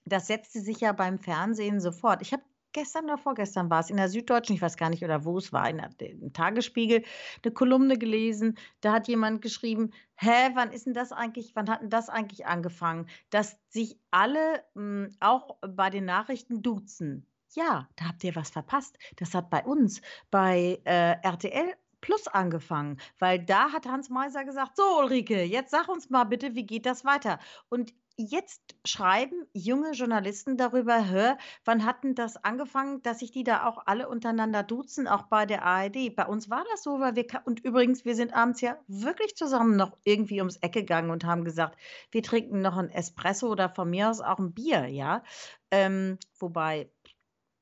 Das 0.05 0.27
setzte 0.27 0.59
sich 0.59 0.81
ja 0.81 0.91
beim 0.91 1.17
Fernsehen 1.17 1.79
sofort. 1.79 2.21
Ich 2.21 2.31
habe 2.31 2.43
gestern 2.75 3.05
oder 3.05 3.17
vorgestern 3.17 3.69
war 3.69 3.79
es 3.79 3.89
in 3.89 3.97
der 3.97 4.09
Süddeutschen, 4.09 4.55
ich 4.55 4.61
weiß 4.61 4.75
gar 4.75 4.89
nicht, 4.89 5.03
oder 5.03 5.23
wo 5.23 5.37
es 5.37 5.53
war, 5.53 5.69
in 5.69 5.77
der, 5.77 6.09
im 6.09 6.33
Tagesspiegel, 6.33 7.03
eine 7.43 7.53
Kolumne 7.53 7.97
gelesen. 7.97 8.57
Da 8.81 8.91
hat 8.91 9.07
jemand 9.07 9.41
geschrieben, 9.41 9.91
hä, 10.17 10.51
wann 10.53 10.71
ist 10.71 10.85
denn 10.85 10.93
das 10.93 11.11
eigentlich, 11.13 11.55
wann 11.55 11.69
hat 11.69 11.81
denn 11.81 11.89
das 11.89 12.09
eigentlich 12.09 12.45
angefangen, 12.45 13.07
dass 13.29 13.57
sich 13.69 13.97
alle 14.11 14.63
mh, 14.75 15.05
hm, 15.05 15.11
auch 15.21 15.57
bei 15.61 15.89
den 15.89 16.05
Nachrichten 16.05 16.61
duzen. 16.61 17.25
Ja, 17.53 17.87
da 17.95 18.09
habt 18.09 18.23
ihr 18.25 18.35
was 18.35 18.49
verpasst. 18.49 18.97
Das 19.15 19.33
hat 19.33 19.49
bei 19.49 19.63
uns, 19.63 20.01
bei 20.29 20.81
äh, 20.83 21.15
RTL 21.23 21.73
Plus 22.01 22.27
angefangen, 22.27 22.99
weil 23.17 23.39
da 23.43 23.71
hat 23.71 23.87
Hans 23.87 24.09
Meiser 24.09 24.43
gesagt, 24.43 24.75
so 24.75 24.83
Ulrike, 24.99 25.43
jetzt 25.43 25.71
sag 25.71 25.87
uns 25.87 26.11
mal 26.11 26.25
bitte, 26.25 26.53
wie 26.53 26.65
geht 26.67 26.85
das 26.85 27.03
weiter? 27.03 27.39
Und 27.67 27.95
jetzt 28.17 28.75
schreiben 28.85 29.45
junge 29.53 29.91
Journalisten 29.91 30.57
darüber, 30.57 31.07
hör, 31.09 31.37
wann 31.65 31.85
hatten 31.85 32.15
das 32.15 32.37
angefangen, 32.43 33.01
dass 33.03 33.19
sich 33.19 33.31
die 33.31 33.43
da 33.43 33.65
auch 33.65 33.83
alle 33.85 34.07
untereinander 34.09 34.63
duzen, 34.63 35.07
auch 35.07 35.23
bei 35.23 35.45
der 35.45 35.63
ARD. 35.63 36.15
Bei 36.15 36.25
uns 36.25 36.49
war 36.49 36.63
das 36.71 36.83
so, 36.83 36.99
weil 36.99 37.15
wir, 37.15 37.25
und 37.45 37.59
übrigens, 37.65 38.05
wir 38.05 38.15
sind 38.15 38.33
abends 38.33 38.61
ja 38.61 38.77
wirklich 38.87 39.35
zusammen 39.35 39.75
noch 39.75 39.97
irgendwie 40.03 40.39
ums 40.39 40.57
Eck 40.57 40.73
gegangen 40.73 41.11
und 41.11 41.25
haben 41.25 41.43
gesagt, 41.43 41.77
wir 42.11 42.23
trinken 42.23 42.61
noch 42.61 42.77
ein 42.77 42.89
Espresso 42.89 43.49
oder 43.51 43.69
von 43.69 43.89
mir 43.89 44.09
aus 44.09 44.21
auch 44.21 44.39
ein 44.39 44.53
Bier, 44.53 44.87
ja. 44.87 45.23
Ähm, 45.71 46.17
wobei, 46.39 46.89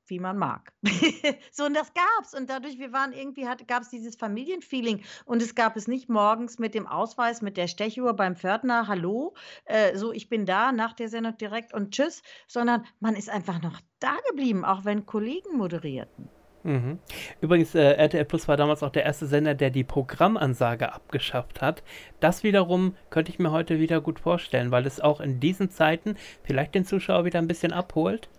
wie 0.08 0.18
man 0.18 0.38
mag. 0.38 0.72
so, 1.52 1.64
und 1.64 1.74
das 1.74 1.92
gab's. 1.94 2.34
Und 2.34 2.50
dadurch, 2.50 2.78
wir 2.78 2.92
waren 2.92 3.12
irgendwie, 3.12 3.46
gab 3.66 3.82
es 3.82 3.90
dieses 3.90 4.16
Familienfeeling. 4.16 5.02
Und 5.24 5.42
es 5.42 5.54
gab 5.54 5.76
es 5.76 5.88
nicht 5.88 6.08
morgens 6.08 6.58
mit 6.58 6.74
dem 6.74 6.86
Ausweis, 6.86 7.42
mit 7.42 7.56
der 7.56 7.68
Stechuhr 7.68 8.14
beim 8.14 8.36
Pförtner, 8.36 8.88
hallo, 8.88 9.34
äh, 9.64 9.96
so, 9.96 10.12
ich 10.12 10.28
bin 10.28 10.46
da, 10.46 10.72
nach 10.72 10.92
der 10.92 11.08
Sendung 11.08 11.36
direkt 11.36 11.74
und 11.74 11.92
tschüss, 11.92 12.22
sondern 12.46 12.84
man 13.00 13.14
ist 13.14 13.30
einfach 13.30 13.62
noch 13.62 13.80
da 13.98 14.16
geblieben, 14.30 14.64
auch 14.64 14.84
wenn 14.84 15.06
Kollegen 15.06 15.56
moderierten. 15.56 16.28
Mhm. 16.64 16.98
Übrigens, 17.42 17.74
äh, 17.74 17.92
RTL 17.92 18.24
Plus 18.24 18.48
war 18.48 18.56
damals 18.56 18.82
auch 18.82 18.90
der 18.90 19.04
erste 19.04 19.26
Sender, 19.26 19.54
der 19.54 19.68
die 19.68 19.84
Programmansage 19.84 20.92
abgeschafft 20.92 21.60
hat. 21.60 21.82
Das 22.20 22.42
wiederum 22.42 22.96
könnte 23.10 23.30
ich 23.30 23.38
mir 23.38 23.52
heute 23.52 23.78
wieder 23.78 24.00
gut 24.00 24.18
vorstellen, 24.18 24.70
weil 24.70 24.86
es 24.86 24.98
auch 24.98 25.20
in 25.20 25.40
diesen 25.40 25.70
Zeiten 25.70 26.16
vielleicht 26.42 26.74
den 26.74 26.86
Zuschauer 26.86 27.26
wieder 27.26 27.38
ein 27.38 27.48
bisschen 27.48 27.72
abholt. 27.72 28.30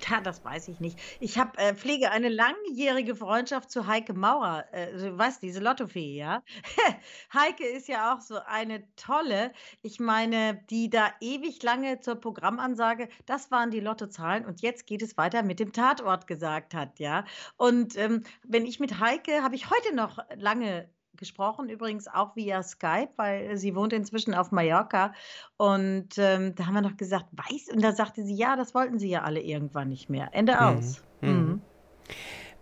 Ja, 0.00 0.20
das 0.20 0.44
weiß 0.44 0.68
ich 0.68 0.80
nicht. 0.80 0.98
Ich 1.20 1.38
habe 1.38 1.56
äh, 1.58 1.74
pflege 1.74 2.10
eine 2.10 2.28
langjährige 2.28 3.14
Freundschaft 3.16 3.70
zu 3.70 3.86
Heike 3.86 4.14
Maurer. 4.14 4.64
Äh, 4.72 4.92
du 4.92 5.16
weißt, 5.18 5.42
diese 5.42 5.60
Lottofee, 5.60 6.16
ja? 6.16 6.42
Heike 7.34 7.64
ist 7.66 7.88
ja 7.88 8.14
auch 8.14 8.20
so 8.20 8.38
eine 8.46 8.84
tolle. 8.96 9.52
Ich 9.82 9.98
meine, 9.98 10.62
die 10.70 10.90
da 10.90 11.12
ewig 11.20 11.62
lange 11.62 12.00
zur 12.00 12.16
Programmansage, 12.16 13.08
das 13.26 13.50
waren 13.50 13.70
die 13.70 13.80
Lottozahlen 13.80 14.44
und 14.44 14.60
jetzt 14.60 14.86
geht 14.86 15.02
es 15.02 15.16
weiter 15.16 15.42
mit 15.42 15.60
dem 15.60 15.72
Tatort 15.72 16.26
gesagt 16.26 16.74
hat, 16.74 16.98
ja? 16.98 17.24
Und 17.56 17.96
ähm, 17.96 18.24
wenn 18.44 18.66
ich 18.66 18.80
mit 18.80 19.00
Heike, 19.00 19.42
habe 19.42 19.54
ich 19.54 19.70
heute 19.70 19.94
noch 19.94 20.18
lange 20.34 20.88
gesprochen, 21.16 21.68
übrigens 21.68 22.08
auch 22.08 22.36
via 22.36 22.62
Skype, 22.62 23.10
weil 23.16 23.56
sie 23.56 23.74
wohnt 23.74 23.92
inzwischen 23.92 24.34
auf 24.34 24.52
Mallorca. 24.52 25.12
Und 25.56 26.18
ähm, 26.18 26.54
da 26.54 26.66
haben 26.66 26.74
wir 26.74 26.82
noch 26.82 26.96
gesagt, 26.96 27.26
weiß, 27.32 27.68
und 27.72 27.82
da 27.82 27.92
sagte 27.92 28.24
sie, 28.24 28.34
ja, 28.34 28.56
das 28.56 28.74
wollten 28.74 28.98
sie 28.98 29.08
ja 29.08 29.22
alle 29.22 29.40
irgendwann 29.40 29.88
nicht 29.88 30.08
mehr. 30.08 30.28
Ende 30.32 30.54
mhm. 30.54 30.58
aus. 30.58 31.02
Mhm. 31.20 31.30
Mhm. 31.30 31.60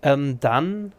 Ähm, 0.03 0.41
dann 0.41 0.93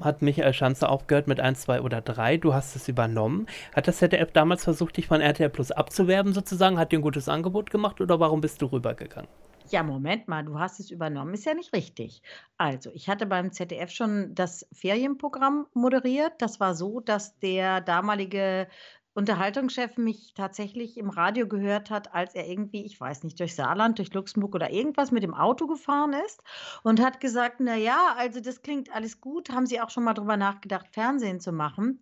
hat 0.00 0.22
Michael 0.22 0.54
Schanze 0.54 0.88
aufgehört 0.88 1.28
mit 1.28 1.40
1, 1.40 1.60
2 1.62 1.82
oder 1.82 2.00
3. 2.00 2.38
Du 2.38 2.54
hast 2.54 2.74
es 2.74 2.88
übernommen. 2.88 3.46
Hat 3.74 3.86
das 3.86 3.98
ZDF 3.98 4.32
damals 4.32 4.64
versucht, 4.64 4.96
dich 4.96 5.06
von 5.06 5.20
RTL 5.20 5.50
Plus 5.50 5.70
abzuwerben 5.70 6.32
sozusagen? 6.32 6.78
Hat 6.78 6.92
dir 6.92 6.98
ein 6.98 7.02
gutes 7.02 7.28
Angebot 7.28 7.70
gemacht 7.70 8.00
oder 8.00 8.18
warum 8.18 8.40
bist 8.40 8.62
du 8.62 8.66
rübergegangen? 8.66 9.28
Ja, 9.70 9.84
Moment 9.84 10.26
mal, 10.26 10.42
du 10.44 10.58
hast 10.58 10.80
es 10.80 10.90
übernommen, 10.90 11.32
ist 11.34 11.44
ja 11.44 11.54
nicht 11.54 11.72
richtig. 11.72 12.22
Also, 12.56 12.90
ich 12.92 13.08
hatte 13.08 13.24
beim 13.26 13.52
ZDF 13.52 13.90
schon 13.90 14.34
das 14.34 14.66
Ferienprogramm 14.72 15.66
moderiert. 15.74 16.32
Das 16.42 16.58
war 16.58 16.74
so, 16.74 16.98
dass 17.00 17.38
der 17.38 17.80
damalige 17.80 18.68
Unterhaltungschef 19.14 19.96
mich 19.96 20.34
tatsächlich 20.34 20.96
im 20.96 21.10
Radio 21.10 21.46
gehört 21.46 21.90
hat, 21.90 22.12
als 22.14 22.34
er 22.34 22.48
irgendwie, 22.48 22.84
ich 22.84 23.00
weiß 23.00 23.22
nicht, 23.22 23.38
durch 23.38 23.54
Saarland, 23.54 23.98
durch 23.98 24.12
Luxemburg 24.12 24.54
oder 24.56 24.70
irgendwas 24.70 25.10
mit 25.12 25.22
dem 25.22 25.34
Auto 25.34 25.66
gefahren 25.68 26.14
ist 26.26 26.42
und 26.82 27.00
hat 27.00 27.20
gesagt, 27.20 27.56
na 27.60 27.76
ja, 27.76 28.14
also 28.16 28.40
das 28.40 28.62
klingt 28.62 28.92
alles 28.94 29.20
gut, 29.20 29.50
haben 29.50 29.66
Sie 29.66 29.80
auch 29.80 29.90
schon 29.90 30.04
mal 30.04 30.14
drüber 30.14 30.36
nachgedacht, 30.36 30.86
Fernsehen 30.92 31.38
zu 31.40 31.52
machen? 31.52 32.00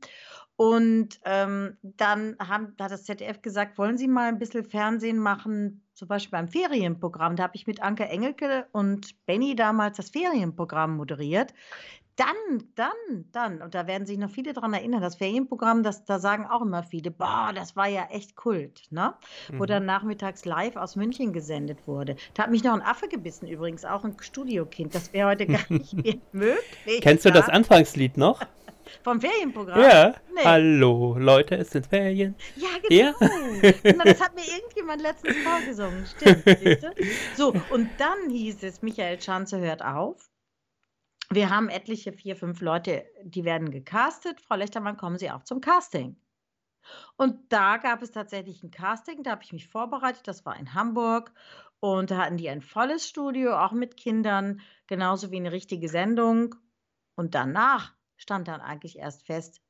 Und 0.58 1.20
ähm, 1.24 1.76
dann 1.82 2.34
haben, 2.40 2.74
hat 2.80 2.90
das 2.90 3.04
ZDF 3.04 3.42
gesagt, 3.42 3.78
wollen 3.78 3.96
Sie 3.96 4.08
mal 4.08 4.26
ein 4.26 4.40
bisschen 4.40 4.64
Fernsehen 4.64 5.18
machen, 5.18 5.86
zum 5.94 6.08
Beispiel 6.08 6.32
beim 6.32 6.48
Ferienprogramm. 6.48 7.36
Da 7.36 7.44
habe 7.44 7.54
ich 7.54 7.68
mit 7.68 7.80
Anke 7.80 8.06
Engelke 8.06 8.66
und 8.72 9.24
Benny 9.24 9.54
damals 9.54 9.98
das 9.98 10.10
Ferienprogramm 10.10 10.96
moderiert. 10.96 11.54
Dann, 12.16 12.64
dann, 12.74 12.90
dann, 13.30 13.62
und 13.62 13.76
da 13.76 13.86
werden 13.86 14.04
sich 14.04 14.18
noch 14.18 14.30
viele 14.30 14.52
daran 14.52 14.74
erinnern, 14.74 15.00
das 15.00 15.14
Ferienprogramm, 15.14 15.84
das, 15.84 16.04
da 16.04 16.18
sagen 16.18 16.44
auch 16.44 16.62
immer 16.62 16.82
viele, 16.82 17.12
boah, 17.12 17.52
das 17.54 17.76
war 17.76 17.86
ja 17.86 18.08
echt 18.10 18.34
Kult, 18.34 18.82
ne? 18.90 19.14
Mhm. 19.52 19.60
Wo 19.60 19.64
dann 19.64 19.86
nachmittags 19.86 20.44
live 20.44 20.74
aus 20.74 20.96
München 20.96 21.32
gesendet 21.32 21.86
wurde. 21.86 22.16
Da 22.34 22.42
hat 22.42 22.50
mich 22.50 22.64
noch 22.64 22.74
ein 22.74 22.82
Affe 22.82 23.06
gebissen, 23.06 23.46
übrigens, 23.46 23.84
auch 23.84 24.02
ein 24.02 24.16
Studiokind. 24.20 24.92
Das 24.96 25.12
wäre 25.12 25.28
heute 25.28 25.46
gar 25.46 25.64
nicht 25.68 25.92
mehr 25.92 26.16
möglich. 26.32 27.00
Kennst 27.00 27.24
du 27.24 27.30
das 27.30 27.48
Anfangslied 27.48 28.16
noch? 28.16 28.40
Vom 29.02 29.20
Ferienprogramm? 29.20 29.80
Ja. 29.80 30.14
Nee. 30.34 30.44
Hallo, 30.44 31.16
Leute, 31.18 31.56
es 31.56 31.70
sind 31.70 31.86
Ferien. 31.86 32.34
Ja, 32.56 32.68
genau. 32.82 32.94
Ja? 32.94 33.70
genau. 33.82 34.04
Das 34.04 34.20
hat 34.20 34.34
mir 34.34 34.46
irgendjemand 34.46 35.02
letztens 35.02 35.36
vorgesungen. 35.38 36.06
Stimmt. 36.06 36.44
so, 37.36 37.54
und 37.70 37.90
dann 37.98 38.30
hieß 38.30 38.62
es, 38.62 38.82
Michael 38.82 39.20
Schanze 39.20 39.58
hört 39.58 39.82
auf. 39.82 40.30
Wir 41.30 41.50
haben 41.50 41.68
etliche, 41.68 42.12
vier, 42.12 42.36
fünf 42.36 42.60
Leute, 42.60 43.04
die 43.22 43.44
werden 43.44 43.70
gecastet. 43.70 44.40
Frau 44.40 44.56
Lechtermann, 44.56 44.96
kommen 44.96 45.18
Sie 45.18 45.30
auch 45.30 45.42
zum 45.42 45.60
Casting. 45.60 46.16
Und 47.16 47.52
da 47.52 47.76
gab 47.76 48.02
es 48.02 48.12
tatsächlich 48.12 48.62
ein 48.62 48.70
Casting, 48.70 49.22
da 49.22 49.32
habe 49.32 49.42
ich 49.42 49.52
mich 49.52 49.68
vorbereitet, 49.68 50.26
das 50.26 50.46
war 50.46 50.58
in 50.58 50.72
Hamburg. 50.72 51.32
Und 51.80 52.10
da 52.10 52.16
hatten 52.16 52.38
die 52.38 52.48
ein 52.48 52.62
volles 52.62 53.06
Studio, 53.06 53.56
auch 53.56 53.72
mit 53.72 53.96
Kindern, 53.96 54.60
genauso 54.86 55.30
wie 55.30 55.36
eine 55.36 55.52
richtige 55.52 55.88
Sendung. 55.88 56.54
Und 57.14 57.34
danach 57.34 57.94
stand 58.18 58.48
dann 58.48 58.60
eigentlich 58.60 58.98
erst 58.98 59.24
fest, 59.24 59.62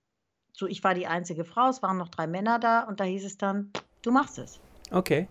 so 0.53 0.67
ich 0.67 0.83
war 0.83 0.95
die 0.95 1.07
einzige 1.07 1.45
Frau, 1.45 1.69
es 1.69 1.83
waren 1.83 1.99
noch 1.99 2.09
drei 2.09 2.27
Männer 2.27 2.59
da 2.59 2.83
und 2.83 2.99
da 2.99 3.05
hieß 3.05 3.25
es 3.25 3.39
dann, 3.39 3.71
du 4.03 4.11
machst 4.11 4.39
es. 4.39 4.59
Okay. 4.91 5.29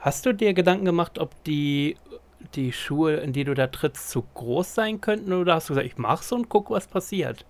Hast 0.00 0.26
du 0.26 0.34
dir 0.34 0.52
Gedanken 0.52 0.84
gemacht, 0.84 1.18
ob 1.18 1.42
die, 1.44 1.96
die 2.54 2.72
Schuhe, 2.72 3.14
in 3.16 3.32
die 3.32 3.44
du 3.44 3.54
da 3.54 3.68
trittst, 3.68 4.10
zu 4.10 4.22
groß 4.34 4.74
sein 4.74 5.00
könnten 5.00 5.32
oder 5.32 5.54
hast 5.54 5.68
du 5.68 5.72
gesagt, 5.72 5.86
ich 5.86 5.96
mach's 5.96 6.30
und 6.32 6.48
guck, 6.48 6.70
was 6.70 6.86
passiert? 6.86 7.46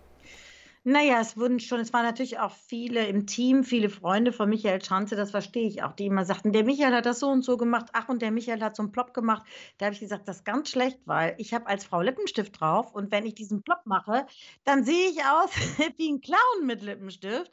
Naja, 0.88 1.20
es 1.20 1.36
wurden 1.36 1.58
schon, 1.58 1.80
es 1.80 1.92
waren 1.92 2.04
natürlich 2.04 2.38
auch 2.38 2.52
viele 2.52 3.08
im 3.08 3.26
Team, 3.26 3.64
viele 3.64 3.90
Freunde 3.90 4.32
von 4.32 4.48
Michael 4.48 4.80
Schanze, 4.84 5.16
das 5.16 5.32
verstehe 5.32 5.66
ich 5.66 5.82
auch, 5.82 5.94
die 5.94 6.06
immer 6.06 6.24
sagten, 6.24 6.52
der 6.52 6.62
Michael 6.62 6.94
hat 6.94 7.06
das 7.06 7.18
so 7.18 7.28
und 7.28 7.42
so 7.42 7.56
gemacht, 7.56 7.86
ach 7.92 8.08
und 8.08 8.22
der 8.22 8.30
Michael 8.30 8.62
hat 8.62 8.76
so 8.76 8.84
einen 8.84 8.92
Plop 8.92 9.12
gemacht. 9.12 9.44
Da 9.78 9.86
habe 9.86 9.94
ich 9.94 10.00
gesagt, 10.00 10.28
das 10.28 10.36
ist 10.36 10.44
ganz 10.44 10.70
schlecht, 10.70 11.00
weil 11.04 11.34
ich 11.38 11.52
habe 11.52 11.66
als 11.66 11.84
Frau 11.84 12.02
Lippenstift 12.02 12.60
drauf 12.60 12.94
und 12.94 13.10
wenn 13.10 13.26
ich 13.26 13.34
diesen 13.34 13.64
Plop 13.64 13.80
mache, 13.84 14.26
dann 14.62 14.84
sehe 14.84 15.10
ich 15.10 15.24
aus 15.24 15.50
wie 15.96 16.08
ein 16.08 16.20
Clown 16.20 16.66
mit 16.66 16.82
Lippenstift. 16.82 17.50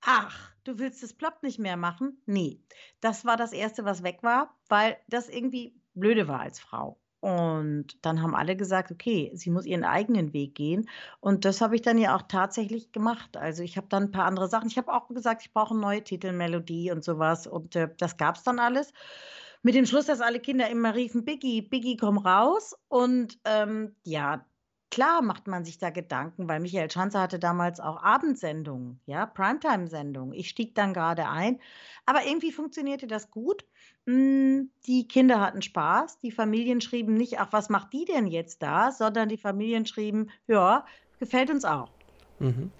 Ach, 0.00 0.52
du 0.64 0.80
willst 0.80 1.02
das 1.04 1.14
Plop 1.14 1.44
nicht 1.44 1.60
mehr 1.60 1.76
machen? 1.76 2.20
Nee, 2.26 2.60
das 3.00 3.24
war 3.24 3.36
das 3.36 3.52
Erste, 3.52 3.84
was 3.84 4.02
weg 4.02 4.18
war, 4.22 4.58
weil 4.68 4.96
das 5.06 5.28
irgendwie 5.28 5.76
blöde 5.94 6.26
war 6.26 6.40
als 6.40 6.58
Frau. 6.58 7.01
Und 7.22 8.04
dann 8.04 8.20
haben 8.20 8.34
alle 8.34 8.56
gesagt, 8.56 8.90
okay, 8.90 9.30
sie 9.34 9.50
muss 9.50 9.64
ihren 9.64 9.84
eigenen 9.84 10.32
Weg 10.32 10.56
gehen. 10.56 10.88
Und 11.20 11.44
das 11.44 11.60
habe 11.60 11.76
ich 11.76 11.82
dann 11.82 11.96
ja 11.96 12.16
auch 12.16 12.22
tatsächlich 12.22 12.90
gemacht. 12.90 13.36
Also 13.36 13.62
ich 13.62 13.76
habe 13.76 13.86
dann 13.88 14.04
ein 14.04 14.10
paar 14.10 14.24
andere 14.24 14.48
Sachen. 14.48 14.66
Ich 14.66 14.76
habe 14.76 14.92
auch 14.92 15.06
gesagt, 15.06 15.42
ich 15.42 15.52
brauche 15.52 15.72
eine 15.72 15.80
neue 15.80 16.02
Titelmelodie 16.02 16.90
und 16.90 17.04
sowas. 17.04 17.46
Und 17.46 17.76
äh, 17.76 17.88
das 17.96 18.16
gab 18.16 18.34
es 18.34 18.42
dann 18.42 18.58
alles. 18.58 18.92
Mit 19.62 19.76
dem 19.76 19.86
Schluss, 19.86 20.06
dass 20.06 20.20
alle 20.20 20.40
Kinder 20.40 20.68
immer 20.68 20.96
riefen, 20.96 21.24
Biggie, 21.24 21.62
Biggie, 21.62 21.96
komm 21.96 22.18
raus. 22.18 22.74
Und 22.88 23.38
ähm, 23.44 23.94
ja, 24.02 24.44
klar 24.92 25.22
macht 25.22 25.48
man 25.48 25.64
sich 25.64 25.78
da 25.78 25.90
Gedanken, 25.90 26.48
weil 26.48 26.60
Michael 26.60 26.90
Schanzer 26.90 27.22
hatte 27.22 27.38
damals 27.38 27.80
auch 27.80 28.02
Abendsendungen, 28.02 29.00
ja, 29.06 29.24
Primetime-Sendungen. 29.24 30.34
Ich 30.34 30.50
stieg 30.50 30.74
dann 30.74 30.92
gerade 30.92 31.28
ein, 31.28 31.58
aber 32.04 32.26
irgendwie 32.26 32.52
funktionierte 32.52 33.06
das 33.06 33.30
gut. 33.30 33.64
Hm, 34.06 34.70
die 34.86 35.08
Kinder 35.08 35.40
hatten 35.40 35.62
Spaß, 35.62 36.20
die 36.20 36.30
Familien 36.30 36.82
schrieben 36.82 37.14
nicht: 37.14 37.40
„Ach, 37.40 37.48
was 37.52 37.70
macht 37.70 37.92
die 37.94 38.04
denn 38.04 38.26
jetzt 38.26 38.62
da?“, 38.62 38.92
sondern 38.92 39.30
die 39.30 39.38
Familien 39.38 39.86
schrieben: 39.86 40.30
„Ja, 40.46 40.84
gefällt 41.18 41.50
uns 41.50 41.64
auch.“ 41.64 41.88
Mhm. 42.38 42.70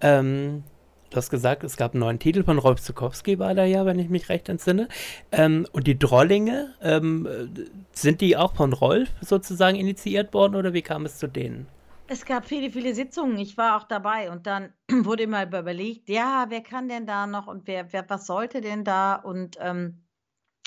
Ähm, 0.00 0.64
du 1.10 1.16
hast 1.16 1.30
gesagt, 1.30 1.64
es 1.64 1.76
gab 1.76 1.94
'n 1.94 1.98
neuen 1.98 2.18
Titel 2.18 2.44
von 2.44 2.58
Rolf 2.58 2.80
Zuckowski 2.80 3.38
war 3.38 3.54
da 3.54 3.64
ja, 3.64 3.86
wenn 3.86 3.98
ich 3.98 4.08
mich 4.08 4.28
recht 4.28 4.48
entsinne. 4.48 4.88
Ähm, 5.32 5.66
und 5.72 5.86
die 5.86 5.98
Drollinge, 5.98 6.74
ähm, 6.82 7.26
äh, 7.26 7.64
sind 7.92 8.20
die 8.20 8.36
auch 8.36 8.54
von 8.54 8.72
Rolf 8.72 9.08
sozusagen 9.20 9.76
initiiert 9.76 10.32
worden 10.34 10.54
oder 10.56 10.72
wie 10.72 10.82
kam 10.82 11.04
es 11.06 11.18
zu 11.18 11.26
denen? 11.28 11.66
Es 12.10 12.24
gab 12.24 12.46
viele, 12.46 12.70
viele 12.70 12.94
Sitzungen. 12.94 13.38
Ich 13.38 13.56
war 13.58 13.76
auch 13.76 13.84
dabei 13.84 14.30
und 14.30 14.46
dann 14.46 14.72
wurde 14.90 15.24
immer 15.24 15.46
überlegt: 15.46 16.08
„Ja, 16.08 16.46
wer 16.48 16.62
kann 16.62 16.88
denn 16.88 17.06
da 17.06 17.26
noch 17.26 17.46
und 17.46 17.66
wer 17.66 17.92
wer 17.92 18.08
was 18.08 18.26
sollte 18.26 18.60
denn 18.60 18.84
da?“ 18.84 19.14
Und, 19.16 19.56
ähm, 19.60 20.02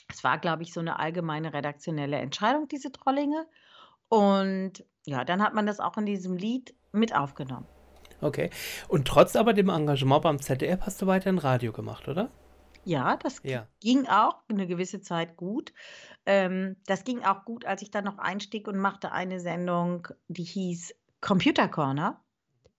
es 0.09 0.23
war, 0.23 0.37
glaube 0.39 0.63
ich, 0.63 0.73
so 0.73 0.81
eine 0.81 0.99
allgemeine 0.99 1.53
redaktionelle 1.53 2.17
Entscheidung, 2.17 2.67
diese 2.67 2.91
Drollinge. 2.91 3.47
Und 4.09 4.85
ja, 5.05 5.23
dann 5.23 5.41
hat 5.41 5.53
man 5.53 5.65
das 5.65 5.79
auch 5.79 5.97
in 5.97 6.05
diesem 6.05 6.35
Lied 6.35 6.75
mit 6.91 7.15
aufgenommen. 7.15 7.67
Okay. 8.21 8.49
Und 8.87 9.07
trotz 9.07 9.35
aber 9.35 9.53
dem 9.53 9.69
Engagement 9.69 10.21
beim 10.21 10.39
ZDF 10.39 10.81
hast 10.81 11.01
du 11.01 11.07
weiterhin 11.07 11.39
Radio 11.39 11.71
gemacht, 11.71 12.07
oder? 12.07 12.29
Ja, 12.83 13.15
das 13.17 13.41
Ja. 13.43 13.67
ging 13.79 14.07
auch 14.07 14.41
eine 14.47 14.67
gewisse 14.67 15.01
Zeit 15.01 15.37
gut. 15.37 15.73
Ähm, 16.25 16.77
das 16.85 17.03
ging 17.03 17.23
auch 17.23 17.45
gut, 17.45 17.65
als 17.65 17.81
ich 17.81 17.91
dann 17.91 18.05
noch 18.05 18.17
einstieg 18.17 18.67
und 18.67 18.77
machte 18.77 19.11
eine 19.11 19.39
Sendung, 19.39 20.07
die 20.27 20.43
hieß 20.43 20.95
Computer 21.19 21.67
Corner. 21.67 22.23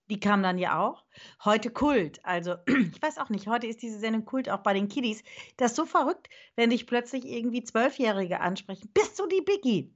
Die 0.09 0.19
kam 0.19 0.43
dann 0.43 0.57
ja 0.57 0.79
auch. 0.79 1.05
Heute 1.45 1.69
Kult. 1.71 2.19
Also, 2.23 2.55
ich 2.67 3.01
weiß 3.01 3.17
auch 3.17 3.29
nicht, 3.29 3.47
heute 3.47 3.67
ist 3.67 3.81
diese 3.81 3.99
Sendung 3.99 4.25
Kult 4.25 4.49
auch 4.49 4.59
bei 4.59 4.73
den 4.73 4.89
Kiddies. 4.89 5.23
Das 5.57 5.71
ist 5.71 5.77
so 5.77 5.85
verrückt, 5.85 6.29
wenn 6.55 6.69
dich 6.69 6.85
plötzlich 6.87 7.25
irgendwie 7.25 7.63
Zwölfjährige 7.63 8.41
ansprechen: 8.41 8.89
„Bist 8.93 9.17
du 9.19 9.27
die 9.27 9.41
Biggie?“ 9.41 9.93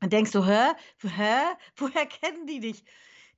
Dann 0.00 0.10
denkst 0.10 0.30
du: 0.32 0.44
„Hä? 0.44 0.72
Hä? 1.02 1.40
Woher 1.76 2.06
kennen 2.06 2.46
die 2.46 2.60
dich?“ 2.60 2.84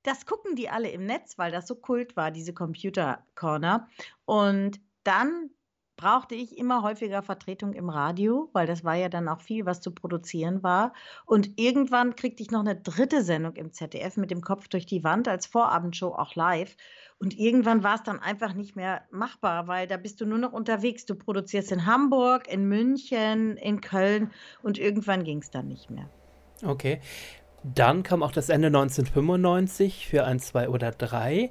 Das 0.07 0.25
gucken 0.25 0.55
die 0.55 0.69
alle 0.69 0.89
im 0.89 1.05
Netz, 1.05 1.37
weil 1.37 1.51
das 1.51 1.67
so 1.67 1.75
Kult 1.75 2.15
war, 2.15 2.31
diese 2.31 2.53
Computer 2.53 3.25
Corner. 3.35 3.89
Und 4.23 4.79
dann 5.03 5.49
brauchte 5.97 6.33
ich 6.33 6.57
immer 6.57 6.81
häufiger 6.81 7.21
Vertretung 7.23 7.73
im 7.73 7.89
Radio, 7.89 8.49
weil 8.53 8.67
das 8.67 8.85
war 8.85 8.95
ja 8.95 9.09
dann 9.09 9.27
auch 9.27 9.41
viel, 9.41 9.65
was 9.65 9.81
zu 9.81 9.91
produzieren 9.91 10.63
war. 10.63 10.93
Und 11.25 11.59
irgendwann 11.59 12.15
kriegte 12.15 12.41
ich 12.41 12.51
noch 12.51 12.61
eine 12.61 12.77
dritte 12.77 13.21
Sendung 13.21 13.55
im 13.55 13.73
ZDF 13.73 14.15
mit 14.15 14.31
dem 14.31 14.39
Kopf 14.39 14.69
durch 14.69 14.85
die 14.85 15.03
Wand 15.03 15.27
als 15.27 15.45
Vorabendshow 15.45 16.13
auch 16.13 16.35
live. 16.35 16.77
Und 17.19 17.37
irgendwann 17.37 17.83
war 17.83 17.95
es 17.95 18.03
dann 18.03 18.19
einfach 18.19 18.53
nicht 18.53 18.77
mehr 18.77 19.01
machbar, 19.11 19.67
weil 19.67 19.87
da 19.87 19.97
bist 19.97 20.21
du 20.21 20.25
nur 20.25 20.37
noch 20.37 20.53
unterwegs. 20.53 21.05
Du 21.05 21.15
produzierst 21.15 21.73
in 21.73 21.85
Hamburg, 21.85 22.47
in 22.47 22.69
München, 22.69 23.57
in 23.57 23.81
Köln 23.81 24.31
und 24.61 24.77
irgendwann 24.77 25.25
ging 25.25 25.39
es 25.39 25.51
dann 25.51 25.67
nicht 25.67 25.89
mehr. 25.89 26.09
Okay. 26.63 27.01
Dann 27.73 28.03
kam 28.03 28.23
auch 28.23 28.31
das 28.31 28.49
Ende 28.49 28.67
1995 28.69 30.07
für 30.07 30.25
1, 30.25 30.47
2 30.47 30.69
oder 30.69 30.91
3. 30.91 31.49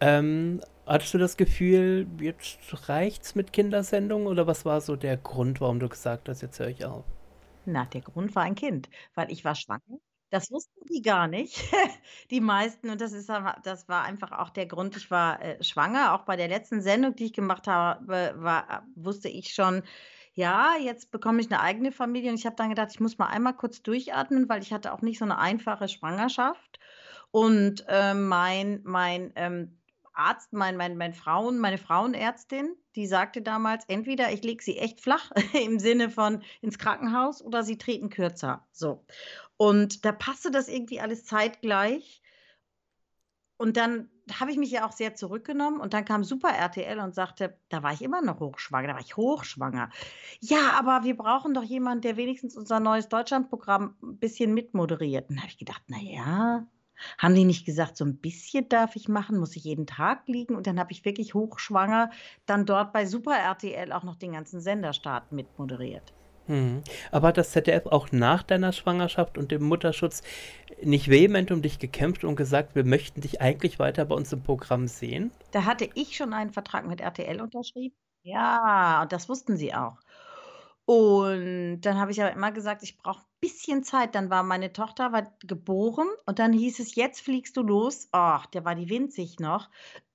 Ähm, 0.00 0.60
hattest 0.86 1.14
du 1.14 1.18
das 1.18 1.36
Gefühl, 1.36 2.06
jetzt 2.20 2.58
reicht's 2.88 3.34
mit 3.34 3.52
Kindersendungen 3.52 4.28
oder 4.28 4.46
was 4.46 4.64
war 4.64 4.80
so 4.80 4.96
der 4.96 5.16
Grund, 5.16 5.60
warum 5.60 5.80
du 5.80 5.88
gesagt 5.88 6.28
hast: 6.28 6.42
„Jetzt 6.42 6.58
höre 6.60 6.68
ich 6.68 6.84
auf?“ 6.84 7.04
Na, 7.64 7.84
der 7.86 8.00
Grund 8.02 8.34
war 8.34 8.42
ein 8.44 8.54
Kind, 8.54 8.88
weil 9.14 9.30
ich 9.30 9.44
war 9.44 9.54
schwanger. 9.54 10.00
Das 10.30 10.50
wussten 10.50 10.80
die 10.90 11.02
gar 11.02 11.26
nicht, 11.28 11.58
die 12.30 12.40
meisten. 12.40 12.90
Und 12.90 13.00
das 13.00 13.12
ist 13.12 13.30
aber 13.30 13.56
das 13.64 13.88
war 13.88 14.04
einfach 14.04 14.32
auch 14.32 14.50
der 14.50 14.66
Grund. 14.66 14.96
Ich 14.96 15.10
war, 15.10 15.42
äh, 15.42 15.62
schwanger. 15.62 16.14
Auch 16.14 16.24
bei 16.24 16.36
der 16.36 16.48
letzten 16.48 16.82
Sendung, 16.82 17.16
die 17.16 17.26
ich 17.26 17.32
gemacht 17.32 17.66
habe, 17.66 18.34
war 18.36 18.86
wusste 18.94 19.28
ich 19.28 19.54
schon, 19.54 19.82
ja, 20.38 20.76
jetzt 20.80 21.10
bekomme 21.10 21.40
ich 21.40 21.50
eine 21.50 21.60
eigene 21.60 21.90
Familie. 21.90 22.30
Und 22.30 22.38
ich 22.38 22.46
habe 22.46 22.54
dann 22.54 22.68
gedacht, 22.68 22.90
ich 22.92 23.00
muss 23.00 23.18
mal 23.18 23.26
einmal 23.26 23.54
kurz 23.56 23.82
durchatmen, 23.82 24.48
weil 24.48 24.62
ich 24.62 24.72
hatte 24.72 24.92
auch 24.92 25.02
nicht 25.02 25.18
so 25.18 25.24
eine 25.24 25.36
einfache 25.38 25.88
Schwangerschaft. 25.88 26.78
Und, 27.32 27.84
äh, 27.88 28.14
mein 28.14 28.80
mein, 28.84 29.32
ähm, 29.34 29.80
Arzt, 30.12 30.52
mein 30.52 30.76
mein 30.76 30.96
mein 30.96 31.12
Frauen 31.14 31.58
meine 31.58 31.78
Frauenärztin, 31.78 32.76
die 32.94 33.08
sagte 33.08 33.42
damals: 33.42 33.84
„Entweder 33.88 34.32
ich 34.32 34.44
lege 34.44 34.62
sie 34.62 34.78
echt 34.78 35.00
flach 35.00 35.32
im 35.60 35.80
Sinne 35.80 36.08
von 36.08 36.42
ins 36.60 36.78
Krankenhaus 36.78 37.42
oder 37.42 37.64
sie 37.64 37.76
treten 37.76 38.08
kürzer.“ 38.08 38.64
So. 38.70 39.04
Und 39.56 40.04
da 40.04 40.12
passte 40.12 40.52
das 40.52 40.68
irgendwie 40.68 41.00
alles 41.00 41.24
zeitgleich. 41.24 42.22
Und 43.56 43.76
dann 43.76 44.08
habe 44.40 44.50
ich 44.52 44.56
mich 44.58 44.70
ja 44.70 44.86
auch 44.86 44.92
sehr 44.92 45.14
zurückgenommen 45.14 45.80
und 45.80 45.94
dann 45.94 46.04
kam 46.04 46.24
Super 46.24 46.50
RTL 46.50 46.98
und 47.00 47.14
sagte 47.14 47.58
da 47.68 47.82
war 47.82 47.92
ich 47.92 48.02
immer 48.02 48.22
noch 48.22 48.40
hochschwanger, 48.40 48.88
da 48.88 48.94
war 48.94 49.00
ich 49.00 49.16
hochschwanger. 49.16 49.90
„Ja, 50.40 50.72
aber 50.78 51.04
wir 51.04 51.16
brauchen 51.16 51.54
doch 51.54 51.62
jemanden, 51.62 52.02
der 52.02 52.16
wenigstens 52.16 52.56
unser 52.56 52.80
neues 52.80 53.08
Deutschlandprogramm 53.08 53.96
'n 54.02 54.18
bisschen 54.18 54.54
mitmoderiert.“ 54.54 55.30
Und 55.30 55.36
da 55.36 55.42
habe 55.42 55.50
ich 55.50 55.58
gedacht: 55.58 55.82
„Na 55.88 55.98
ja, 56.00 56.66
haben 57.18 57.34
die 57.34 57.44
nicht 57.44 57.64
gesagt, 57.66 57.96
so 57.96 58.04
'n 58.04 58.20
bisschen 58.20 58.68
darf 58.68 58.96
ich 58.96 59.08
machen? 59.08 59.38
Muss 59.38 59.56
ich 59.56 59.64
jeden 59.64 59.86
Tag 59.86 60.28
liegen?“ 60.28 60.56
Und 60.56 60.66
dann 60.66 60.78
habe 60.80 60.92
ich 60.92 61.04
wirklich 61.04 61.34
hochschwanger 61.34 62.10
dann 62.46 62.66
dort 62.66 62.92
bei 62.92 63.06
Super 63.06 63.36
RTL 63.38 63.92
auch 63.92 64.04
noch 64.04 64.16
den 64.16 64.32
ganzen 64.32 64.60
Senderstart 64.60 65.32
mitmoderiert. 65.32 66.12
Mhm. 66.48 66.82
Aber 67.12 67.28
hat 67.28 67.36
das 67.36 67.52
ZDF 67.52 67.86
auch 67.86 68.10
nach 68.10 68.42
deiner 68.42 68.72
Schwangerschaft 68.72 69.38
und 69.38 69.50
dem 69.52 69.62
Mutterschutz 69.62 70.22
nicht 70.82 71.08
vehement 71.10 71.50
um 71.52 71.62
dich 71.62 71.78
gekämpft 71.78 72.24
und 72.24 72.36
gesagt: 72.36 72.74
„Wir 72.74 72.84
möchten 72.84 73.20
dich 73.20 73.40
eigentlich 73.40 73.78
weiter 73.78 74.04
bei 74.04 74.14
uns 74.16 74.32
im 74.32 74.42
Programm 74.42 74.88
sehen?“ 74.88 75.30
Da 75.52 75.64
hatte 75.64 75.88
ich 75.94 76.16
schon 76.16 76.32
einen 76.32 76.52
Vertrag 76.52 76.86
mit 76.86 77.00
RTL 77.00 77.40
unterschrieben. 77.40 77.96
Ja, 78.22 79.02
und 79.02 79.12
das 79.12 79.28
wussten 79.28 79.56
sie 79.56 79.74
auch. 79.74 79.96
Und 80.84 81.80
dann 81.82 81.98
habe 81.98 82.10
ich 82.12 82.20
aber 82.22 82.32
immer 82.32 82.52
gesagt: 82.52 82.82
„Ich 82.82 82.98
brauche 82.98 83.24
bisschen 83.40 83.82
Zeit.“ 83.84 84.14
Dann 84.14 84.30
war 84.30 84.42
meine 84.42 84.72
Tochter 84.72 85.12
war 85.12 85.32
geboren 85.40 86.08
und 86.26 86.38
dann 86.38 86.52
hieß 86.52 86.80
es: 86.80 86.94
„Jetzt 86.94 87.20
fliegst 87.20 87.56
du 87.56 87.62
los.“ 87.62 88.08
Ach, 88.12 88.46
da 88.46 88.64
war 88.64 88.74
die 88.74 88.88
winzig 88.90 89.38
noch. 89.40 89.70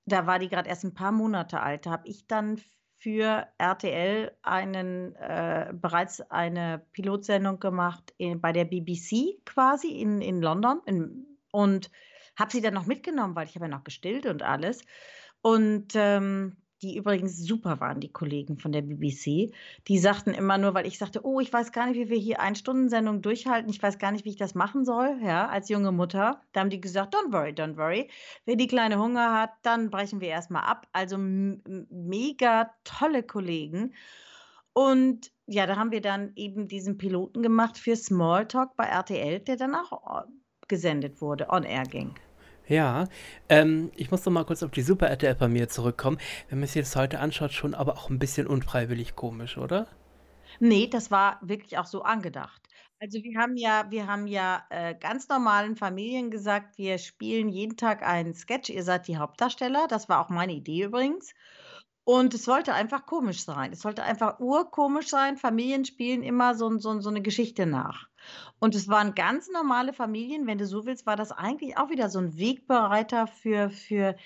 Da 0.06 0.26
war 0.26 0.38
die 0.38 0.48
grad 0.48 0.66
erst 0.66 0.84
'n 0.84 0.94
paar 0.94 1.12
Monate 1.12 1.60
alt. 1.60 1.86
Da 1.86 1.90
habe 1.92 2.08
ich 2.08 2.26
dann 2.26 2.60
für 3.04 3.46
RTL 3.58 4.32
einen 4.40 5.14
äh, 5.16 5.74
bereits 5.74 6.22
eine 6.30 6.86
Pilotsendung 6.92 7.60
gemacht, 7.60 8.14
äh, 8.18 8.34
bei 8.34 8.50
der 8.54 8.64
BBC 8.64 9.44
quasi 9.44 9.88
in 9.88 10.22
in 10.22 10.40
London 10.40 10.80
in 10.86 11.26
und 11.52 11.90
habe 12.34 12.50
sie 12.50 12.62
dann 12.62 12.72
noch 12.72 12.86
mitgenommen, 12.86 13.36
weil 13.36 13.46
ich 13.46 13.56
habe 13.56 13.66
ja 13.66 13.70
noch 13.70 13.84
gestillt 13.84 14.24
und 14.24 14.42
alles. 14.42 14.86
Und, 15.42 15.92
ähm, 15.96 16.56
die 16.84 16.96
übrigens 16.96 17.38
super 17.38 17.80
waren, 17.80 18.00
die 18.00 18.12
Kollegen 18.12 18.58
von 18.58 18.70
der 18.72 18.82
BBC. 18.82 19.52
Die 19.88 19.98
sagten 19.98 20.30
immer 20.34 20.58
nur 20.58 20.74
weil 20.74 20.86
ich 20.86 20.98
sagte: 20.98 21.24
„Oh, 21.24 21.40
ich 21.40 21.52
weiß 21.52 21.72
gar 21.72 21.86
nicht, 21.86 21.96
wie 21.98 22.10
wir 22.10 22.18
hier 22.18 22.40
Ein-Stunden-Sendungen 22.40 23.22
durchhalten. 23.22 23.70
Ich 23.70 23.82
weiß 23.82 23.98
gar 23.98 24.12
nicht, 24.12 24.24
wie 24.24 24.30
ich 24.30 24.36
das 24.36 24.54
machen 24.54 24.84
soll“, 24.84 25.18
ja, 25.22 25.48
als 25.48 25.68
junge 25.70 25.92
Mutter. 25.92 26.42
Da 26.52 26.60
haben 26.60 26.70
die 26.70 26.80
gesagt: 26.80 27.14
„Don't 27.14 27.32
worry, 27.32 27.50
don't 27.50 27.76
worry. 27.76 28.10
Wenn 28.44 28.58
die 28.58 28.66
Kleine 28.66 28.98
Hunger 28.98 29.32
hat, 29.40 29.50
dann 29.62 29.90
brechen 29.90 30.20
wir 30.20 30.28
erst 30.28 30.50
mal 30.50 30.60
ab.“ 30.60 30.86
Also 30.92 31.16
mega 31.18 32.70
tolle 32.84 33.22
Kollegen. 33.22 33.94
Und 34.74 35.32
ja, 35.46 35.66
da 35.66 35.76
haben 35.76 35.92
wir 35.92 36.00
dann 36.00 36.32
eben 36.36 36.68
diesen 36.68 36.98
Piloten 36.98 37.42
gemacht 37.42 37.78
für 37.78 37.96
Smalltalk 37.96 38.76
bei 38.76 38.84
RTL, 38.84 39.40
der 39.40 39.56
dann 39.56 39.74
auch, 39.74 40.22
äh, 40.24 40.26
gesendet 40.68 41.20
wurde, 41.20 41.48
on 41.50 41.64
air 41.64 41.84
ging. 41.84 42.14
Ja, 42.66 43.08
ähm, 43.50 43.90
ich 43.94 44.10
muss 44.10 44.24
noch 44.24 44.32
mal 44.32 44.44
kurz 44.44 44.62
auf 44.62 44.70
die 44.70 44.80
Super 44.82 45.08
RTL 45.08 45.34
bei 45.34 45.48
mir 45.48 45.68
zurückkommen. 45.68 46.18
Wenn 46.48 46.60
man 46.60 46.68
sich 46.68 46.80
das 46.82 46.96
heute 46.96 47.20
anschaut, 47.20 47.52
schon 47.52 47.74
aber 47.74 47.94
auch 47.98 48.08
'n 48.10 48.18
bisschen 48.18 48.46
unfreiwillig 48.46 49.14
komisch, 49.16 49.58
oder? 49.58 49.86
Ne, 50.60 50.88
das 50.88 51.10
war 51.10 51.38
wirklich 51.42 51.78
auch 51.78 51.86
so 51.86 52.02
angedacht. 52.02 52.62
Also, 53.00 53.18
wir 53.22 53.38
haben 53.40 53.56
ja 53.56 53.90
wir 53.90 54.06
haben 54.06 54.26
ja, 54.26 54.64
äh, 54.70 54.94
ganz 54.94 55.28
normalen 55.28 55.76
Familien 55.76 56.30
gesagt: 56.30 56.78
„Wir 56.78 56.98
spielen 56.98 57.48
jeden 57.48 57.76
Tag 57.76 58.02
einen 58.02 58.34
Sketch, 58.34 58.70
ihr 58.70 58.84
seid 58.84 59.08
die 59.08 59.16
Hauptdarsteller.“ 59.18 59.86
Das 59.88 60.08
war 60.08 60.20
auch 60.24 60.28
meine 60.30 60.52
Idee 60.54 60.84
übrigens. 60.84 61.34
Und 62.06 62.34
es 62.34 62.44
sollte 62.44 62.74
einfach 62.74 63.06
komisch 63.06 63.44
sein. 63.44 63.72
Es 63.72 63.80
sollte 63.80 64.02
einfach 64.02 64.38
urkomisch 64.38 65.08
sein. 65.08 65.38
Familien 65.38 65.86
spielen 65.86 66.22
immer 66.22 66.54
so 66.54 66.76
so 66.78 67.00
so 67.00 67.10
'ne 67.10 67.22
Geschichte 67.22 67.64
nach. 67.64 68.08
Und 68.58 68.74
es 68.74 68.88
waren 68.88 69.14
ganz 69.14 69.48
normale 69.50 69.94
Familien. 69.94 70.46
Wenn 70.46 70.58
du 70.58 70.66
so 70.66 70.84
willst, 70.84 71.06
war 71.06 71.16
das 71.16 71.32
eigentlich 71.32 71.78
auch 71.78 71.88
wieder 71.88 72.10
so 72.10 72.18
'n 72.18 72.36
Wegbereiter 72.36 73.26
für 73.26 73.70
für, 73.70 74.16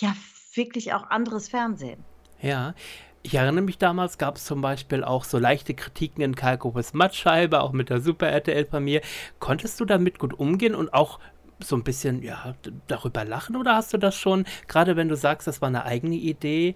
ja, 0.00 0.14
wirklich 0.54 0.94
auch 0.94 1.10
anderes 1.10 1.48
Fernsehen. 1.50 2.06
Ja. 2.40 2.74
Ich 3.22 3.34
erinnere 3.34 3.62
mich, 3.64 3.78
damals 3.78 4.18
gab's 4.18 4.44
zum 4.44 4.60
Beispiel 4.60 5.02
auch 5.02 5.24
so 5.24 5.38
leichte 5.38 5.74
Kritiken 5.74 6.22
in 6.22 6.36
Karl 6.36 6.58
Grubes 6.58 6.94
Mattscheibe, 6.94 7.60
auch 7.60 7.72
mit 7.72 7.90
der 7.90 8.00
Super 8.00 8.28
RTL 8.28 8.66
Familie. 8.66 9.00
Konntest 9.40 9.80
du 9.80 9.84
damit 9.84 10.20
gut 10.20 10.32
umgehen 10.38 10.76
und 10.76 10.94
auch 10.94 11.18
so 11.58 11.74
'n 11.74 11.82
bisschen, 11.82 12.22
ja, 12.22 12.54
darüber 12.86 13.24
lachen 13.24 13.56
oder 13.56 13.74
hast 13.74 13.92
du 13.92 13.98
das 13.98 14.14
schon, 14.14 14.44
grade 14.68 14.94
wenn 14.94 15.08
du 15.08 15.16
sagst, 15.16 15.48
das 15.48 15.60
war 15.60 15.70
'ne 15.70 15.84
eigene 15.84 16.14
Idee, 16.16 16.74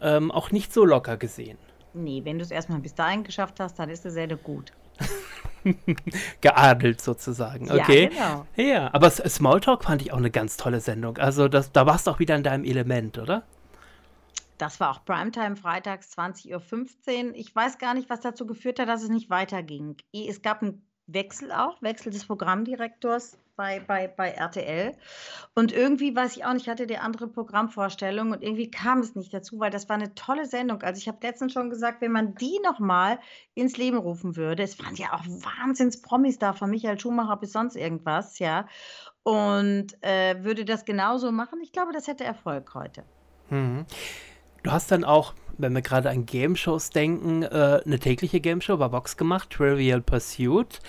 ähm, 0.00 0.30
auch 0.30 0.50
nicht 0.50 0.72
so 0.72 0.84
locker 0.84 1.16
gesehen? 1.16 1.58
Ne, 1.92 2.24
wenn 2.24 2.38
du's 2.38 2.50
erst 2.50 2.68
mal 2.68 2.78
bis 2.78 2.94
dahin 2.94 3.24
geschafft 3.24 3.60
hast, 3.60 3.78
dann 3.78 3.90
ist 3.90 4.04
die 4.04 4.10
Sendung 4.10 4.38
gut. 4.42 4.72
Geadelt 6.40 7.00
sozusagen, 7.00 7.70
okay. 7.70 8.10
Ja, 8.16 8.44
genau. 8.54 8.70
Ja, 8.70 8.94
aber 8.94 9.10
Smalltalk 9.10 9.84
fand 9.84 10.02
ich 10.02 10.12
auch 10.12 10.18
eine 10.18 10.30
ganz 10.30 10.56
tolle 10.56 10.80
Sendung. 10.80 11.18
Also 11.18 11.48
das, 11.48 11.72
da 11.72 11.86
warst 11.86 12.06
du 12.06 12.12
auch 12.12 12.18
wieder 12.18 12.36
in 12.36 12.42
deinem 12.42 12.64
Element, 12.64 13.18
oder? 13.18 13.42
Das 14.58 14.78
war 14.78 14.90
auch 14.90 15.04
Primetime 15.04 15.56
freitags 15.56 16.16
20.15 16.18 17.28
Uhr. 17.28 17.34
Ich 17.34 17.54
weiß 17.54 17.78
gar 17.78 17.94
nicht, 17.94 18.10
was 18.10 18.20
dazu 18.20 18.46
geführt 18.46 18.78
hat, 18.78 18.88
dass 18.88 19.02
es 19.02 19.08
nicht 19.08 19.30
weiterging. 19.30 19.96
Es 20.12 20.42
gab 20.42 20.62
einen 20.62 20.82
Wechsel 21.06 21.50
auch, 21.50 21.80
Wechsel 21.82 22.12
des 22.12 22.26
Programmdirektors 22.26 23.38
bei, 23.60 23.78
bei, 23.78 24.08
bei 24.08 24.30
RTL. 24.30 24.94
Und 25.54 25.70
irgendwie 25.70 26.16
weiß 26.16 26.34
ich 26.34 26.46
auch 26.46 26.54
nicht, 26.54 26.62
ich 26.62 26.68
hatte 26.70 26.86
die 26.86 26.96
andere 26.96 27.28
Programmvorstellung 27.28 28.30
und 28.30 28.42
irgendwie 28.42 28.70
kam 28.70 29.00
es 29.00 29.14
nicht 29.14 29.34
dazu, 29.34 29.60
weil 29.60 29.70
das 29.70 29.86
war 29.90 29.96
eine 29.96 30.14
tolle 30.14 30.46
Sendung. 30.46 30.80
Also 30.80 30.98
ich 30.98 31.08
habe 31.08 31.18
letztens 31.20 31.52
schon 31.52 31.68
gesagt, 31.68 32.00
wenn 32.00 32.10
man 32.10 32.34
die 32.36 32.58
nochmal 32.64 33.18
ins 33.52 33.76
Leben 33.76 33.98
rufen 33.98 34.34
würde, 34.36 34.62
es 34.62 34.82
waren 34.82 34.96
ja 34.96 35.12
auch 35.12 35.26
Wahnsinns-Promis 35.26 36.38
da, 36.38 36.54
von 36.54 36.70
Michael 36.70 36.98
Schumacher 36.98 37.36
bis 37.36 37.52
sonst 37.52 37.76
irgendwas, 37.76 38.38
ja. 38.38 38.66
Und 39.24 39.88
äh, 40.00 40.42
würde 40.42 40.64
das 40.64 40.86
genauso 40.86 41.30
machen, 41.30 41.60
ich 41.62 41.72
glaube, 41.72 41.92
das 41.92 42.06
hätte 42.06 42.24
Erfolg 42.24 42.72
heute. 42.72 43.04
Mhm. 43.50 43.84
Du 44.62 44.70
hast 44.72 44.90
dann 44.90 45.04
auch, 45.04 45.34
wenn 45.58 45.74
wir 45.74 45.82
gerade 45.82 46.08
an 46.08 46.24
Game-Shows 46.24 46.90
denken, 46.90 47.42
äh, 47.42 47.82
eine 47.84 47.98
tägliche 47.98 48.40
Game-Show 48.40 48.78
bei 48.78 48.90
Vox 48.90 49.18
gemacht, 49.18 49.50
Trivial 49.50 50.00
Pursuit. 50.00 50.80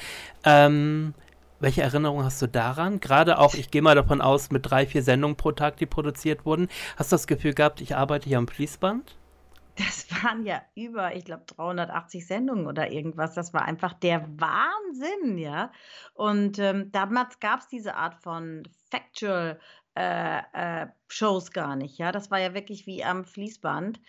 Ähm, 0.46 1.14
welche 1.62 1.82
Erinnerungen 1.82 2.26
hast 2.26 2.42
du 2.42 2.48
daran? 2.48 3.00
Gerade 3.00 3.38
auch, 3.40 3.54
ich 3.54 3.72
gehe 3.72 3.82
mal 3.82 3.96
davon 3.96 4.22
aus, 4.22 4.52
mit 4.52 4.70
drei, 4.70 4.86
vier 4.86 5.04
Sendungen 5.04 5.38
pro 5.38 5.52
Tag, 5.52 5.78
die 5.78 5.86
produziert 5.86 6.46
wurden. 6.46 6.68
Hast 6.98 7.12
du 7.12 7.16
das 7.16 7.28
Gefühl 7.28 7.54
gehabt, 7.54 7.82
ich 7.82 7.96
arbeite 7.96 8.28
hier 8.28 8.38
am 8.38 8.48
Fließband? 8.48 9.16
Das 9.78 10.08
waren 10.24 10.46
ja 10.46 10.62
über, 10.76 11.16
ich 11.16 11.26
glaube, 11.26 11.44
380 11.48 12.28
Sendungen 12.28 12.68
oder 12.68 12.92
irgendwas. 12.92 13.34
Das 13.34 13.54
war 13.54 13.64
einfach 13.64 13.94
der 13.94 14.28
Wahnsinn, 14.38 15.38
ja. 15.38 15.72
Und 16.14 16.60
ähm, 16.60 16.92
damals 16.92 17.40
gab 17.40 17.62
es 17.62 17.68
diese 17.68 17.96
Art 17.96 18.16
von 18.16 18.64
Factual 18.90 19.60
äh, 19.96 20.40
äh, 20.54 20.88
Shows 21.08 21.52
gar 21.52 21.76
nicht, 21.76 21.98
ja. 21.98 22.12
Das 22.12 22.32
war 22.32 22.40
ja 22.40 22.54
wirklich 22.54 22.86
wie 22.86 23.04
am 23.04 23.24
Fließband. 23.24 24.02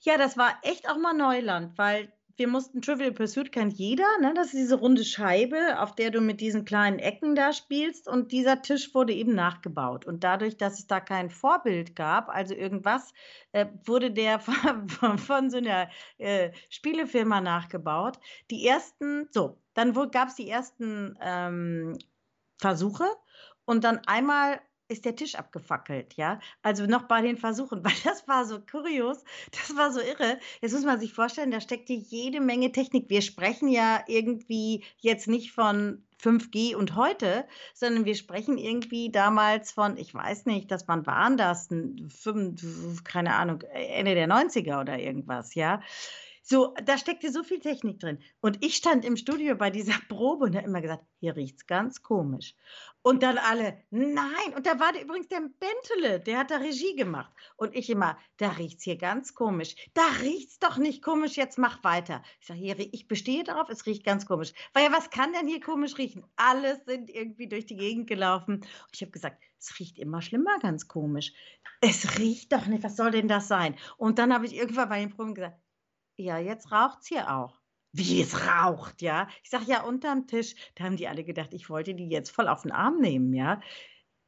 Ja, 0.00 0.16
das 0.16 0.36
war 0.36 0.52
echt 0.62 0.88
auch 0.88 0.98
mal 0.98 1.14
Neuland, 1.14 1.76
weil 1.76 2.12
wir 2.38 2.46
mussten 2.46 2.80
Trivial 2.82 3.10
Pursuit 3.10 3.50
kennt 3.50 3.72
jeder, 3.74 4.06
ne? 4.20 4.32
Das 4.32 4.46
ist 4.46 4.54
diese 4.54 4.76
runde 4.76 5.04
Scheibe, 5.04 5.80
auf 5.80 5.96
der 5.96 6.12
du 6.12 6.20
mit 6.20 6.40
diesen 6.40 6.64
kleinen 6.64 7.00
Ecken 7.00 7.34
da 7.34 7.52
spielst 7.52 8.06
und 8.06 8.30
dieser 8.30 8.62
Tisch 8.62 8.94
wurde 8.94 9.12
eben 9.12 9.34
nachgebaut. 9.34 10.06
Und 10.06 10.22
dadurch, 10.22 10.56
dass 10.56 10.78
es 10.78 10.86
da 10.86 11.00
kein 11.00 11.30
Vorbild 11.30 11.96
gab, 11.96 12.28
also 12.28 12.54
irgendwas, 12.54 13.12
äh, 13.50 13.66
wurde 13.84 14.12
der 14.12 14.38
von, 14.88 15.18
von, 15.18 15.50
so 15.50 15.56
einer 15.56 15.90
äh, 16.18 16.52
Spielefirma 16.70 17.40
nachgebaut. 17.40 18.20
Die 18.52 18.64
ersten, 18.64 19.26
so, 19.32 19.58
dann 19.74 19.92
gab 20.12 20.28
es 20.28 20.36
die 20.36 20.48
ersten 20.48 21.18
ähm, 21.20 21.98
Versuche 22.58 23.06
und 23.64 23.82
dann 23.82 23.98
einmal 24.06 24.60
ist 24.88 25.04
der 25.04 25.16
Tisch 25.16 25.34
abgefackelt, 25.34 26.14
ja. 26.14 26.40
Also 26.62 26.86
noch 26.86 27.04
bei 27.04 27.20
den 27.22 27.36
Versuchen, 27.36 27.84
weil 27.84 27.92
das 28.04 28.26
war 28.26 28.44
so 28.44 28.60
kurios, 28.60 29.22
das 29.52 29.76
war 29.76 29.92
so 29.92 30.00
irre. 30.00 30.38
Jetzt 30.60 30.72
muss 30.72 30.84
man 30.84 30.98
sich 31.00 31.12
vorstellen, 31.12 31.50
da 31.50 31.60
steckte 31.60 31.92
jede 31.92 32.40
Menge 32.40 32.72
Technik. 32.72 33.08
Wir 33.08 33.22
sprechen 33.22 33.68
ja 33.68 34.02
irgendwie 34.06 34.84
jetzt 34.98 35.28
nicht 35.28 35.52
von 35.52 36.02
5G 36.22 36.74
und 36.74 36.96
heute, 36.96 37.46
sondern 37.74 38.04
wir 38.04 38.16
sprechen 38.16 38.58
irgendwie 38.58 39.10
damals 39.10 39.70
von, 39.72 39.96
ich 39.96 40.12
weiß 40.12 40.46
nicht, 40.46 40.70
das 40.70 40.88
wann 40.88 41.06
waren 41.06 41.36
das, 41.36 41.68
keine 43.04 43.36
Ahnung, 43.36 43.62
Ende 43.72 44.14
der 44.14 44.28
90er 44.28 44.80
oder 44.80 44.98
irgendwas, 44.98 45.54
ja. 45.54 45.80
So, 46.50 46.74
da 46.82 46.96
steckte 46.96 47.30
so 47.30 47.42
viel 47.42 47.60
Technik 47.60 48.00
drin. 48.00 48.20
Und 48.40 48.64
ich 48.64 48.74
stand 48.74 49.04
im 49.04 49.18
Studio 49.18 49.54
bei 49.54 49.68
dieser 49.68 49.92
Probe 50.08 50.46
und 50.46 50.56
habe 50.56 50.66
immer 50.66 50.80
gesagt, 50.80 51.04
hier 51.20 51.36
riecht 51.36 51.56
es 51.58 51.66
ganz 51.66 52.02
komisch. 52.02 52.54
Und 53.02 53.22
dann 53.22 53.36
alle, 53.36 53.76
nein. 53.90 54.54
Und 54.56 54.64
da 54.66 54.80
war 54.80 54.94
der, 54.94 55.02
übrigens 55.02 55.28
der 55.28 55.42
Bentele, 55.42 56.20
der 56.20 56.38
hat 56.38 56.50
da 56.50 56.56
Regie 56.56 56.96
gemacht. 56.96 57.30
Und 57.58 57.76
ich 57.76 57.90
immer, 57.90 58.16
da 58.38 58.48
riecht 58.48 58.78
es 58.78 58.84
hier 58.84 58.96
ganz 58.96 59.34
komisch. 59.34 59.76
Da 59.92 60.06
riecht 60.22 60.48
es 60.48 60.58
doch 60.58 60.78
nicht 60.78 61.02
komisch, 61.02 61.36
jetzt 61.36 61.58
mach 61.58 61.84
weiter. 61.84 62.22
Ich 62.40 62.46
sage, 62.46 62.60
hier, 62.60 62.78
ich 62.78 63.08
bestehe 63.08 63.44
darauf, 63.44 63.68
es 63.68 63.84
riecht 63.84 64.02
ganz 64.02 64.24
komisch. 64.24 64.54
Weil 64.72 64.84
ja, 64.84 64.92
was 64.92 65.10
kann 65.10 65.34
denn 65.34 65.48
hier 65.48 65.60
komisch 65.60 65.98
riechen? 65.98 66.24
Alles 66.36 66.82
sind 66.86 67.10
irgendwie 67.10 67.48
durch 67.50 67.66
die 67.66 67.76
Gegend 67.76 68.06
gelaufen. 68.06 68.54
Und 68.54 68.94
ich 68.94 69.02
habe 69.02 69.12
gesagt, 69.12 69.42
es 69.58 69.78
riecht 69.78 69.98
immer 69.98 70.22
schlimmer 70.22 70.58
ganz 70.60 70.88
komisch. 70.88 71.34
Es 71.82 72.18
riecht 72.18 72.54
doch 72.54 72.64
nicht, 72.64 72.84
was 72.84 72.96
soll 72.96 73.10
denn 73.10 73.28
das 73.28 73.48
sein? 73.48 73.76
Und 73.98 74.18
dann 74.18 74.32
habe 74.32 74.46
ich 74.46 74.54
irgendwann 74.54 74.88
bei 74.88 75.00
den 75.00 75.10
Proben 75.10 75.34
gesagt, 75.34 75.58
ja, 76.18 76.38
jetzt 76.38 76.72
raucht 76.72 76.98
es 77.02 77.06
hier 77.06 77.34
auch. 77.34 77.60
Wie 77.92 78.20
es 78.20 78.46
raucht, 78.46 79.00
ja. 79.00 79.28
Ich 79.42 79.50
sage 79.50 79.64
ja 79.66 79.82
unterm 79.82 80.26
Tisch. 80.26 80.54
Da 80.74 80.84
haben 80.84 80.96
die 80.96 81.08
alle 81.08 81.24
gedacht, 81.24 81.54
ich 81.54 81.70
wollte 81.70 81.94
die 81.94 82.08
jetzt 82.08 82.30
voll 82.30 82.48
auf 82.48 82.62
den 82.62 82.72
Arm 82.72 82.98
nehmen, 83.00 83.32
ja. 83.32 83.60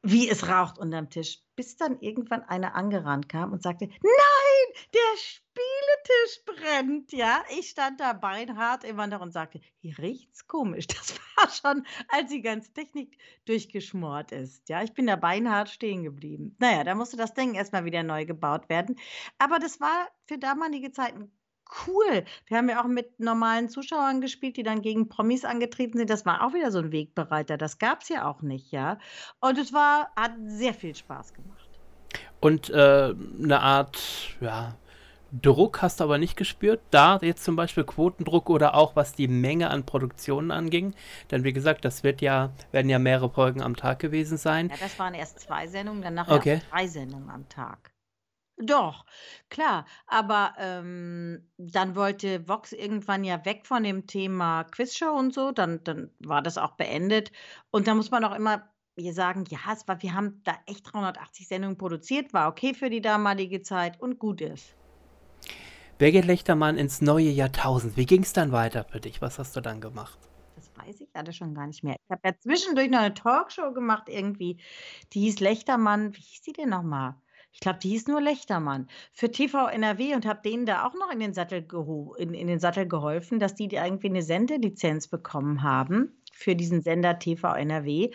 Wie 0.01 0.29
es 0.29 0.47
raucht 0.47 0.79
unterm 0.79 1.09
Tisch. 1.09 1.39
Bis 1.55 1.75
dann 1.75 1.99
irgendwann 1.99 2.43
einer 2.43 2.75
angerannt 2.75 3.29
kam 3.29 3.51
und 3.51 3.61
sagte, 3.61 3.87
nein, 3.87 4.83
der 4.93 5.17
Spieletisch 5.17 6.45
brennt, 6.45 7.11
ja. 7.11 7.43
Ich 7.59 7.69
stand 7.69 7.99
da 7.99 8.13
beinhart 8.13 8.83
immer 8.83 9.05
noch 9.05 9.21
und 9.21 9.31
sagte, 9.31 9.59
hier 9.81 9.97
riecht's 9.99 10.47
komisch. 10.47 10.87
Das 11.37 11.61
war 11.63 11.73
schon, 11.73 11.85
als 12.07 12.29
die 12.29 12.41
ganze 12.41 12.71
Technik 12.73 13.17
durchgeschmort 13.45 14.31
ist, 14.31 14.69
ja. 14.69 14.81
Ich 14.81 14.93
bin 14.93 15.07
da 15.07 15.17
beinhart 15.17 15.69
stehen 15.69 16.03
geblieben. 16.03 16.55
Naja, 16.59 16.83
da 16.83 16.95
musste 16.95 17.17
das 17.17 17.33
Ding 17.33 17.53
erstmal 17.53 17.85
wieder 17.85 18.01
neu 18.03 18.25
gebaut 18.25 18.69
werden. 18.69 18.95
Aber 19.37 19.59
das 19.59 19.79
war 19.79 20.09
für 20.25 20.37
damalige 20.37 20.91
Zeiten 20.91 21.31
cool. 21.87 22.23
Wir 22.47 22.57
haben 22.57 22.69
ja 22.69 22.81
auch 22.83 22.87
mit 22.87 23.19
normalen 23.19 23.69
Zuschauern 23.69 24.21
gespielt, 24.21 24.57
die 24.57 24.63
dann 24.63 24.81
gegen 24.81 25.09
Promis 25.09 25.45
angetreten 25.45 25.97
sind. 25.97 26.09
Das 26.09 26.25
war 26.25 26.45
auch 26.45 26.53
wieder 26.53 26.71
so 26.71 26.79
ein 26.79 26.91
Wegbereiter. 26.91 27.57
Das 27.57 27.79
gab 27.79 28.01
es 28.01 28.09
ja 28.09 28.27
auch 28.27 28.41
nicht, 28.41 28.71
ja. 28.71 28.97
Und 29.39 29.57
es 29.57 29.73
war, 29.73 30.09
hat 30.15 30.33
sehr 30.45 30.73
viel 30.73 30.95
Spaß 30.95 31.33
gemacht. 31.33 31.69
Und 32.39 32.69
äh, 32.69 33.13
eine 33.43 33.61
Art, 33.61 33.99
ja, 34.39 34.75
Druck 35.31 35.81
hast 35.81 35.99
du 35.99 36.03
aber 36.03 36.17
nicht 36.17 36.35
gespürt. 36.35 36.81
Da 36.91 37.19
jetzt 37.21 37.43
zum 37.43 37.55
Beispiel 37.55 37.83
Quotendruck 37.83 38.49
oder 38.49 38.75
auch 38.75 38.95
was 38.95 39.13
die 39.13 39.27
Menge 39.27 39.69
an 39.69 39.85
Produktionen 39.85 40.51
anging. 40.51 40.93
Denn 41.29 41.43
wie 41.43 41.53
gesagt, 41.53 41.85
das 41.85 42.03
wird 42.03 42.21
ja, 42.21 42.51
werden 42.71 42.89
ja 42.89 42.99
mehrere 42.99 43.29
Folgen 43.29 43.61
am 43.61 43.75
Tag 43.75 43.99
gewesen 43.99 44.37
sein. 44.37 44.69
Ja, 44.69 44.75
das 44.79 44.99
waren 44.99 45.13
erst 45.13 45.39
zwei 45.39 45.67
Sendungen, 45.67 46.01
dann 46.01 46.15
nachher 46.15 46.35
okay. 46.35 46.61
drei 46.69 46.87
Sendungen 46.87 47.29
am 47.29 47.47
Tag. 47.47 47.91
Doch, 48.63 49.05
klar, 49.49 49.85
aber, 50.07 50.53
ähm, 50.57 51.49
dann 51.57 51.95
wollte 51.95 52.47
Vox 52.47 52.71
irgendwann 52.73 53.23
ja 53.23 53.43
weg 53.45 53.65
von 53.65 53.83
dem 53.83 54.05
Thema 54.07 54.63
Quizshow 54.65 55.11
und 55.17 55.33
so, 55.33 55.51
dann 55.51 55.83
dann 55.83 56.11
war 56.19 56.41
das 56.41 56.57
auch 56.57 56.73
beendet. 56.77 57.31
Und 57.71 57.87
da 57.87 57.95
muss 57.95 58.11
man 58.11 58.23
auch 58.23 58.35
immer 58.35 58.69
hier 58.97 59.13
sagen: 59.13 59.45
„Ja, 59.49 59.59
es 59.73 59.87
war 59.87 60.01
wir 60.03 60.13
haben 60.13 60.41
da 60.43 60.53
echt 60.67 60.91
380 60.93 61.47
Sendungen 61.47 61.77
produziert, 61.77 62.33
war 62.33 62.49
okay 62.49 62.73
für 62.73 62.89
die 62.89 63.01
damalige 63.01 63.61
Zeit 63.61 63.99
und 64.01 64.19
gut 64.19 64.41
ist.“ 64.41 64.77
Wer 65.99 66.11
geht 66.11 66.25
Lechtermann 66.25 66.77
ins 66.77 66.99
neue 66.99 67.29
Jahrtausend? 67.29 67.95
Wie 67.95 68.05
ging 68.05 68.23
es 68.23 68.33
dann 68.33 68.51
weiter 68.51 68.83
für 68.83 68.99
dich? 68.99 69.21
Was 69.21 69.39
hast 69.39 69.55
du 69.55 69.61
dann 69.61 69.79
gemacht? 69.79 70.19
Das 70.57 70.71
weiß 70.75 71.01
ich 71.01 71.09
alle 71.15 71.33
schon 71.33 71.53
gar 71.53 71.67
nicht 71.67 71.83
mehr. 71.83 71.95
Ich 72.03 72.09
habe 72.11 72.21
ja 72.27 72.37
zwischendurch 72.37 72.89
noch 72.89 72.99
eine 72.99 73.13
Talkshow 73.13 73.71
gemacht 73.73 74.09
irgendwie, 74.09 74.57
die 75.13 75.21
hieß 75.21 75.39
Lechtermann 75.39 76.13
wie 76.15 76.21
hieß 76.21 76.41
die 76.41 76.53
denn 76.53 76.69
nochmal? 76.69 77.15
Ich 77.53 77.59
glaube, 77.59 77.79
die 77.79 77.89
hieß 77.89 78.07
nur 78.07 78.21
Lechtermann. 78.21 78.87
Für 79.11 79.31
TV 79.31 79.67
NRW 79.67 80.15
und 80.15 80.25
habe 80.25 80.41
denen 80.43 80.65
da 80.65 80.85
auch 80.85 80.93
noch 80.93 81.11
in 81.11 81.19
den 81.19 81.33
Sattel 81.33 81.65
in 82.17 82.33
in 82.33 82.47
den 82.47 82.59
Sattel 82.59 82.87
geholfen, 82.87 83.39
dass 83.39 83.55
die 83.55 83.65
irgendwie 83.65 84.07
eine 84.07 84.21
Sendelizenz 84.21 85.07
bekommen 85.07 85.63
haben 85.63 86.21
für 86.41 86.55
diesen 86.55 86.81
Sender 86.81 87.19
TV 87.19 87.53
NRW. 87.53 88.11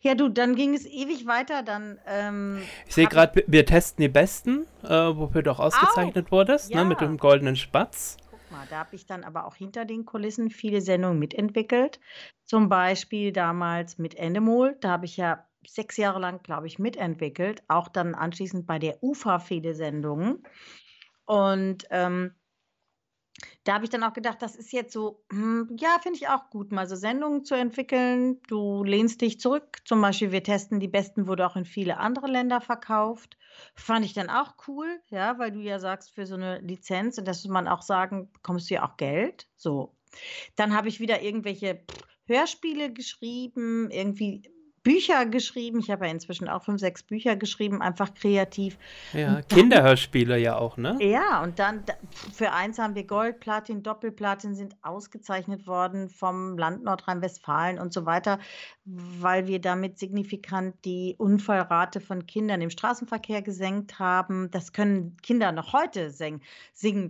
Ja, 0.00 0.14
du, 0.14 0.28
dann 0.28 0.54
ging 0.54 0.74
es 0.74 0.84
ewig 0.86 1.26
weiter, 1.26 1.62
dann, 1.62 1.98
ähm, 2.06 2.62
Ich 2.86 2.94
sehe 2.94 3.06
gerade, 3.06 3.44
wir 3.46 3.64
testen 3.64 4.02
die 4.02 4.08
Besten, 4.08 4.66
äh, 4.82 4.88
wofür 4.88 5.42
du 5.42 5.52
auch 5.52 5.60
ausgezeichnet 5.60 6.28
Au, 6.28 6.32
wurdest, 6.32 6.74
ne, 6.74 6.84
mit 6.84 7.00
dem 7.00 7.18
Goldenen 7.18 7.56
Spatz. 7.56 8.16
Guck 8.30 8.50
mal, 8.50 8.66
da 8.68 8.78
habe 8.78 8.96
ich 8.96 9.06
dann 9.06 9.24
aber 9.24 9.46
auch 9.46 9.54
hinter 9.54 9.84
den 9.84 10.04
Kulissen 10.04 10.50
viele 10.50 10.80
Sendungen 10.80 11.18
mitentwickelt. 11.18 12.00
Zum 12.44 12.68
Beispiel 12.68 13.32
damals 13.32 13.98
mit 13.98 14.16
Endemol, 14.16 14.76
da 14.80 14.90
habe 14.90 15.06
ich 15.06 15.16
ja 15.16 15.44
sechs 15.66 15.96
Jahre 15.96 16.20
lang, 16.20 16.42
glaube 16.42 16.66
ich, 16.66 16.78
mitentwickelt, 16.78 17.62
auch 17.68 17.88
dann 17.88 18.14
anschließend 18.14 18.66
bei 18.66 18.78
der 18.78 19.02
UFA-Fede-Sendung. 19.02 20.42
Und 21.26 21.84
ähm, 21.90 22.34
da 23.64 23.74
habe 23.74 23.84
ich 23.84 23.90
dann 23.90 24.02
auch 24.02 24.14
gedacht, 24.14 24.40
das 24.40 24.56
ist 24.56 24.72
jetzt 24.72 24.92
so, 24.92 25.22
hm, 25.30 25.76
ja, 25.78 25.98
finde 26.02 26.18
ich 26.18 26.28
auch 26.28 26.50
gut, 26.50 26.72
mal 26.72 26.88
so 26.88 26.96
Sendungen 26.96 27.44
zu 27.44 27.54
entwickeln. 27.54 28.40
Du 28.48 28.82
lehnst 28.82 29.20
dich 29.20 29.38
zurück. 29.38 29.78
Zum 29.84 30.00
Beispiel, 30.00 30.32
wir 30.32 30.42
testen 30.42 30.80
die 30.80 30.88
Besten, 30.88 31.26
wurde 31.26 31.46
auch 31.46 31.56
in 31.56 31.64
viele 31.64 31.98
andere 31.98 32.26
Länder 32.26 32.60
verkauft. 32.60 33.36
Fand 33.74 34.04
ich 34.04 34.14
dann 34.14 34.30
auch 34.30 34.54
cool, 34.66 35.00
ja, 35.08 35.38
weil 35.38 35.52
du 35.52 35.60
ja 35.60 35.78
sagst, 35.78 36.14
für 36.14 36.26
so 36.26 36.34
eine 36.34 36.60
Lizenz, 36.60 37.18
und 37.18 37.28
das 37.28 37.44
muss 37.44 37.52
man 37.52 37.68
auch 37.68 37.82
sagen, 37.82 38.30
bekommst 38.32 38.70
du 38.70 38.74
ja 38.74 38.88
auch 38.88 38.96
Geld. 38.96 39.48
So. 39.56 39.94
Dann 40.56 40.74
habe 40.74 40.88
ich 40.88 41.00
wieder 41.00 41.22
irgendwelche 41.22 41.84
Hörspiele 42.26 42.92
geschrieben, 42.92 43.90
irgendwie 43.90 44.42
Bücher 44.88 45.26
geschrieben. 45.26 45.80
Ich 45.80 45.90
habe 45.90 46.06
ja 46.06 46.12
inzwischen 46.12 46.48
auch 46.48 46.62
fünf, 46.62 46.80
sechs 46.80 47.02
Bücher 47.02 47.36
geschrieben, 47.36 47.82
einfach 47.82 48.14
kreativ. 48.14 48.78
Ja, 49.12 49.42
Kinderhörspiele 49.42 50.38
ja 50.38 50.56
auch, 50.56 50.78
ne? 50.78 50.96
Ja, 51.02 51.42
und 51.42 51.58
dann 51.58 51.84
für 52.32 52.52
eins 52.52 52.78
haben 52.78 52.94
wir 52.94 53.04
Gold, 53.04 53.38
Platin, 53.38 53.82
Doppelplatin 53.82 54.54
sind 54.54 54.76
ausgezeichnet 54.80 55.66
worden 55.66 56.08
vom 56.08 56.56
Land 56.56 56.84
Nordrhein-Westfalen 56.84 57.78
und 57.78 57.92
so 57.92 58.06
weiter, 58.06 58.38
weil 58.86 59.46
wir 59.46 59.60
damit 59.60 59.98
signifikant 59.98 60.74
die 60.86 61.16
Unfallrate 61.18 62.00
von 62.00 62.24
Kindern 62.24 62.62
im 62.62 62.70
Straßenverkehr 62.70 63.42
gesenkt 63.42 63.98
haben. 63.98 64.50
Das 64.52 64.72
können 64.72 65.18
Kinder 65.22 65.52
noch 65.52 65.74
heute 65.74 66.08
singen. 66.08 66.40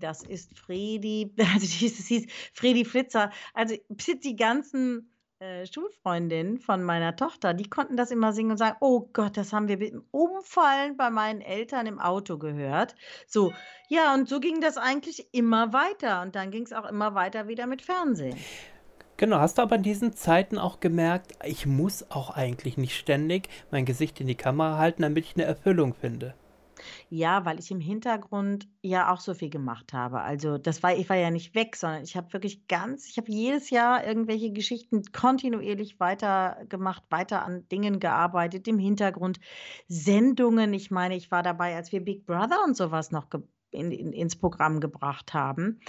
Das 0.01 0.25
ist 0.25 0.59
Fredi, 0.59 1.33
also 1.55 1.61
dieses 1.61 2.09
hieß 2.09 2.27
Fredi 2.53 2.85
Flitzer. 2.85 3.31
Also 3.55 3.77
die 3.89 4.35
ganzen 4.35 5.09
äh, 5.41 5.67
Schulfreundinnen 5.67 6.59
von 6.59 6.83
meiner 6.83 7.15
Tochter, 7.15 7.55
die 7.55 7.71
konnten 7.71 7.97
das 7.97 8.11
immer 8.11 8.33
singen 8.33 8.53
und 8.53 8.57
sagen, 8.57 8.77
oh 8.81 9.09
Gott, 9.13 9.37
das 9.37 9.53
haben 9.53 9.69
wir 9.69 9.81
im 9.81 10.05
Umfallen 10.11 10.97
bei 10.97 11.11
meinen 11.11 11.41
Eltern 11.41 11.87
im 11.87 12.01
Auto 12.01 12.39
gehört. 12.39 12.97
So, 13.27 13.53
ja, 13.89 14.15
und 14.15 14.29
so 14.29 14.41
ging 14.41 14.61
das 14.61 14.77
eigentlich 14.77 15.29
immer 15.33 15.73
weiter. 15.73 16.23
Und 16.23 16.35
dann 16.35 16.51
ging 16.51 16.65
es 16.65 16.73
auch 16.73 16.89
immer 16.89 17.15
weiter 17.15 17.47
wieder 17.47 17.67
mit 17.67 17.83
Fernsehen. 17.83 18.37
Genau, 19.17 19.39
hast 19.39 19.59
du 19.59 19.63
aber 19.63 19.77
in 19.77 19.83
diesen 19.83 20.13
Zeiten 20.13 20.59
auch 20.59 20.81
gemerkt, 20.81 21.33
ich 21.45 21.67
muss 21.67 22.11
auch 22.11 22.31
eigentlich 22.31 22.77
nicht 22.77 22.97
ständig 22.97 23.49
mein 23.71 23.85
Gesicht 23.85 24.21
in 24.21 24.27
die 24.27 24.37
Kamera 24.37 24.79
halten, 24.79 25.03
damit 25.03 25.25
ich 25.25 25.37
eine 25.37 25.45
Erfüllung 25.45 25.95
finde. 25.95 26.35
Ja, 27.09 27.45
weil 27.45 27.59
ich 27.59 27.71
im 27.71 27.81
Hintergrund 27.81 28.69
ja 28.83 29.13
auch 29.13 29.21
so 29.21 29.35
viel 29.35 29.51
gemacht 29.51 29.93
habe. 29.93 30.21
Also, 30.21 30.59
das 30.59 30.83
war 30.83 30.95
ich 30.97 31.09
war 31.09 31.17
ja 31.17 31.31
nicht 31.31 31.55
weg, 31.55 31.77
sondern 31.77 32.03
ich 32.03 32.17
habe 32.17 32.33
wirklich 32.33 32.67
ganz 32.69 33.09
ich 33.09 33.17
habe 33.19 33.31
jedes 33.31 33.71
Jahr 33.71 34.07
irgendwelche 34.07 34.53
Geschichten 34.53 35.03
kontinuierlich 35.13 36.01
weitergemacht, 36.01 37.05
weiter 37.11 37.45
an 37.45 37.69
Dingen 37.69 38.01
gearbeitet, 38.01 38.69
im 38.69 38.79
Hintergrund, 38.79 39.41
Sendungen. 39.89 40.73
Ich 40.75 40.91
meine, 40.91 41.17
ich 41.17 41.31
war 41.31 41.43
dabei, 41.43 41.75
als 41.77 41.93
wir 41.93 42.05
Big 42.05 42.27
Brother 42.27 42.63
und 42.67 42.77
sowas 42.77 43.11
noch 43.11 43.29
in 43.71 43.91
in 43.93 44.13
ins 44.13 44.37
Programm 44.37 44.81
gebracht 44.81 45.35
haben, 45.35 45.81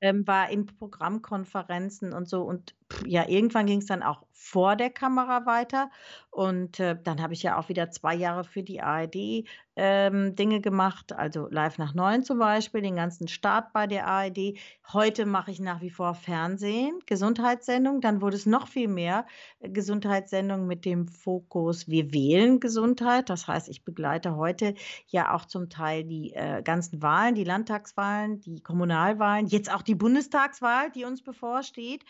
ähm, 0.00 0.26
war 0.26 0.50
in 0.50 0.66
Programmkonferenzen 0.66 2.12
und 2.12 2.28
so 2.28 2.42
und 2.42 2.74
ja, 3.06 3.28
irgendwann 3.28 3.66
ging 3.66 3.80
es 3.80 3.86
dann 3.86 4.02
auch 4.02 4.22
vor 4.32 4.76
der 4.76 4.90
Kamera 4.90 5.46
weiter. 5.46 5.90
Und 6.30 6.78
äh, 6.78 6.96
dann 7.02 7.20
habe 7.20 7.34
ich 7.34 7.42
ja 7.42 7.58
auch 7.58 7.68
wieder 7.68 7.90
zwei 7.90 8.14
Jahre 8.14 8.44
für 8.44 8.62
die 8.62 8.80
ARD 8.80 9.44
ähm, 9.74 10.36
Dinge 10.36 10.60
gemacht, 10.60 11.12
also 11.12 11.48
Live 11.50 11.78
nach 11.78 11.94
neun 11.94 12.22
zum 12.22 12.38
Beispiel, 12.38 12.80
den 12.80 12.96
ganzen 12.96 13.26
Start 13.28 13.72
bei 13.72 13.86
der 13.86 14.06
ARD. 14.06 14.58
Heute 14.92 15.26
mache 15.26 15.50
ich 15.50 15.58
nach 15.58 15.80
wie 15.80 15.90
vor 15.90 16.14
Fernsehen, 16.14 16.98
Gesundheitssendung. 17.06 18.00
Dann 18.00 18.20
wurde 18.20 18.36
es 18.36 18.46
noch 18.46 18.68
viel 18.68 18.88
mehr 18.88 19.26
äh, 19.58 19.68
Gesundheitssendung 19.68 20.66
mit 20.66 20.84
dem 20.84 21.08
Fokus, 21.08 21.88
wir 21.88 22.12
wählen 22.12 22.60
Gesundheit. 22.60 23.30
Das 23.30 23.48
heißt, 23.48 23.68
ich 23.68 23.84
begleite 23.84 24.36
heute 24.36 24.74
ja 25.08 25.34
auch 25.34 25.44
zum 25.44 25.70
Teil 25.70 26.04
die 26.04 26.32
äh, 26.34 26.62
ganzen 26.62 27.02
Wahlen, 27.02 27.34
die 27.34 27.44
Landtagswahlen, 27.44 28.40
die 28.40 28.60
Kommunalwahlen, 28.60 29.46
jetzt 29.46 29.72
auch 29.72 29.82
die 29.82 29.96
Bundestagswahl, 29.96 30.90
die 30.90 31.04
uns 31.04 31.22
bevorsteht. 31.22 32.04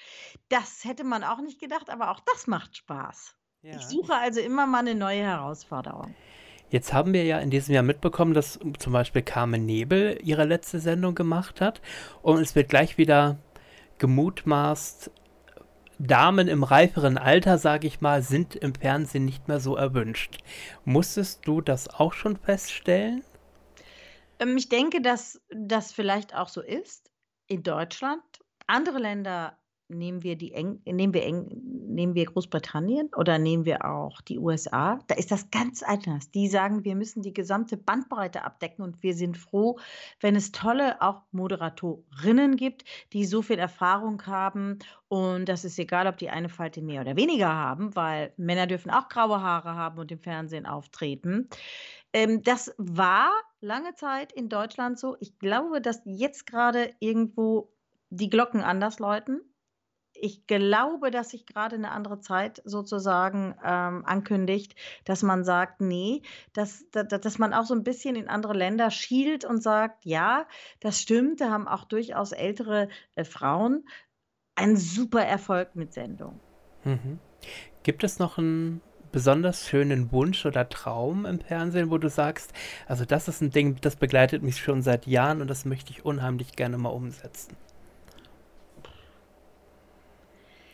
Das 0.50 0.67
das 0.68 0.84
hätte 0.84 1.04
man 1.04 1.24
auch 1.24 1.40
nicht 1.40 1.60
gedacht, 1.60 1.90
aber 1.90 2.10
auch 2.10 2.20
das 2.20 2.46
macht 2.46 2.76
Spaß. 2.76 3.34
Ja. 3.62 3.76
Ich 3.76 3.82
suche 3.82 4.14
also 4.14 4.40
immer 4.40 4.66
mal 4.66 4.80
eine 4.80 4.94
neue 4.94 5.22
Herausforderung. 5.22 6.14
Jetzt 6.70 6.92
haben 6.92 7.14
wir 7.14 7.24
ja 7.24 7.38
in 7.38 7.50
diesem 7.50 7.74
Jahr 7.74 7.82
mitbekommen, 7.82 8.34
dass 8.34 8.58
zum 8.78 8.92
Beispiel 8.92 9.22
Carmen 9.22 9.64
Nebel 9.64 10.18
ihre 10.22 10.44
letzte 10.44 10.80
Sendung 10.80 11.14
gemacht 11.14 11.60
hat 11.60 11.80
und 12.22 12.40
es 12.40 12.54
wird 12.54 12.68
gleich 12.68 12.98
wieder 12.98 13.38
gemutmaßt, 13.96 15.10
Damen 16.00 16.46
im 16.46 16.62
reiferen 16.62 17.18
Alter, 17.18 17.58
sage 17.58 17.88
ich 17.88 18.00
mal, 18.00 18.22
sind 18.22 18.54
im 18.54 18.74
Fernsehen 18.74 19.24
nicht 19.24 19.48
mehr 19.48 19.58
so 19.58 19.74
erwünscht. 19.74 20.38
Musstest 20.84 21.44
du 21.48 21.60
das 21.60 21.88
auch 21.88 22.12
schon 22.12 22.36
feststellen? 22.36 23.24
Ähm, 24.38 24.56
ich 24.56 24.68
denke, 24.68 25.00
dass 25.00 25.40
das 25.50 25.90
vielleicht 25.90 26.36
auch 26.36 26.48
so 26.48 26.60
ist 26.60 27.10
in 27.48 27.64
Deutschland. 27.64 28.22
Andere 28.68 28.98
Länder 28.98 29.58
nehmen 29.88 30.22
wir 30.22 30.36
die 30.36 30.52
Eng 30.52 30.80
nehmen 30.84 31.14
wir 31.14 31.24
Eng 31.24 31.48
nehmen 31.98 32.14
wir 32.14 32.26
Großbritannien 32.26 33.10
oder 33.16 33.38
nehmen 33.38 33.64
wir 33.64 33.84
auch 33.84 34.20
die 34.20 34.38
USA, 34.38 34.98
da 35.08 35.14
ist 35.16 35.32
das 35.32 35.50
ganz 35.50 35.82
anders. 35.82 36.30
Die 36.30 36.48
sagen, 36.48 36.84
wir 36.84 36.94
müssen 36.94 37.22
die 37.22 37.32
gesamte 37.32 37.76
Bandbreite 37.76 38.44
abdecken 38.44 38.84
und 38.84 39.02
wir 39.02 39.14
sind 39.14 39.36
froh, 39.36 39.78
wenn 40.20 40.36
es 40.36 40.52
tolle 40.52 41.02
auch 41.02 41.22
Moderatorinnen 41.32 42.56
gibt, 42.56 42.84
die 43.12 43.24
so 43.24 43.42
viel 43.42 43.58
Erfahrung 43.58 44.24
haben 44.26 44.78
und 45.08 45.48
das 45.48 45.64
ist 45.64 45.78
egal, 45.78 46.06
ob 46.06 46.18
die 46.18 46.30
eine 46.30 46.48
Falte 46.48 46.82
mehr 46.82 47.00
oder 47.00 47.16
weniger 47.16 47.48
haben, 47.48 47.96
weil 47.96 48.32
Männer 48.36 48.66
dürfen 48.66 48.90
auch 48.90 49.08
graue 49.08 49.40
Haare 49.40 49.74
haben 49.74 49.98
und 49.98 50.12
im 50.12 50.20
Fernsehen 50.20 50.66
auftreten. 50.66 51.48
Ähm, 52.12 52.42
das 52.42 52.74
war 52.78 53.30
lange 53.60 53.94
Zeit 53.94 54.32
in 54.32 54.48
Deutschland 54.48 54.98
so. 54.98 55.16
Ich 55.20 55.38
glaube, 55.38 55.80
dass 55.80 56.02
jetzt 56.04 56.46
gerade 56.46 56.94
irgendwo 57.00 57.72
die 58.10 58.30
Glocken 58.30 58.62
anders 58.62 58.98
läuten 58.98 59.40
ich 60.20 60.46
glaube, 60.46 61.10
dass 61.10 61.30
sich 61.30 61.46
gerade 61.46 61.76
eine 61.76 61.90
andere 61.90 62.20
Zeit 62.20 62.62
sozusagen 62.64 63.54
ähm, 63.64 64.04
ankündigt, 64.04 64.74
dass 65.04 65.22
man 65.22 65.44
sagt, 65.44 65.80
nee, 65.80 66.22
dass, 66.52 66.84
dass, 66.90 67.08
dass 67.08 67.38
man 67.38 67.54
auch 67.54 67.64
so 67.64 67.74
ein 67.74 67.84
bisschen 67.84 68.16
in 68.16 68.28
andere 68.28 68.54
Länder 68.54 68.90
schielt 68.90 69.44
und 69.44 69.62
sagt, 69.62 70.04
ja, 70.04 70.46
das 70.80 71.00
stimmt, 71.00 71.40
da 71.40 71.50
haben 71.50 71.68
auch 71.68 71.84
durchaus 71.84 72.32
ältere 72.32 72.88
äh, 73.14 73.24
Frauen 73.24 73.88
einen 74.54 74.76
super 74.76 75.24
Erfolg 75.24 75.76
mit 75.76 75.92
Sendung. 75.92 76.40
Mhm. 76.84 77.18
Gibt 77.82 78.02
es 78.04 78.18
noch 78.18 78.38
einen 78.38 78.80
besonders 79.12 79.66
schönen 79.66 80.12
Wunsch 80.12 80.44
oder 80.44 80.68
Traum 80.68 81.24
im 81.24 81.40
Fernsehen, 81.40 81.90
wo 81.90 81.98
du 81.98 82.08
sagst, 82.08 82.52
also 82.86 83.04
das 83.04 83.28
ist 83.28 83.40
ein 83.40 83.50
Ding, 83.50 83.76
das 83.80 83.96
begleitet 83.96 84.42
mich 84.42 84.58
schon 84.58 84.82
seit 84.82 85.06
Jahren 85.06 85.40
und 85.40 85.48
das 85.48 85.64
möchte 85.64 85.92
ich 85.92 86.04
unheimlich 86.04 86.56
gerne 86.56 86.76
mal 86.76 86.90
umsetzen? 86.90 87.56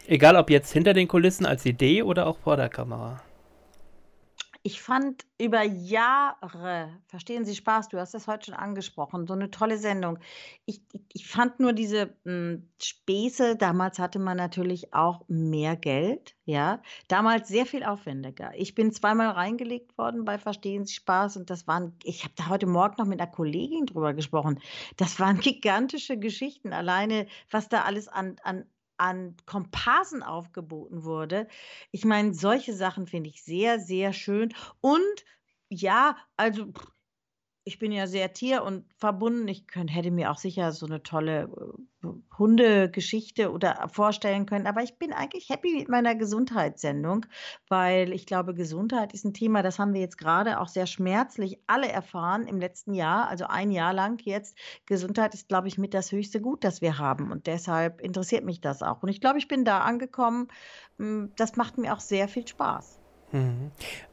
Egal 0.07 0.37
ob 0.37 0.51
jetzt 0.51 0.73
hinter 0.73 0.93
den 0.93 1.09
Kulissen 1.09 1.47
als 1.47 1.65
Idee 1.65 2.03
oder 2.03 2.27
auch 2.27 2.39
vor 2.39 2.57
der 2.57 2.69
Kamera. 2.69 3.23
Ich 4.67 4.81
fand 4.81 5.27
über 5.39 5.63
Jahre, 5.63 6.99
verstehen 7.09 7.45
Sie 7.45 7.55
Spaß, 7.55 7.91
du 7.91 7.99
hast 7.99 8.15
das 8.15 8.27
heute 8.27 8.47
schon 8.47 8.55
angesprochen, 8.55 9.27
so 9.27 9.35
eine 9.35 9.51
tolle 9.51 9.77
Sendung. 9.77 10.19
Ich, 10.65 10.81
ich, 11.13 11.27
fand 11.27 11.61
nur 11.61 11.75
diese 11.75 12.17
mh, 12.25 12.33
hm, 12.33 12.71
Späße, 12.83 13.57
damals 13.57 13.99
hatte 13.99 14.19
man 14.19 14.39
natürlich 14.39 14.95
auch 14.95 15.29
mehr 15.29 15.77
Geld, 15.77 16.35
ja, 16.47 16.81
damals 17.09 17.49
sehr 17.49 17.67
viel 17.67 17.85
aufwendiger. 17.85 18.53
Ich 18.57 18.75
bin 18.75 18.91
zweimal 18.91 19.29
reingelegt 19.33 19.99
worden 19.99 20.25
bei 20.25 20.39
Verstehen 20.39 20.87
Sie 20.87 20.95
Spaß 20.95 21.37
und 21.37 21.51
das 21.51 21.67
waren, 21.67 21.99
ich 22.03 22.25
habe 22.25 22.33
da 22.35 22.49
heute 22.49 22.67
Morgen 22.67 22.95
noch 22.97 23.07
mit 23.07 23.21
einer 23.21 23.31
Kollegin 23.31 23.85
drüber 23.85 24.15
gesprochen, 24.15 24.61
das 24.97 25.21
waren 25.21 25.41
gigantische 25.41 26.19
Geschichten, 26.19 26.73
alleine 26.73 27.27
was 27.51 27.69
da 27.69 27.83
alles 27.83 28.09
an, 28.09 28.37
an 28.43 28.65
an 28.97 29.37
Komparsen 29.47 30.23
aufgeboten 30.23 31.05
wurde. 31.05 31.49
Ich 31.91 32.05
meine, 32.05 32.35
solche 32.35 32.75
Sachen 32.75 33.07
finde 33.07 33.31
ich 33.31 33.43
sehr, 33.45 33.81
sehr 33.81 34.13
schön. 34.13 34.55
Und 34.81 35.25
ja, 35.69 36.17
also 36.37 36.73
ich 37.67 37.79
bin 37.79 37.93
ja 37.93 38.07
sehr 38.07 38.33
tier- 38.35 38.63
und 38.63 38.85
verbunden. 38.99 39.49
Ich 39.49 39.67
könnt, 39.67 39.95
hätte 39.95 40.11
mir 40.11 40.31
auch 40.31 40.37
sicher 40.37 40.71
so 40.73 40.85
eine 40.85 41.03
tolle 41.03 41.49
äh, 42.05 42.09
Hundegeschichte 42.39 43.51
oder 43.51 43.89
vorstellen 43.91 44.45
können. 44.45 44.67
Aber 44.67 44.83
ich 44.83 44.99
bin 44.99 45.15
eigentlich 45.15 45.49
happy 45.49 45.79
mit 45.79 45.89
meiner 45.89 46.15
Gesundheitssendung, 46.15 47.25
weil 47.69 48.13
ich 48.13 48.27
glaube, 48.27 48.53
Gesundheit 48.53 49.15
ist 49.15 49.25
ein 49.25 49.33
Thema, 49.33 49.63
das 49.63 49.79
haben 49.79 49.95
wir 49.95 50.03
jetzt 50.03 50.19
gerade 50.19 50.61
auch 50.61 50.69
sehr 50.69 50.87
schmerzlich 50.87 51.59
alle 51.67 51.89
erfahren 51.89 52.47
im 52.47 52.61
letzten 52.61 52.93
Jahr, 52.93 53.29
also 53.29 53.47
ein 53.47 53.71
Jahr 53.71 53.95
lang 53.95 54.21
jetzt. 54.25 54.59
Gesundheit 54.85 55.33
ist, 55.33 55.49
glaube 55.49 55.69
ich, 55.69 55.79
mit 55.79 55.95
das 55.95 56.13
höchste 56.13 56.43
Gut, 56.43 56.65
das 56.65 56.83
wir 56.83 56.99
haben. 56.99 57.33
Und 57.33 57.47
deshalb 57.47 58.03
interessiert 58.03 58.45
mich 58.45 58.61
das 58.61 58.83
auch. 58.83 59.03
Und 59.03 59.09
ich 59.09 59.23
glaube, 59.23 59.39
ich 59.39 59.49
bin 59.49 59.65
da 59.65 59.81
angekommen. 59.81 60.49
Hm, 60.99 61.33
das 61.37 61.57
macht 61.57 61.79
mir 61.79 61.95
auch 61.95 62.01
sehr 62.01 62.29
viel 62.29 62.47
Spaß. 62.47 62.99
Mhm. 63.33 63.71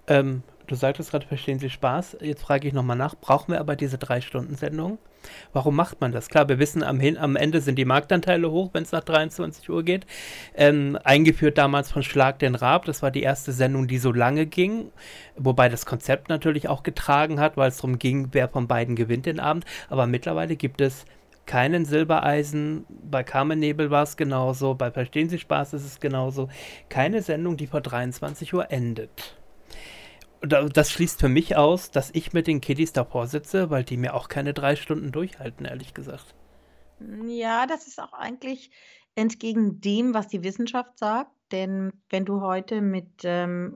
Ähm, 0.08 0.44
du 0.72 0.76
sagtest 0.76 1.12
gerade, 1.12 1.28
verstehen 1.28 1.60
Sie 1.60 1.70
Spaß. 1.70 2.18
Jetzt 2.22 2.44
frage 2.44 2.68
ich 2.68 2.74
nochmal 2.74 2.98
nach, 2.98 3.16
brauchen 3.16 3.52
wir 3.52 3.60
aber 3.60 3.76
diese 3.76 3.98
Drei-Stunden-Sendung? 3.98 4.98
Warum 5.54 5.76
macht 5.76 6.02
man 6.02 6.12
das? 6.12 6.30
Klar, 6.30 6.50
wir 6.50 6.58
wissen, 6.58 6.82
am, 6.82 7.00
am 7.00 7.36
Ende 7.36 7.62
sind 7.62 7.78
die 7.78 7.86
Marktanteile 7.86 8.50
hoch, 8.50 8.70
wenn 8.74 8.84
es 8.84 8.92
nach 8.92 9.04
23 9.04 9.70
Uhr 9.70 9.84
geht. 9.84 10.08
Ähm, 10.56 10.98
eingeführt 11.04 11.58
damals 11.58 11.92
von 11.92 12.04
Schlag 12.04 12.40
den 12.40 12.56
Raab, 12.56 12.86
das 12.86 13.04
war 13.04 13.12
die 13.12 13.22
erste 13.22 13.52
Sendung, 13.52 13.88
die 13.88 13.98
so 13.98 14.12
lange 14.12 14.46
ging, 14.46 14.92
wobei 15.36 15.70
das 15.70 15.86
Konzept 15.86 16.30
natürlich 16.30 16.70
auch 16.70 16.84
getragen 16.84 17.40
hat, 17.40 17.58
weil 17.58 17.70
es 17.70 17.78
darum 17.78 18.00
ging, 18.00 18.30
wer 18.32 18.48
von 18.48 18.68
beiden 18.68 18.96
gewinnt 18.96 19.26
den 19.26 19.40
Abend. 19.40 19.66
Aber 19.90 20.08
mittlerweile 20.08 20.56
gibt 20.56 20.82
es 20.82 21.06
keinen 21.46 21.86
Silbereisen. 21.86 22.86
Bei 22.90 23.24
Carmen 23.24 23.60
Nebel 23.60 23.92
war 23.92 24.04
es 24.04 24.16
genauso. 24.16 24.74
Bei 24.74 24.90
Verstehen 24.92 25.30
Sie 25.30 25.40
Spaß 25.40 25.74
ist 25.74 25.86
es 25.86 26.00
genauso. 26.00 26.50
Keine 26.90 27.22
Sendung, 27.22 27.58
die 27.58 27.68
vor 27.68 27.82
23 27.82 28.54
Uhr 28.54 28.72
endet. 28.72 29.36
Das 30.42 30.92
schließt 30.92 31.20
für 31.20 31.30
mich 31.30 31.56
aus, 31.56 31.92
dass 31.92 32.10
ich 32.14 32.34
mit 32.34 32.48
den 32.48 32.62
Kiddies 32.62 32.94
davor 32.94 33.28
sitze, 33.28 33.70
weil 33.70 33.84
die 33.84 33.98
mir 33.98 34.16
auch 34.16 34.28
keine 34.28 34.54
drei 34.54 34.76
Stunden 34.76 35.12
durchhalten, 35.12 35.66
ehrlich 35.66 35.94
gesagt. 35.94 36.34
Ja, 37.28 37.68
das 37.68 37.88
ist 37.88 38.00
auch 38.00 38.14
eigentlich 38.14 38.72
entgegen 39.16 39.82
dem, 39.82 40.14
was 40.14 40.28
die 40.28 40.44
Wissenschaft 40.44 40.98
sagt. 40.98 41.32
denn 41.52 41.92
wenn 42.10 42.24
du 42.26 42.42
heute 42.42 42.82
mit 42.82 43.24
ähm, 43.24 43.74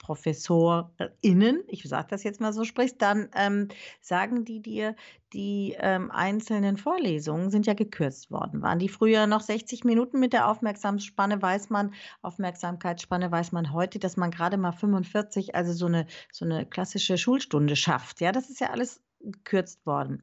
UniversitätsprofessorInnen, 0.00 1.62
ich 1.68 1.82
sage 1.84 2.08
das 2.10 2.22
jetzt 2.22 2.40
mal 2.40 2.52
so, 2.52 2.64
sprichst, 2.64 3.00
dann 3.00 3.28
ähm, 3.34 3.68
sagen 4.00 4.44
die 4.44 4.60
dir, 4.60 4.96
die 5.32 5.76
ähm, 5.78 6.10
einzelnen 6.10 6.76
Vorlesungen 6.76 7.50
sind 7.50 7.66
ja 7.66 7.74
gekürzt 7.74 8.30
worden. 8.30 8.62
Waren 8.62 8.78
die 8.78 8.88
früher 8.88 9.26
noch 9.26 9.40
60 9.40 9.84
Minuten 9.84 10.18
mit 10.18 10.32
der 10.32 10.48
Aufmerksamkeitsspanne, 10.48 11.40
weiß 11.40 11.70
man, 11.70 11.94
Aufmerksamkeitsspanne 12.22 13.30
weiß 13.30 13.52
man 13.52 13.72
heute, 13.72 13.98
dass 13.98 14.16
man 14.16 14.30
gerade 14.30 14.56
mal 14.56 14.72
45, 14.72 15.54
also 15.54 15.72
so 15.72 15.86
eine, 15.86 16.06
so 16.32 16.44
eine 16.44 16.66
klassische 16.66 17.16
Schulstunde 17.18 17.76
schafft. 17.76 18.20
Ja, 18.20 18.32
das 18.32 18.50
ist 18.50 18.60
ja 18.60 18.70
alles 18.70 19.00
gekürzt 19.20 19.84
worden. 19.86 20.22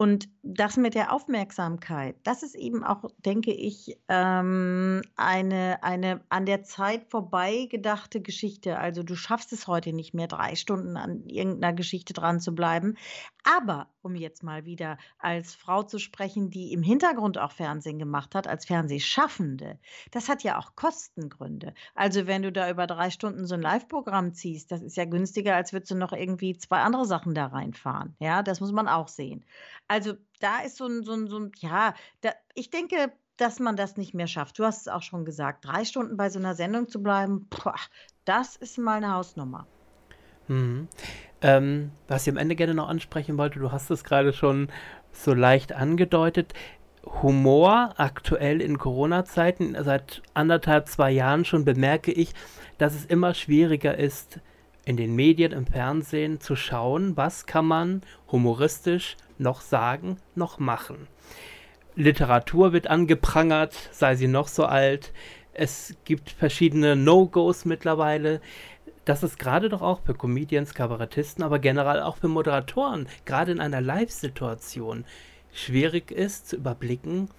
Und 0.00 0.28
das 0.44 0.76
mit 0.76 0.94
der 0.94 1.12
Aufmerksamkeit, 1.12 2.14
das 2.22 2.44
ist 2.44 2.54
eben 2.54 2.84
auch, 2.84 3.10
denke 3.18 3.52
ich, 3.52 3.98
ähm, 4.08 5.02
eine, 5.16 5.82
eine 5.82 6.20
an 6.28 6.46
der 6.46 6.62
Zeit 6.62 7.10
vorbei 7.10 7.66
gedachte 7.68 8.20
Geschichte. 8.20 8.78
Also 8.78 9.02
du 9.02 9.16
schaffst 9.16 9.52
es 9.52 9.66
heute 9.66 9.92
nicht 9.92 10.14
mehr, 10.14 10.28
drei 10.28 10.54
Stunden 10.54 10.96
an 10.96 11.26
irgendeiner 11.26 11.74
Geschichte 11.74 12.12
dran 12.12 12.38
zu 12.38 12.54
bleiben. 12.54 12.96
Aber 13.42 13.88
um 14.08 14.16
jetzt 14.16 14.42
mal 14.42 14.64
wieder 14.64 14.96
als 15.18 15.54
Frau 15.54 15.82
zu 15.82 15.98
sprechen, 15.98 16.50
die 16.50 16.72
im 16.72 16.82
Hintergrund 16.82 17.36
auch 17.36 17.52
Fernsehen 17.52 17.98
gemacht 17.98 18.34
hat, 18.34 18.46
als 18.48 18.64
Fernsehschaffende, 18.64 19.78
das 20.10 20.28
hat 20.28 20.42
ja 20.42 20.58
auch 20.58 20.74
Kostengründe. 20.74 21.74
Also 21.94 22.26
wenn 22.26 22.42
du 22.42 22.50
da 22.50 22.70
über 22.70 22.86
drei 22.86 23.10
Stunden 23.10 23.46
so 23.46 23.54
ein 23.54 23.62
Live-Programm 23.62 24.32
ziehst, 24.32 24.72
das 24.72 24.82
ist 24.82 24.96
ja 24.96 25.04
günstiger, 25.04 25.54
als 25.54 25.72
würdest 25.72 25.90
du 25.90 25.96
noch 25.96 26.12
irgendwie 26.12 26.56
zwei 26.56 26.78
andere 26.78 27.04
Sachen 27.04 27.34
da 27.34 27.46
reinfahren. 27.46 28.16
Ja, 28.18 28.42
das 28.42 28.60
muss 28.60 28.72
man 28.72 28.88
auch 28.88 29.08
sehen. 29.08 29.44
Also 29.88 30.14
da 30.40 30.60
ist 30.60 30.76
so 30.76 30.86
ein, 30.86 31.02
so 31.02 31.12
ein, 31.12 31.28
so 31.28 31.38
ein 31.38 31.52
ja, 31.58 31.94
da, 32.22 32.32
ich 32.54 32.70
denke, 32.70 33.12
dass 33.36 33.60
man 33.60 33.76
das 33.76 33.98
nicht 33.98 34.14
mehr 34.14 34.26
schafft. 34.26 34.58
Du 34.58 34.64
hast 34.64 34.80
es 34.80 34.88
auch 34.88 35.02
schon 35.02 35.26
gesagt, 35.26 35.66
drei 35.66 35.84
Stunden 35.84 36.16
bei 36.16 36.30
so 36.30 36.38
einer 36.38 36.54
Sendung 36.54 36.88
zu 36.88 37.02
bleiben, 37.02 37.46
boah, 37.50 37.76
das 38.24 38.56
ist 38.56 38.78
mal 38.78 38.96
eine 38.96 39.12
Hausnummer. 39.12 39.68
Mhm. 40.48 40.88
Ähm, 41.40 41.92
was 42.08 42.26
ich 42.26 42.32
am 42.32 42.36
Ende 42.36 42.56
gerne 42.56 42.74
noch 42.74 42.88
ansprechen 42.88 43.38
wollte, 43.38 43.60
du 43.60 43.70
hast 43.70 43.90
es 43.90 44.02
gerade 44.02 44.32
schon 44.32 44.68
so 45.12 45.34
leicht 45.34 45.72
angedeutet. 45.72 46.52
Humor 47.22 47.94
aktuell 47.96 48.60
in 48.60 48.76
Corona-Zeiten, 48.78 49.76
seit 49.80 50.22
anderthalb, 50.34 50.88
zwei 50.88 51.10
Jahren 51.10 51.44
schon 51.44 51.64
bemerke 51.64 52.12
ich, 52.12 52.34
dass 52.76 52.94
es 52.94 53.04
immer 53.04 53.34
schwieriger 53.34 53.96
ist, 53.96 54.40
in 54.84 54.96
den 54.96 55.14
Medien, 55.14 55.52
im 55.52 55.66
Fernsehen 55.66 56.40
zu 56.40 56.56
schauen, 56.56 57.16
was 57.16 57.46
kann 57.46 57.66
man 57.66 58.02
humoristisch 58.32 59.16
noch 59.36 59.60
sagen, 59.60 60.16
noch 60.34 60.58
machen. 60.58 61.08
Literatur 61.94 62.72
wird 62.72 62.88
angeprangert, 62.88 63.74
sei 63.92 64.14
sie 64.14 64.28
noch 64.28 64.48
so 64.48 64.64
alt. 64.64 65.12
Es 65.52 65.94
gibt 66.04 66.30
verschiedene 66.30 66.94
No-Gos 66.96 67.64
mittlerweile. 67.64 68.40
Das 69.08 69.22
ist 69.22 69.38
gerade 69.38 69.70
doch 69.70 69.80
auch 69.80 70.02
für 70.02 70.12
Comedians, 70.12 70.74
Kabarettisten, 70.74 71.42
aber 71.42 71.58
generell 71.58 72.02
auch 72.02 72.18
für 72.18 72.28
Moderatoren, 72.28 73.08
gerade 73.24 73.52
in 73.52 73.58
einer 73.58 73.80
Live-Situation, 73.80 75.06
schwierig 75.50 76.10
ist 76.10 76.50
zu 76.50 76.56
überblicken, 76.56 77.30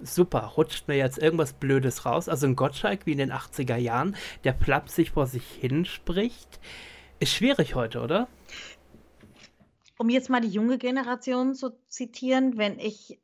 super, 0.00 0.54
rutscht 0.56 0.88
mir 0.88 0.96
jetzt 0.96 1.18
irgendwas 1.18 1.52
Blödes 1.52 2.06
raus. 2.06 2.30
Also 2.30 2.46
ein 2.46 2.56
Gottschalk 2.56 3.04
wie 3.04 3.12
in 3.12 3.18
den 3.18 3.32
80er 3.32 3.76
Jahren, 3.76 4.16
der 4.44 4.54
flapsig 4.54 5.10
vor 5.10 5.26
sich 5.26 5.44
hin 5.46 5.84
spricht, 5.84 6.58
ist 7.18 7.34
schwierig 7.34 7.74
heute, 7.74 8.00
oder? 8.00 8.26
um 9.98 10.08
jetzt 10.08 10.30
mal 10.30 10.40
die 10.40 10.48
junge 10.48 10.78
Generation 10.78 11.54
zu 11.54 11.76
zitieren, 11.88 12.56
wenn 12.56 12.78
ich 12.78 13.20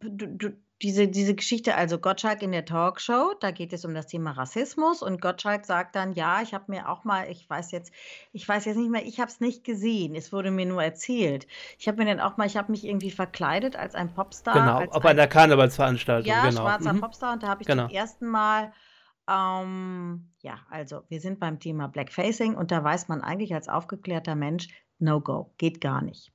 du, 0.00 0.26
du, 0.26 0.56
diese, 0.82 1.08
diese 1.08 1.34
Geschichte, 1.34 1.74
also 1.74 1.98
Gottschalk 1.98 2.42
in 2.42 2.52
der 2.52 2.64
Talkshow, 2.64 3.34
da 3.40 3.50
geht 3.50 3.72
es 3.72 3.84
um 3.84 3.94
das 3.94 4.06
Thema 4.06 4.32
Rassismus 4.32 5.02
und 5.02 5.20
Gottschalk 5.22 5.64
sagt 5.64 5.96
dann, 5.96 6.12
ja, 6.12 6.42
ich 6.42 6.52
habe 6.52 6.64
mir 6.68 6.88
auch 6.88 7.04
mal, 7.04 7.30
ich 7.30 7.48
weiß 7.48 7.70
jetzt, 7.72 7.92
ich 8.32 8.46
weiß 8.46 8.66
jetzt 8.66 8.76
nicht 8.76 8.90
mehr, 8.90 9.06
ich 9.06 9.18
habe 9.18 9.30
es 9.30 9.40
nicht 9.40 9.64
gesehen, 9.64 10.14
es 10.14 10.32
wurde 10.32 10.50
mir 10.50 10.66
nur 10.66 10.82
erzählt. 10.82 11.46
Ich 11.78 11.88
habe 11.88 11.98
mir 11.98 12.04
dann 12.04 12.20
auch 12.20 12.36
mal, 12.36 12.46
ich 12.46 12.56
habe 12.56 12.70
mich 12.70 12.84
irgendwie 12.84 13.10
verkleidet 13.10 13.76
als 13.76 13.94
ein 13.94 14.12
Popstar. 14.12 14.80
Genau, 14.80 15.00
bei 15.00 15.10
einer 15.10 15.26
Karnevalsveranstaltung. 15.26 16.30
Ja, 16.30 16.48
genau. 16.48 16.62
schwarzer 16.62 16.92
mhm. 16.92 17.00
Popstar 17.00 17.32
und 17.32 17.42
da 17.42 17.48
habe 17.48 17.62
ich 17.62 17.66
genau. 17.66 17.86
zum 17.86 17.96
ersten 17.96 18.26
Mal 18.26 18.72
ähm, 19.28 20.30
ja, 20.40 20.60
also 20.70 21.02
wir 21.08 21.20
sind 21.20 21.40
beim 21.40 21.58
Thema 21.58 21.88
Blackfacing 21.88 22.54
und 22.54 22.70
da 22.70 22.84
weiß 22.84 23.08
man 23.08 23.22
eigentlich 23.22 23.54
als 23.54 23.68
aufgeklärter 23.68 24.36
Mensch, 24.36 24.68
No-Go, 24.98 25.52
geht 25.58 25.80
gar 25.80 26.02
nicht. 26.02 26.32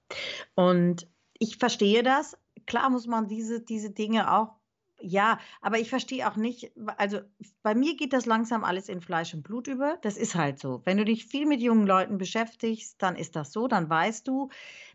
Und 0.55 1.07
ich 1.39 1.57
verstehe 1.57 2.03
das. 2.03 2.37
Klar 2.71 2.89
muss 2.89 3.05
man 3.05 3.27
diese, 3.27 3.59
diese 3.59 3.89
Dinge 3.91 4.31
auch, 4.31 4.55
ja, 5.01 5.39
aber 5.59 5.77
ich 5.79 5.89
verstehe 5.89 6.25
auch 6.31 6.37
nicht, 6.37 6.71
also 6.95 7.19
bei 7.63 7.75
mir 7.75 7.97
geht 7.97 8.13
das 8.13 8.25
langsam 8.25 8.63
alles 8.63 8.87
in 8.87 9.01
Fleisch 9.01 9.33
und 9.33 9.43
Blut 9.43 9.67
über. 9.67 9.97
Das 10.03 10.15
ist 10.15 10.35
halt 10.35 10.57
so. 10.57 10.81
Wenn 10.85 10.95
du 10.95 11.03
dich 11.03 11.25
viel 11.25 11.45
mit 11.45 11.59
jungen 11.59 11.85
Leuten 11.85 12.17
beschäftigst, 12.17 13.01
dann 13.01 13.17
ist 13.17 13.35
das 13.35 13.51
so, 13.51 13.67
dann 13.67 13.89
weißt 13.89 14.25
du, 14.25 14.47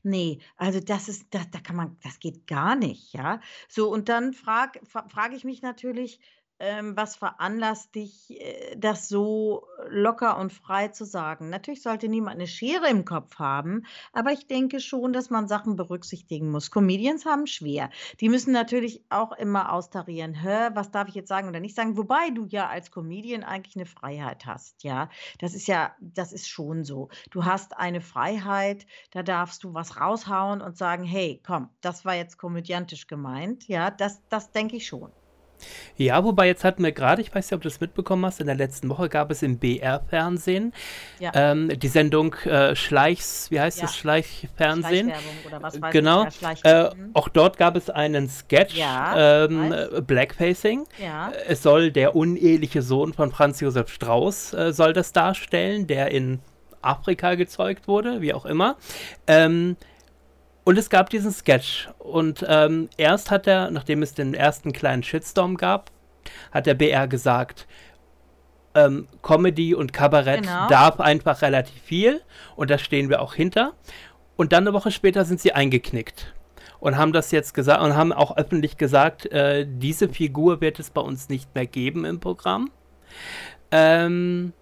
nee, 0.02 0.38
also 0.56 0.80
das 0.80 1.10
ist, 1.10 1.34
da, 1.34 1.42
da 1.50 1.60
kann 1.60 1.76
man, 1.76 1.98
das 2.02 2.18
geht 2.18 2.46
gar 2.46 2.76
nicht, 2.76 3.12
ja. 3.12 3.40
So, 3.68 3.92
und 3.92 4.08
dann 4.08 4.32
frage 4.32 4.80
frag 4.86 5.34
ich 5.34 5.44
mich 5.44 5.60
natürlich, 5.60 6.18
ähm, 6.58 6.96
was 6.96 7.16
veranlasst 7.16 7.94
dich, 7.94 8.30
äh, 8.30 8.76
das 8.76 9.08
so 9.08 9.66
locker 9.88 10.38
und 10.38 10.52
frei 10.52 10.88
zu 10.88 11.04
sagen? 11.04 11.50
Natürlich 11.50 11.82
sollte 11.82 12.08
niemand 12.08 12.36
eine 12.36 12.46
Schere 12.46 12.88
im 12.88 13.04
Kopf 13.04 13.38
haben, 13.38 13.84
aber 14.12 14.32
ich 14.32 14.46
denke 14.46 14.80
schon, 14.80 15.12
dass 15.12 15.30
man 15.30 15.48
Sachen 15.48 15.76
berücksichtigen 15.76 16.50
muss. 16.50 16.70
Comedians 16.70 17.26
haben 17.26 17.46
schwer. 17.46 17.90
Die 18.20 18.28
müssen 18.28 18.52
natürlich 18.52 19.04
auch 19.10 19.32
immer 19.32 19.72
austarieren, 19.72 20.34
hä, 20.34 20.70
was 20.74 20.90
darf 20.90 21.08
ich 21.08 21.14
jetzt 21.14 21.28
sagen 21.28 21.48
oder 21.48 21.60
nicht 21.60 21.76
sagen, 21.76 21.96
wobei 21.96 22.30
du 22.30 22.46
ja 22.46 22.68
als 22.68 22.90
Comedian 22.90 23.44
eigentlich 23.44 23.76
eine 23.76 23.86
Freiheit 23.86 24.46
hast, 24.46 24.82
ja. 24.82 25.08
Das 25.38 25.54
ist 25.54 25.66
ja, 25.68 25.94
das 26.00 26.32
ist 26.32 26.48
schon 26.48 26.84
so. 26.84 27.08
Du 27.30 27.44
hast 27.44 27.76
eine 27.76 28.00
Freiheit, 28.00 28.86
da 29.10 29.22
darfst 29.22 29.64
du 29.64 29.74
was 29.74 30.00
raushauen 30.00 30.62
und 30.62 30.76
sagen, 30.76 31.04
hey, 31.04 31.40
komm, 31.46 31.70
das 31.80 32.04
war 32.04 32.14
jetzt 32.14 32.38
komödiantisch 32.38 33.06
gemeint, 33.06 33.68
ja, 33.68 33.90
das, 33.90 34.22
das 34.28 34.50
denke 34.52 34.76
ich 34.76 34.86
schon. 34.86 35.12
Ja, 35.96 36.24
wobei 36.24 36.46
jetzt 36.46 36.64
hatten 36.64 36.82
wir 36.82 36.92
gerade, 36.92 37.22
ich 37.22 37.34
weiß 37.34 37.46
nicht, 37.46 37.54
ob 37.54 37.62
du 37.62 37.68
das 37.68 37.80
mitbekommen 37.80 38.24
hast, 38.26 38.40
in 38.40 38.46
der 38.46 38.56
letzten 38.56 38.88
Woche 38.88 39.08
gab 39.08 39.30
es 39.30 39.42
im 39.42 39.58
BR-Fernsehen 39.58 40.72
ja. 41.18 41.32
ähm, 41.34 41.70
die 41.78 41.88
Sendung 41.88 42.34
äh, 42.44 42.76
Schleichs, 42.76 43.50
wie 43.50 43.60
heißt 43.60 43.78
ja. 43.78 43.86
das, 43.86 43.96
Schleichfernsehen? 43.96 45.12
oder 45.46 45.62
was 45.62 45.80
weiß 45.80 45.92
genau. 45.92 46.26
Ich, 46.26 46.64
äh, 46.64 46.90
auch 47.14 47.28
dort 47.28 47.56
gab 47.56 47.76
es 47.76 47.90
einen 47.90 48.28
Sketch, 48.28 48.76
ja, 48.76 49.44
ähm, 49.44 49.74
Blackfacing. 50.06 50.86
Ja. 51.02 51.32
Es 51.48 51.62
soll 51.62 51.90
der 51.90 52.14
uneheliche 52.14 52.82
Sohn 52.82 53.12
von 53.12 53.30
Franz 53.30 53.60
Josef 53.60 53.88
Strauß 53.88 54.54
äh, 54.54 54.72
soll 54.72 54.92
das 54.92 55.12
darstellen, 55.12 55.86
der 55.86 56.10
in 56.10 56.40
Afrika 56.82 57.34
gezeugt 57.34 57.88
wurde, 57.88 58.20
wie 58.20 58.32
auch 58.32 58.46
immer. 58.46 58.76
Ähm, 59.26 59.76
und 60.66 60.76
es 60.78 60.90
gab 60.90 61.10
diesen 61.10 61.30
Sketch. 61.30 61.88
Und 62.00 62.44
ähm, 62.48 62.88
erst 62.96 63.30
hat 63.30 63.46
er, 63.46 63.70
nachdem 63.70 64.02
es 64.02 64.14
den 64.14 64.34
ersten 64.34 64.72
kleinen 64.72 65.04
Shitstorm 65.04 65.56
gab, 65.56 65.92
hat 66.50 66.66
der 66.66 66.74
BR 66.74 67.06
gesagt, 67.06 67.68
ähm, 68.74 69.06
Comedy 69.22 69.76
und 69.76 69.92
Kabarett 69.92 70.42
genau. 70.42 70.66
darf 70.66 70.98
einfach 70.98 71.40
relativ 71.40 71.80
viel. 71.82 72.20
Und 72.56 72.68
da 72.68 72.78
stehen 72.78 73.08
wir 73.08 73.22
auch 73.22 73.34
hinter. 73.34 73.74
Und 74.34 74.52
dann 74.52 74.64
eine 74.64 74.72
Woche 74.72 74.90
später 74.90 75.24
sind 75.24 75.40
sie 75.40 75.52
eingeknickt 75.52 76.34
und 76.80 76.96
haben 76.96 77.12
das 77.12 77.30
jetzt 77.30 77.54
gesagt 77.54 77.80
und 77.80 77.94
haben 77.94 78.12
auch 78.12 78.36
öffentlich 78.36 78.76
gesagt, 78.76 79.24
äh, 79.26 79.68
diese 79.68 80.08
Figur 80.08 80.60
wird 80.60 80.80
es 80.80 80.90
bei 80.90 81.00
uns 81.00 81.28
nicht 81.28 81.54
mehr 81.54 81.66
geben 81.66 82.04
im 82.04 82.18
Programm. 82.18 82.72
Ähm, 83.70 84.52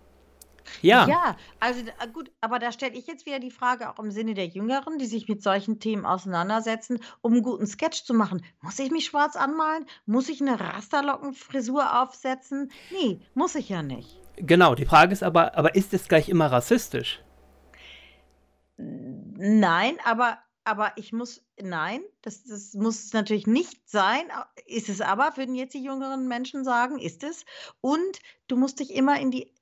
ja. 0.83 1.07
Ja, 1.09 1.37
also 1.61 1.81
äh, 1.81 2.09
gut, 2.13 2.31
aber 2.41 2.59
da 2.59 2.73
stelle 2.73 2.95
ich 2.95 3.07
jetzt 3.07 3.27
wieder 3.27 3.39
die 3.39 3.51
Frage 3.51 3.91
auch 3.91 3.99
im 3.99 4.11
Sinne 4.11 4.35
der 4.35 4.47
Jüngeren, 4.47 4.99
die 4.99 5.07
sich 5.07 5.29
mit 5.29 5.43
solchen 5.43 5.81
Themen 5.81 6.05
auseinandersetzen, 6.07 7.01
um 7.21 7.33
einen 7.33 7.43
guten 7.43 7.67
Sketch 7.67 8.05
zu 8.05 8.15
machen. 8.15 8.45
Muss 8.61 8.79
ich 8.79 8.91
mich 8.91 9.07
schwarz 9.07 9.37
anmalen? 9.37 9.87
Muss 10.07 10.29
ich 10.29 10.41
eine 10.41 10.59
Rasterlockenfrisur 10.59 12.01
aufsetzen? 12.01 12.71
Nee, 12.91 13.21
muss 13.35 13.55
ich 13.55 13.69
ja 13.69 13.83
nicht. 13.83 14.21
Genau, 14.37 14.75
die 14.75 14.87
Frage 14.87 15.13
ist 15.13 15.23
aber, 15.23 15.57
aber 15.57 15.75
ist 15.75 15.95
es 15.95 16.09
gleich 16.09 16.29
immer 16.29 16.51
rassistisch? 16.51 17.23
Nein, 18.77 19.97
aber 20.05 20.39
aber 20.65 20.93
ich 20.97 21.13
muss, 21.13 21.45
nein, 21.61 22.01
das, 22.23 22.45
das 22.45 22.73
muss 22.73 23.13
natürlich 23.13 23.47
nicht 23.47 23.89
sein. 23.89 24.25
Ist 24.67 24.89
es 24.89 25.03
aber, 25.03 25.37
würden 25.37 25.55
jetzt 25.55 25.75
die 25.75 25.85
jüngeren 25.85 26.27
Menschen 26.27 26.65
sagen, 26.65 26.99
ist 26.99 27.23
es. 27.23 27.45
Und 27.83 28.19
du 28.49 28.57
musst 28.57 28.81
dich 28.81 28.95
immer 28.95 29.21
in 29.21 29.31
die 29.31 29.53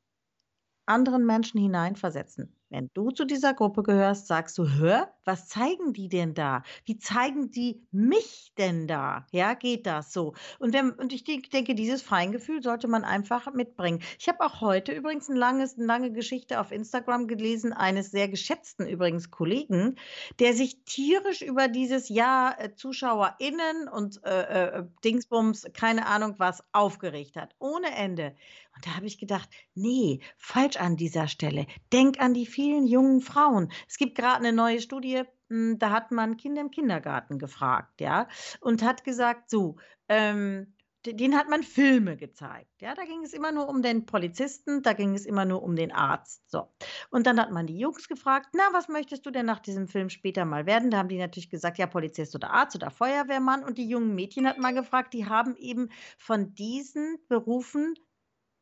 anderen 0.86 1.24
Menschen 1.26 1.60
hineinversetzen. 1.60 2.56
Wenn 2.72 2.90
du 2.94 3.10
zu 3.10 3.26
dieser 3.26 3.52
Gruppe 3.52 3.82
gehörst, 3.82 4.28
sagst 4.28 4.56
du, 4.56 4.66
hör, 4.66 5.12
was 5.26 5.46
zeigen 5.46 5.92
die 5.92 6.08
denn 6.08 6.32
da? 6.32 6.62
Wie 6.86 6.96
zeigen 6.96 7.50
die 7.50 7.86
mich 7.90 8.54
denn 8.56 8.88
da? 8.88 9.26
Ja, 9.30 9.52
geht 9.52 9.86
das 9.86 10.10
so? 10.10 10.32
Und, 10.58 10.72
wenn, 10.72 10.92
und 10.92 11.12
ich 11.12 11.22
denke, 11.24 11.74
dieses 11.74 12.00
Feingefühl 12.00 12.62
sollte 12.62 12.88
man 12.88 13.04
einfach 13.04 13.52
mitbringen. 13.52 14.00
Ich 14.18 14.26
habe 14.26 14.40
auch 14.40 14.62
heute 14.62 14.92
übrigens 14.92 15.28
ein 15.28 15.36
langes, 15.36 15.76
eine 15.76 15.84
lange 15.84 16.12
Geschichte 16.12 16.58
auf 16.58 16.72
Instagram 16.72 17.28
gelesen, 17.28 17.74
eines 17.74 18.10
sehr 18.10 18.28
geschätzten 18.28 18.86
übrigens 18.86 19.30
Kollegen, 19.30 19.96
der 20.38 20.54
sich 20.54 20.82
tierisch 20.84 21.42
über 21.42 21.68
dieses 21.68 22.08
Jahr 22.08 22.58
äh, 22.58 22.74
ZuschauerInnen 22.74 23.86
und 23.88 24.24
äh, 24.24 24.78
äh, 24.78 24.84
Dingsbums, 25.04 25.66
keine 25.74 26.06
Ahnung 26.06 26.36
was, 26.38 26.64
aufgeregt 26.72 27.36
hat. 27.36 27.54
Ohne 27.58 27.94
Ende. 27.94 28.34
Und 28.74 28.86
da 28.86 28.96
habe 28.96 29.06
ich 29.06 29.18
gedacht, 29.18 29.50
nee, 29.74 30.20
falsch 30.38 30.76
an 30.76 30.96
dieser 30.96 31.28
Stelle. 31.28 31.66
Denk 31.92 32.18
an 32.18 32.32
die 32.32 32.46
vielen 32.46 32.61
jungen 32.62 33.20
Frauen. 33.20 33.70
Es 33.88 33.96
gibt 33.96 34.16
gerade 34.16 34.36
eine 34.38 34.52
neue 34.52 34.80
Studie, 34.80 35.22
hm, 35.48 35.78
da 35.78 35.90
hat 35.90 36.10
man 36.10 36.36
Kinder 36.36 36.60
im 36.60 36.70
Kindergarten 36.70 37.38
gefragt, 37.38 38.00
ja, 38.00 38.28
und 38.60 38.82
hat 38.82 39.04
gesagt, 39.04 39.50
so, 39.50 39.76
ähm, 40.08 40.74
den 41.04 41.36
hat 41.36 41.48
man 41.48 41.64
Filme 41.64 42.16
gezeigt. 42.16 42.80
Ja, 42.80 42.94
da 42.94 43.04
ging 43.04 43.24
es 43.24 43.32
immer 43.32 43.50
nur 43.50 43.68
um 43.68 43.82
den 43.82 44.06
Polizisten, 44.06 44.82
da 44.82 44.92
ging 44.92 45.14
es 45.14 45.26
immer 45.26 45.44
nur 45.44 45.62
um 45.62 45.74
den 45.74 45.90
Arzt. 45.90 46.48
So. 46.48 46.68
Und 47.10 47.26
dann 47.26 47.40
hat 47.40 47.50
man 47.50 47.66
die 47.66 47.78
Jungs 47.78 48.06
gefragt, 48.06 48.50
na, 48.54 48.62
was 48.72 48.88
möchtest 48.88 49.26
du 49.26 49.30
denn 49.30 49.46
nach 49.46 49.58
diesem 49.58 49.88
Film 49.88 50.10
später 50.10 50.44
mal 50.44 50.64
werden? 50.64 50.90
Da 50.90 50.98
haben 50.98 51.08
die 51.08 51.18
natürlich 51.18 51.50
gesagt, 51.50 51.78
ja, 51.78 51.86
Polizist 51.88 52.36
oder 52.36 52.52
Arzt 52.52 52.76
oder 52.76 52.90
Feuerwehrmann. 52.90 53.64
Und 53.64 53.78
die 53.78 53.88
jungen 53.88 54.14
Mädchen 54.14 54.46
hat 54.46 54.58
man 54.58 54.76
gefragt, 54.76 55.12
die 55.12 55.26
haben 55.26 55.56
eben 55.56 55.90
von 56.18 56.54
diesen 56.54 57.18
Berufen 57.28 57.94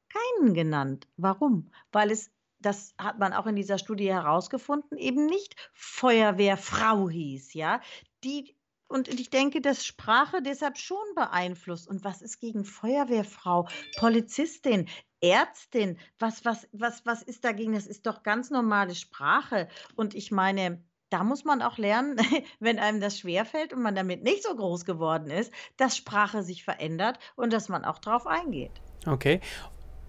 keinen 0.09 0.55
genannt. 0.55 1.09
Warum? 1.17 1.71
Weil 1.93 2.11
es, 2.11 2.31
das 2.61 2.95
hat 2.99 3.19
man 3.19 3.33
auch 3.33 3.47
in 3.47 3.57
dieser 3.57 3.79
Studie 3.79 4.13
herausgefunden, 4.13 4.99
eben 4.99 5.27
nicht 5.27 5.57
Feuerwehrfrau 5.73 7.09
hieß, 7.09 7.55
ja. 7.55 7.81
Die, 8.23 8.55
und 8.89 9.09
ich 9.09 9.31
denke, 9.31 9.61
dass 9.61 9.87
Sprache 9.87 10.43
deshalb 10.43 10.77
schon 10.77 10.99
beeinflusst. 11.15 11.89
Und 11.89 12.05
was 12.05 12.23
ist 12.23 12.41
gegen 12.41 12.65
Feuerwehrfrau, 12.65 13.69
Polizistin, 13.99 14.89
Ärztin? 15.21 15.99
Was, 16.19 16.45
was, 16.45 16.69
was, 16.73 17.07
was 17.07 17.23
ist 17.23 17.45
dagegen? 17.45 17.73
Das 17.73 17.87
ist 17.87 18.07
doch 18.07 18.23
ganz 18.23 18.51
normale 18.51 18.95
Sprache. 18.95 19.69
Und 19.95 20.15
ich 20.15 20.33
meine, 20.33 20.83
da 21.09 21.25
muss 21.25 21.45
man 21.45 21.63
auch 21.63 21.79
lernen, 21.79 22.17
wenn 22.61 22.79
einem 22.79 23.01
das 23.01 23.19
schwerfällt 23.19 23.73
und 23.73 23.83
man 23.83 23.95
damit 23.95 24.23
nicht 24.23 24.43
so 24.43 24.55
groß 24.55 24.85
geworden 24.85 25.31
ist, 25.31 25.53
dass 25.77 25.97
Sprache 25.97 26.43
sich 26.43 26.65
verändert 26.65 27.19
und 27.37 27.53
dass 27.53 27.69
man 27.69 27.85
auch 27.85 27.99
drauf 27.99 28.27
eingeht. 28.27 28.73
Okay. 29.07 29.41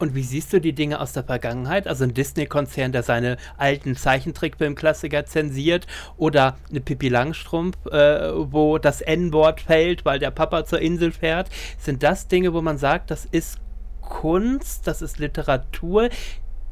Und 0.02 0.16
wie 0.16 0.24
siehst 0.24 0.52
du 0.52 0.60
die 0.60 0.74
Dinge 0.74 1.00
aus 1.00 1.14
der 1.14 1.24
Vergangenheit? 1.24 1.88
Also 1.88 2.06
ein 2.06 2.16
Disney-Konzern, 2.16 2.92
der 2.92 3.04
seine 3.04 3.38
alten 3.58 3.96
Zeichentrickfilmklassiker 3.96 5.28
zensiert 5.28 5.86
oder 6.18 6.58
eine 6.72 6.82
Pippi 6.82 7.08
Langstrumpf, 7.08 7.78
äh, 7.86 8.32
wo 8.52 8.80
das 8.80 9.02
N-Wort 9.02 9.62
fällt, 9.62 10.04
weil 10.04 10.18
der 10.18 10.32
Papa 10.32 10.66
zur 10.66 10.80
Insel 10.80 11.12
fährt. 11.12 11.52
Sind 11.78 12.02
das 12.02 12.28
Dinge, 12.28 12.52
wo 12.56 12.64
man 12.64 12.80
sagt, 12.80 13.12
das 13.12 13.26
ist 13.26 13.60
Kunst, 14.02 14.88
das 14.88 15.04
ist 15.04 15.20
Literatur, 15.20 16.10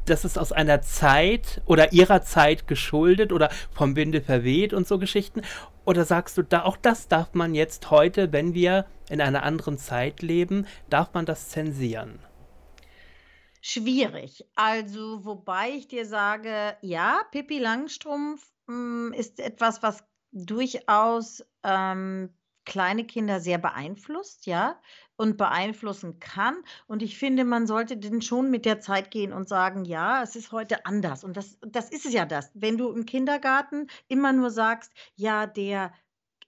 das 0.06 0.24
ist 0.24 0.36
aus 0.36 0.50
einer 0.50 0.82
Zeit 0.82 1.62
oder 1.66 1.92
ihrer 1.92 2.22
Zeit 2.22 2.66
geschuldet 2.66 3.32
oder 3.32 3.48
vom 3.70 3.94
Winde 3.94 4.22
verweht 4.22 4.74
und 4.74 4.88
so 4.88 4.98
Geschichten? 4.98 5.42
Oder 5.84 6.04
sagst 6.04 6.36
du, 6.36 6.42
da 6.42 6.64
auch 6.64 6.76
das 6.76 7.06
darf 7.06 7.32
man 7.34 7.54
jetzt 7.54 7.92
heute, 7.92 8.32
wenn 8.32 8.54
wir 8.54 8.86
in 9.08 9.20
einer 9.20 9.44
anderen 9.44 9.78
Zeit 9.78 10.20
leben, 10.20 10.66
darf 10.88 11.14
man 11.14 11.26
das 11.26 11.50
zensieren? 11.50 12.18
Schwierig. 13.60 14.46
Also, 14.54 15.24
wobei 15.24 15.70
ich 15.70 15.88
dir 15.88 16.06
sage, 16.06 16.76
ja, 16.80 17.22
Pippi 17.30 17.58
Langstrumpf 17.58 18.50
hm, 18.66 19.12
ist 19.16 19.38
etwas, 19.40 19.82
was 19.82 20.02
durchaus 20.32 21.44
ähm, 21.62 22.32
kleine 22.64 23.04
Kinder 23.04 23.40
sehr 23.40 23.58
beeinflusst, 23.58 24.46
ja, 24.46 24.80
und 25.16 25.36
beeinflussen 25.36 26.20
kann. 26.20 26.56
Und 26.86 27.02
ich 27.02 27.18
finde, 27.18 27.44
man 27.44 27.66
sollte 27.66 27.96
denn 27.96 28.22
schon 28.22 28.50
mit 28.50 28.64
der 28.64 28.80
Zeit 28.80 29.10
gehen 29.10 29.32
und 29.32 29.48
sagen, 29.48 29.84
ja, 29.84 30.22
es 30.22 30.36
ist 30.36 30.52
heute 30.52 30.86
anders. 30.86 31.24
Und 31.24 31.36
das, 31.36 31.58
das 31.60 31.90
ist 31.90 32.06
es 32.06 32.12
ja 32.12 32.24
das. 32.24 32.50
Wenn 32.54 32.78
du 32.78 32.90
im 32.92 33.04
Kindergarten 33.04 33.88
immer 34.08 34.32
nur 34.32 34.50
sagst, 34.50 34.92
ja, 35.16 35.46
der 35.46 35.92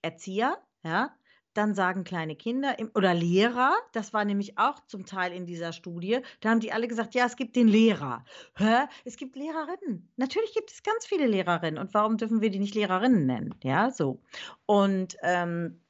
Erzieher, 0.00 0.62
ja, 0.84 1.14
dann 1.55 1.74
sagen 1.74 2.05
kleine 2.05 2.36
Kinder 2.36 2.76
oder 2.94 3.14
Lehrer, 3.14 3.74
das 3.92 4.12
war 4.12 4.24
nämlich 4.24 4.59
auch 4.59 4.80
zum 4.86 5.07
Teil 5.07 5.32
in 5.32 5.46
dieser 5.46 5.72
Studie, 5.72 6.20
da 6.40 6.50
haben 6.50 6.61
die 6.61 6.72
alle 6.72 6.88
gesagt, 6.88 7.14
ja, 7.14 7.26
es 7.26 7.36
gibt 7.36 7.57
den 7.57 7.68
Lehrer. 7.68 8.24
Hä? 8.57 8.86
Es 9.05 9.16
gibt 9.16 9.36
Lehrerinnen. 9.36 10.11
Natürlich 10.16 10.55
gibt 10.55 10.70
es 10.70 10.82
ganz 10.82 11.07
viele 11.07 11.26
Lehrerinnen. 11.26 11.78
Und 11.78 11.94
warum 11.94 12.16
dürfen 12.16 12.40
wir 12.40 12.50
die 12.50 12.59
nicht 12.59 12.74
Lehrerinnen 12.74 13.26
nennen? 13.26 13.55
Ja, 13.62 13.90
so. 13.90 14.20
Und 14.66 15.16
ähm, 15.22 15.80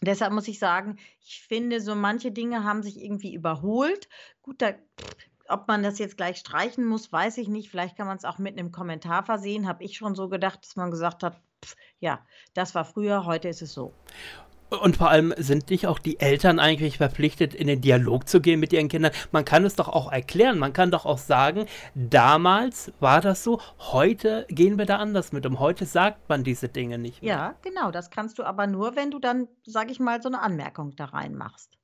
deshalb 0.00 0.32
muss 0.32 0.48
ich 0.48 0.58
sagen, 0.58 0.98
ich 1.20 1.42
finde, 1.42 1.80
so 1.80 1.94
manche 1.94 2.32
Dinge 2.32 2.64
haben 2.64 2.82
sich 2.82 3.02
irgendwie 3.02 3.34
überholt. 3.34 4.08
Gut, 4.42 4.60
da, 4.60 4.72
ob 5.48 5.68
man 5.68 5.82
das 5.82 5.98
jetzt 5.98 6.16
gleich 6.16 6.38
streichen 6.38 6.84
muss, 6.84 7.12
weiß 7.12 7.38
ich 7.38 7.48
nicht. 7.48 7.70
Vielleicht 7.70 7.96
kann 7.96 8.06
man 8.06 8.16
es 8.16 8.24
auch 8.24 8.38
mit 8.38 8.58
einem 8.58 8.72
Kommentar 8.72 9.24
versehen. 9.24 9.68
Habe 9.68 9.84
ich 9.84 9.96
schon 9.96 10.14
so 10.14 10.28
gedacht, 10.28 10.64
dass 10.64 10.76
man 10.76 10.90
gesagt 10.90 11.22
hat, 11.22 11.40
pff, 11.64 11.76
ja, 12.00 12.24
das 12.54 12.74
war 12.74 12.84
früher, 12.84 13.24
heute 13.24 13.48
ist 13.48 13.62
es 13.62 13.72
so. 13.72 13.92
Und 14.80 14.96
vor 14.96 15.10
allem 15.10 15.34
sind 15.36 15.70
nicht 15.70 15.86
auch 15.86 15.98
die 15.98 16.18
Eltern 16.18 16.58
eigentlich 16.58 16.96
verpflichtet, 16.96 17.54
in 17.54 17.66
den 17.66 17.80
Dialog 17.80 18.28
zu 18.28 18.40
gehen 18.40 18.58
mit 18.58 18.72
ihren 18.72 18.88
Kindern. 18.88 19.12
Man 19.30 19.44
kann 19.44 19.64
es 19.64 19.76
doch 19.76 19.88
auch 19.88 20.10
erklären. 20.10 20.58
Man 20.58 20.72
kann 20.72 20.90
doch 20.90 21.04
auch 21.04 21.18
sagen, 21.18 21.66
damals 21.94 22.92
war 22.98 23.20
das 23.20 23.44
so, 23.44 23.60
heute 23.78 24.46
gehen 24.48 24.78
wir 24.78 24.86
da 24.86 24.96
anders 24.96 25.32
mit 25.32 25.44
um. 25.44 25.60
Heute 25.60 25.84
sagt 25.84 26.28
man 26.28 26.42
diese 26.42 26.68
Dinge 26.68 26.98
nicht 26.98 27.22
mehr. 27.22 27.30
Ja, 27.30 27.54
genau. 27.62 27.90
Das 27.90 28.10
kannst 28.10 28.38
du 28.38 28.44
aber 28.44 28.66
nur, 28.66 28.96
wenn 28.96 29.10
du 29.10 29.18
dann, 29.18 29.48
sag 29.64 29.90
ich 29.90 30.00
mal, 30.00 30.22
so 30.22 30.28
eine 30.28 30.40
Anmerkung 30.40 30.96
da 30.96 31.06
reinmachst. 31.06 31.78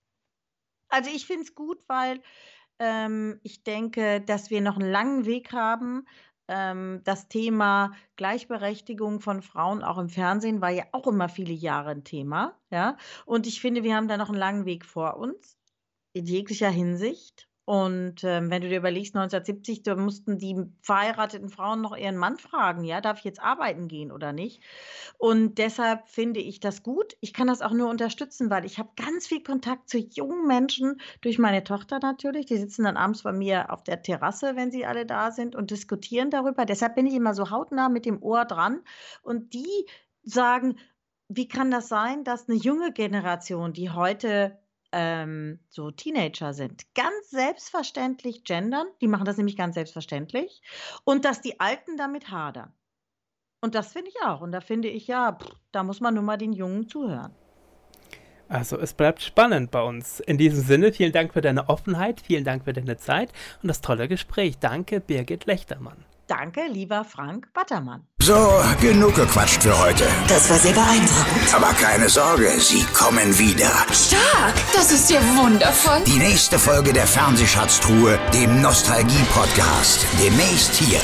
Also 0.88 1.10
ich 1.14 1.26
finde 1.26 1.42
es 1.42 1.54
gut, 1.54 1.78
weil 1.86 2.20
ähm, 2.78 3.40
ich 3.42 3.64
denke, 3.64 4.20
dass 4.20 4.50
wir 4.50 4.60
noch 4.60 4.78
einen 4.78 4.90
langen 4.90 5.26
Weg 5.26 5.52
haben, 5.52 6.06
ähm, 6.48 7.02
das 7.04 7.28
Thema 7.28 7.92
Gleichberechtigung 8.16 9.20
von 9.20 9.42
Frauen 9.42 9.82
auch 9.82 9.98
im 9.98 10.08
Fernsehen 10.08 10.60
war 10.60 10.70
ja 10.70 10.84
auch 10.92 11.06
immer 11.06 11.28
viele 11.28 11.52
Jahre 11.52 11.90
ein 11.90 12.04
Thema, 12.04 12.58
ja. 12.70 12.96
Und 13.26 13.46
ich 13.46 13.60
finde, 13.60 13.82
wir 13.84 13.94
haben 13.96 14.08
da 14.08 14.16
noch 14.16 14.28
einen 14.28 14.38
langen 14.38 14.64
Weg 14.64 14.84
vor 14.84 15.16
uns 15.18 15.58
in 16.12 16.26
jeglicher 16.26 16.70
Hinsicht. 16.70 17.47
Und 17.68 18.24
ähm, 18.24 18.50
wenn 18.50 18.62
du 18.62 18.70
dir 18.70 18.78
überlegst, 18.78 19.14
1970, 19.14 19.82
da 19.82 19.94
mussten 19.94 20.38
die 20.38 20.56
verheirateten 20.80 21.50
Frauen 21.50 21.82
noch 21.82 21.94
ihren 21.94 22.16
Mann 22.16 22.38
fragen, 22.38 22.82
ja, 22.82 23.02
darf 23.02 23.18
ich 23.18 23.24
jetzt 23.24 23.42
arbeiten 23.42 23.88
gehen 23.88 24.10
oder 24.10 24.32
nicht? 24.32 24.62
Und 25.18 25.58
deshalb 25.58 26.08
finde 26.08 26.40
ich 26.40 26.60
das 26.60 26.82
gut. 26.82 27.18
Ich 27.20 27.34
kann 27.34 27.46
das 27.46 27.60
auch 27.60 27.74
nur 27.74 27.90
unterstützen, 27.90 28.48
weil 28.48 28.64
ich 28.64 28.78
habe 28.78 28.88
ganz 28.96 29.26
viel 29.26 29.42
Kontakt 29.42 29.90
zu 29.90 29.98
jungen 29.98 30.46
Menschen 30.46 30.98
durch 31.20 31.38
meine 31.38 31.62
Tochter 31.62 31.98
natürlich. 31.98 32.46
Die 32.46 32.56
sitzen 32.56 32.84
dann 32.84 32.96
abends 32.96 33.22
bei 33.22 33.32
mir 33.32 33.70
auf 33.70 33.84
der 33.84 34.00
Terrasse, 34.00 34.56
wenn 34.56 34.70
sie 34.70 34.86
alle 34.86 35.04
da 35.04 35.30
sind 35.30 35.54
und 35.54 35.70
diskutieren 35.70 36.30
darüber. 36.30 36.64
Deshalb 36.64 36.94
bin 36.94 37.06
ich 37.06 37.12
immer 37.12 37.34
so 37.34 37.50
hautnah 37.50 37.90
mit 37.90 38.06
dem 38.06 38.22
Ohr 38.22 38.46
dran. 38.46 38.80
Und 39.20 39.52
die 39.52 39.84
sagen, 40.22 40.78
wie 41.28 41.48
kann 41.48 41.70
das 41.70 41.88
sein, 41.88 42.24
dass 42.24 42.48
eine 42.48 42.56
junge 42.56 42.94
Generation, 42.94 43.74
die 43.74 43.90
heute 43.90 44.58
ähm, 44.92 45.60
so 45.68 45.90
Teenager 45.90 46.52
sind, 46.54 46.82
ganz 46.94 47.30
selbstverständlich 47.30 48.44
gendern. 48.44 48.86
Die 49.00 49.08
machen 49.08 49.24
das 49.24 49.36
nämlich 49.36 49.56
ganz 49.56 49.74
selbstverständlich. 49.74 50.62
Und 51.04 51.24
dass 51.24 51.40
die 51.40 51.60
Alten 51.60 51.96
damit 51.96 52.30
hadern. 52.30 52.72
Und 53.60 53.74
das 53.74 53.92
finde 53.92 54.10
ich 54.10 54.22
auch. 54.22 54.40
Und 54.40 54.52
da 54.52 54.60
finde 54.60 54.88
ich 54.88 55.06
ja, 55.06 55.32
pff, 55.32 55.50
da 55.72 55.82
muss 55.82 56.00
man 56.00 56.14
nur 56.14 56.22
mal 56.22 56.38
den 56.38 56.52
Jungen 56.52 56.88
zuhören. 56.88 57.34
Also 58.48 58.78
es 58.78 58.94
bleibt 58.94 59.20
spannend 59.20 59.70
bei 59.70 59.82
uns. 59.82 60.20
In 60.20 60.38
diesem 60.38 60.64
Sinne, 60.64 60.92
vielen 60.92 61.12
Dank 61.12 61.34
für 61.34 61.42
deine 61.42 61.68
Offenheit, 61.68 62.20
vielen 62.20 62.44
Dank 62.44 62.64
für 62.64 62.72
deine 62.72 62.96
Zeit 62.96 63.30
und 63.62 63.68
das 63.68 63.82
tolle 63.82 64.08
Gespräch. 64.08 64.58
Danke, 64.58 65.00
Birgit 65.00 65.44
Lechtermann. 65.44 66.06
Danke, 66.28 66.66
lieber 66.70 67.04
Frank 67.04 67.48
Battermann. 67.54 68.06
So, 68.20 68.62
genug 68.82 69.14
gequatscht 69.14 69.62
für 69.62 69.76
heute. 69.78 70.04
Das 70.28 70.50
war 70.50 70.58
sehr 70.58 70.74
beeindruckend. 70.74 71.54
Aber 71.54 71.72
keine 71.72 72.10
Sorge, 72.10 72.50
sie 72.60 72.84
kommen 72.92 73.38
wieder. 73.38 73.70
Stark! 73.90 74.54
Das 74.74 74.92
ist 74.92 75.10
ja 75.10 75.20
wundervoll. 75.36 76.02
Die 76.06 76.18
nächste 76.18 76.58
Folge 76.58 76.92
der 76.92 77.06
Fernsehschatztruhe, 77.06 78.18
dem 78.34 78.60
Nostalgie-Podcast. 78.60 80.06
Demnächst 80.22 80.74
hier 80.74 81.00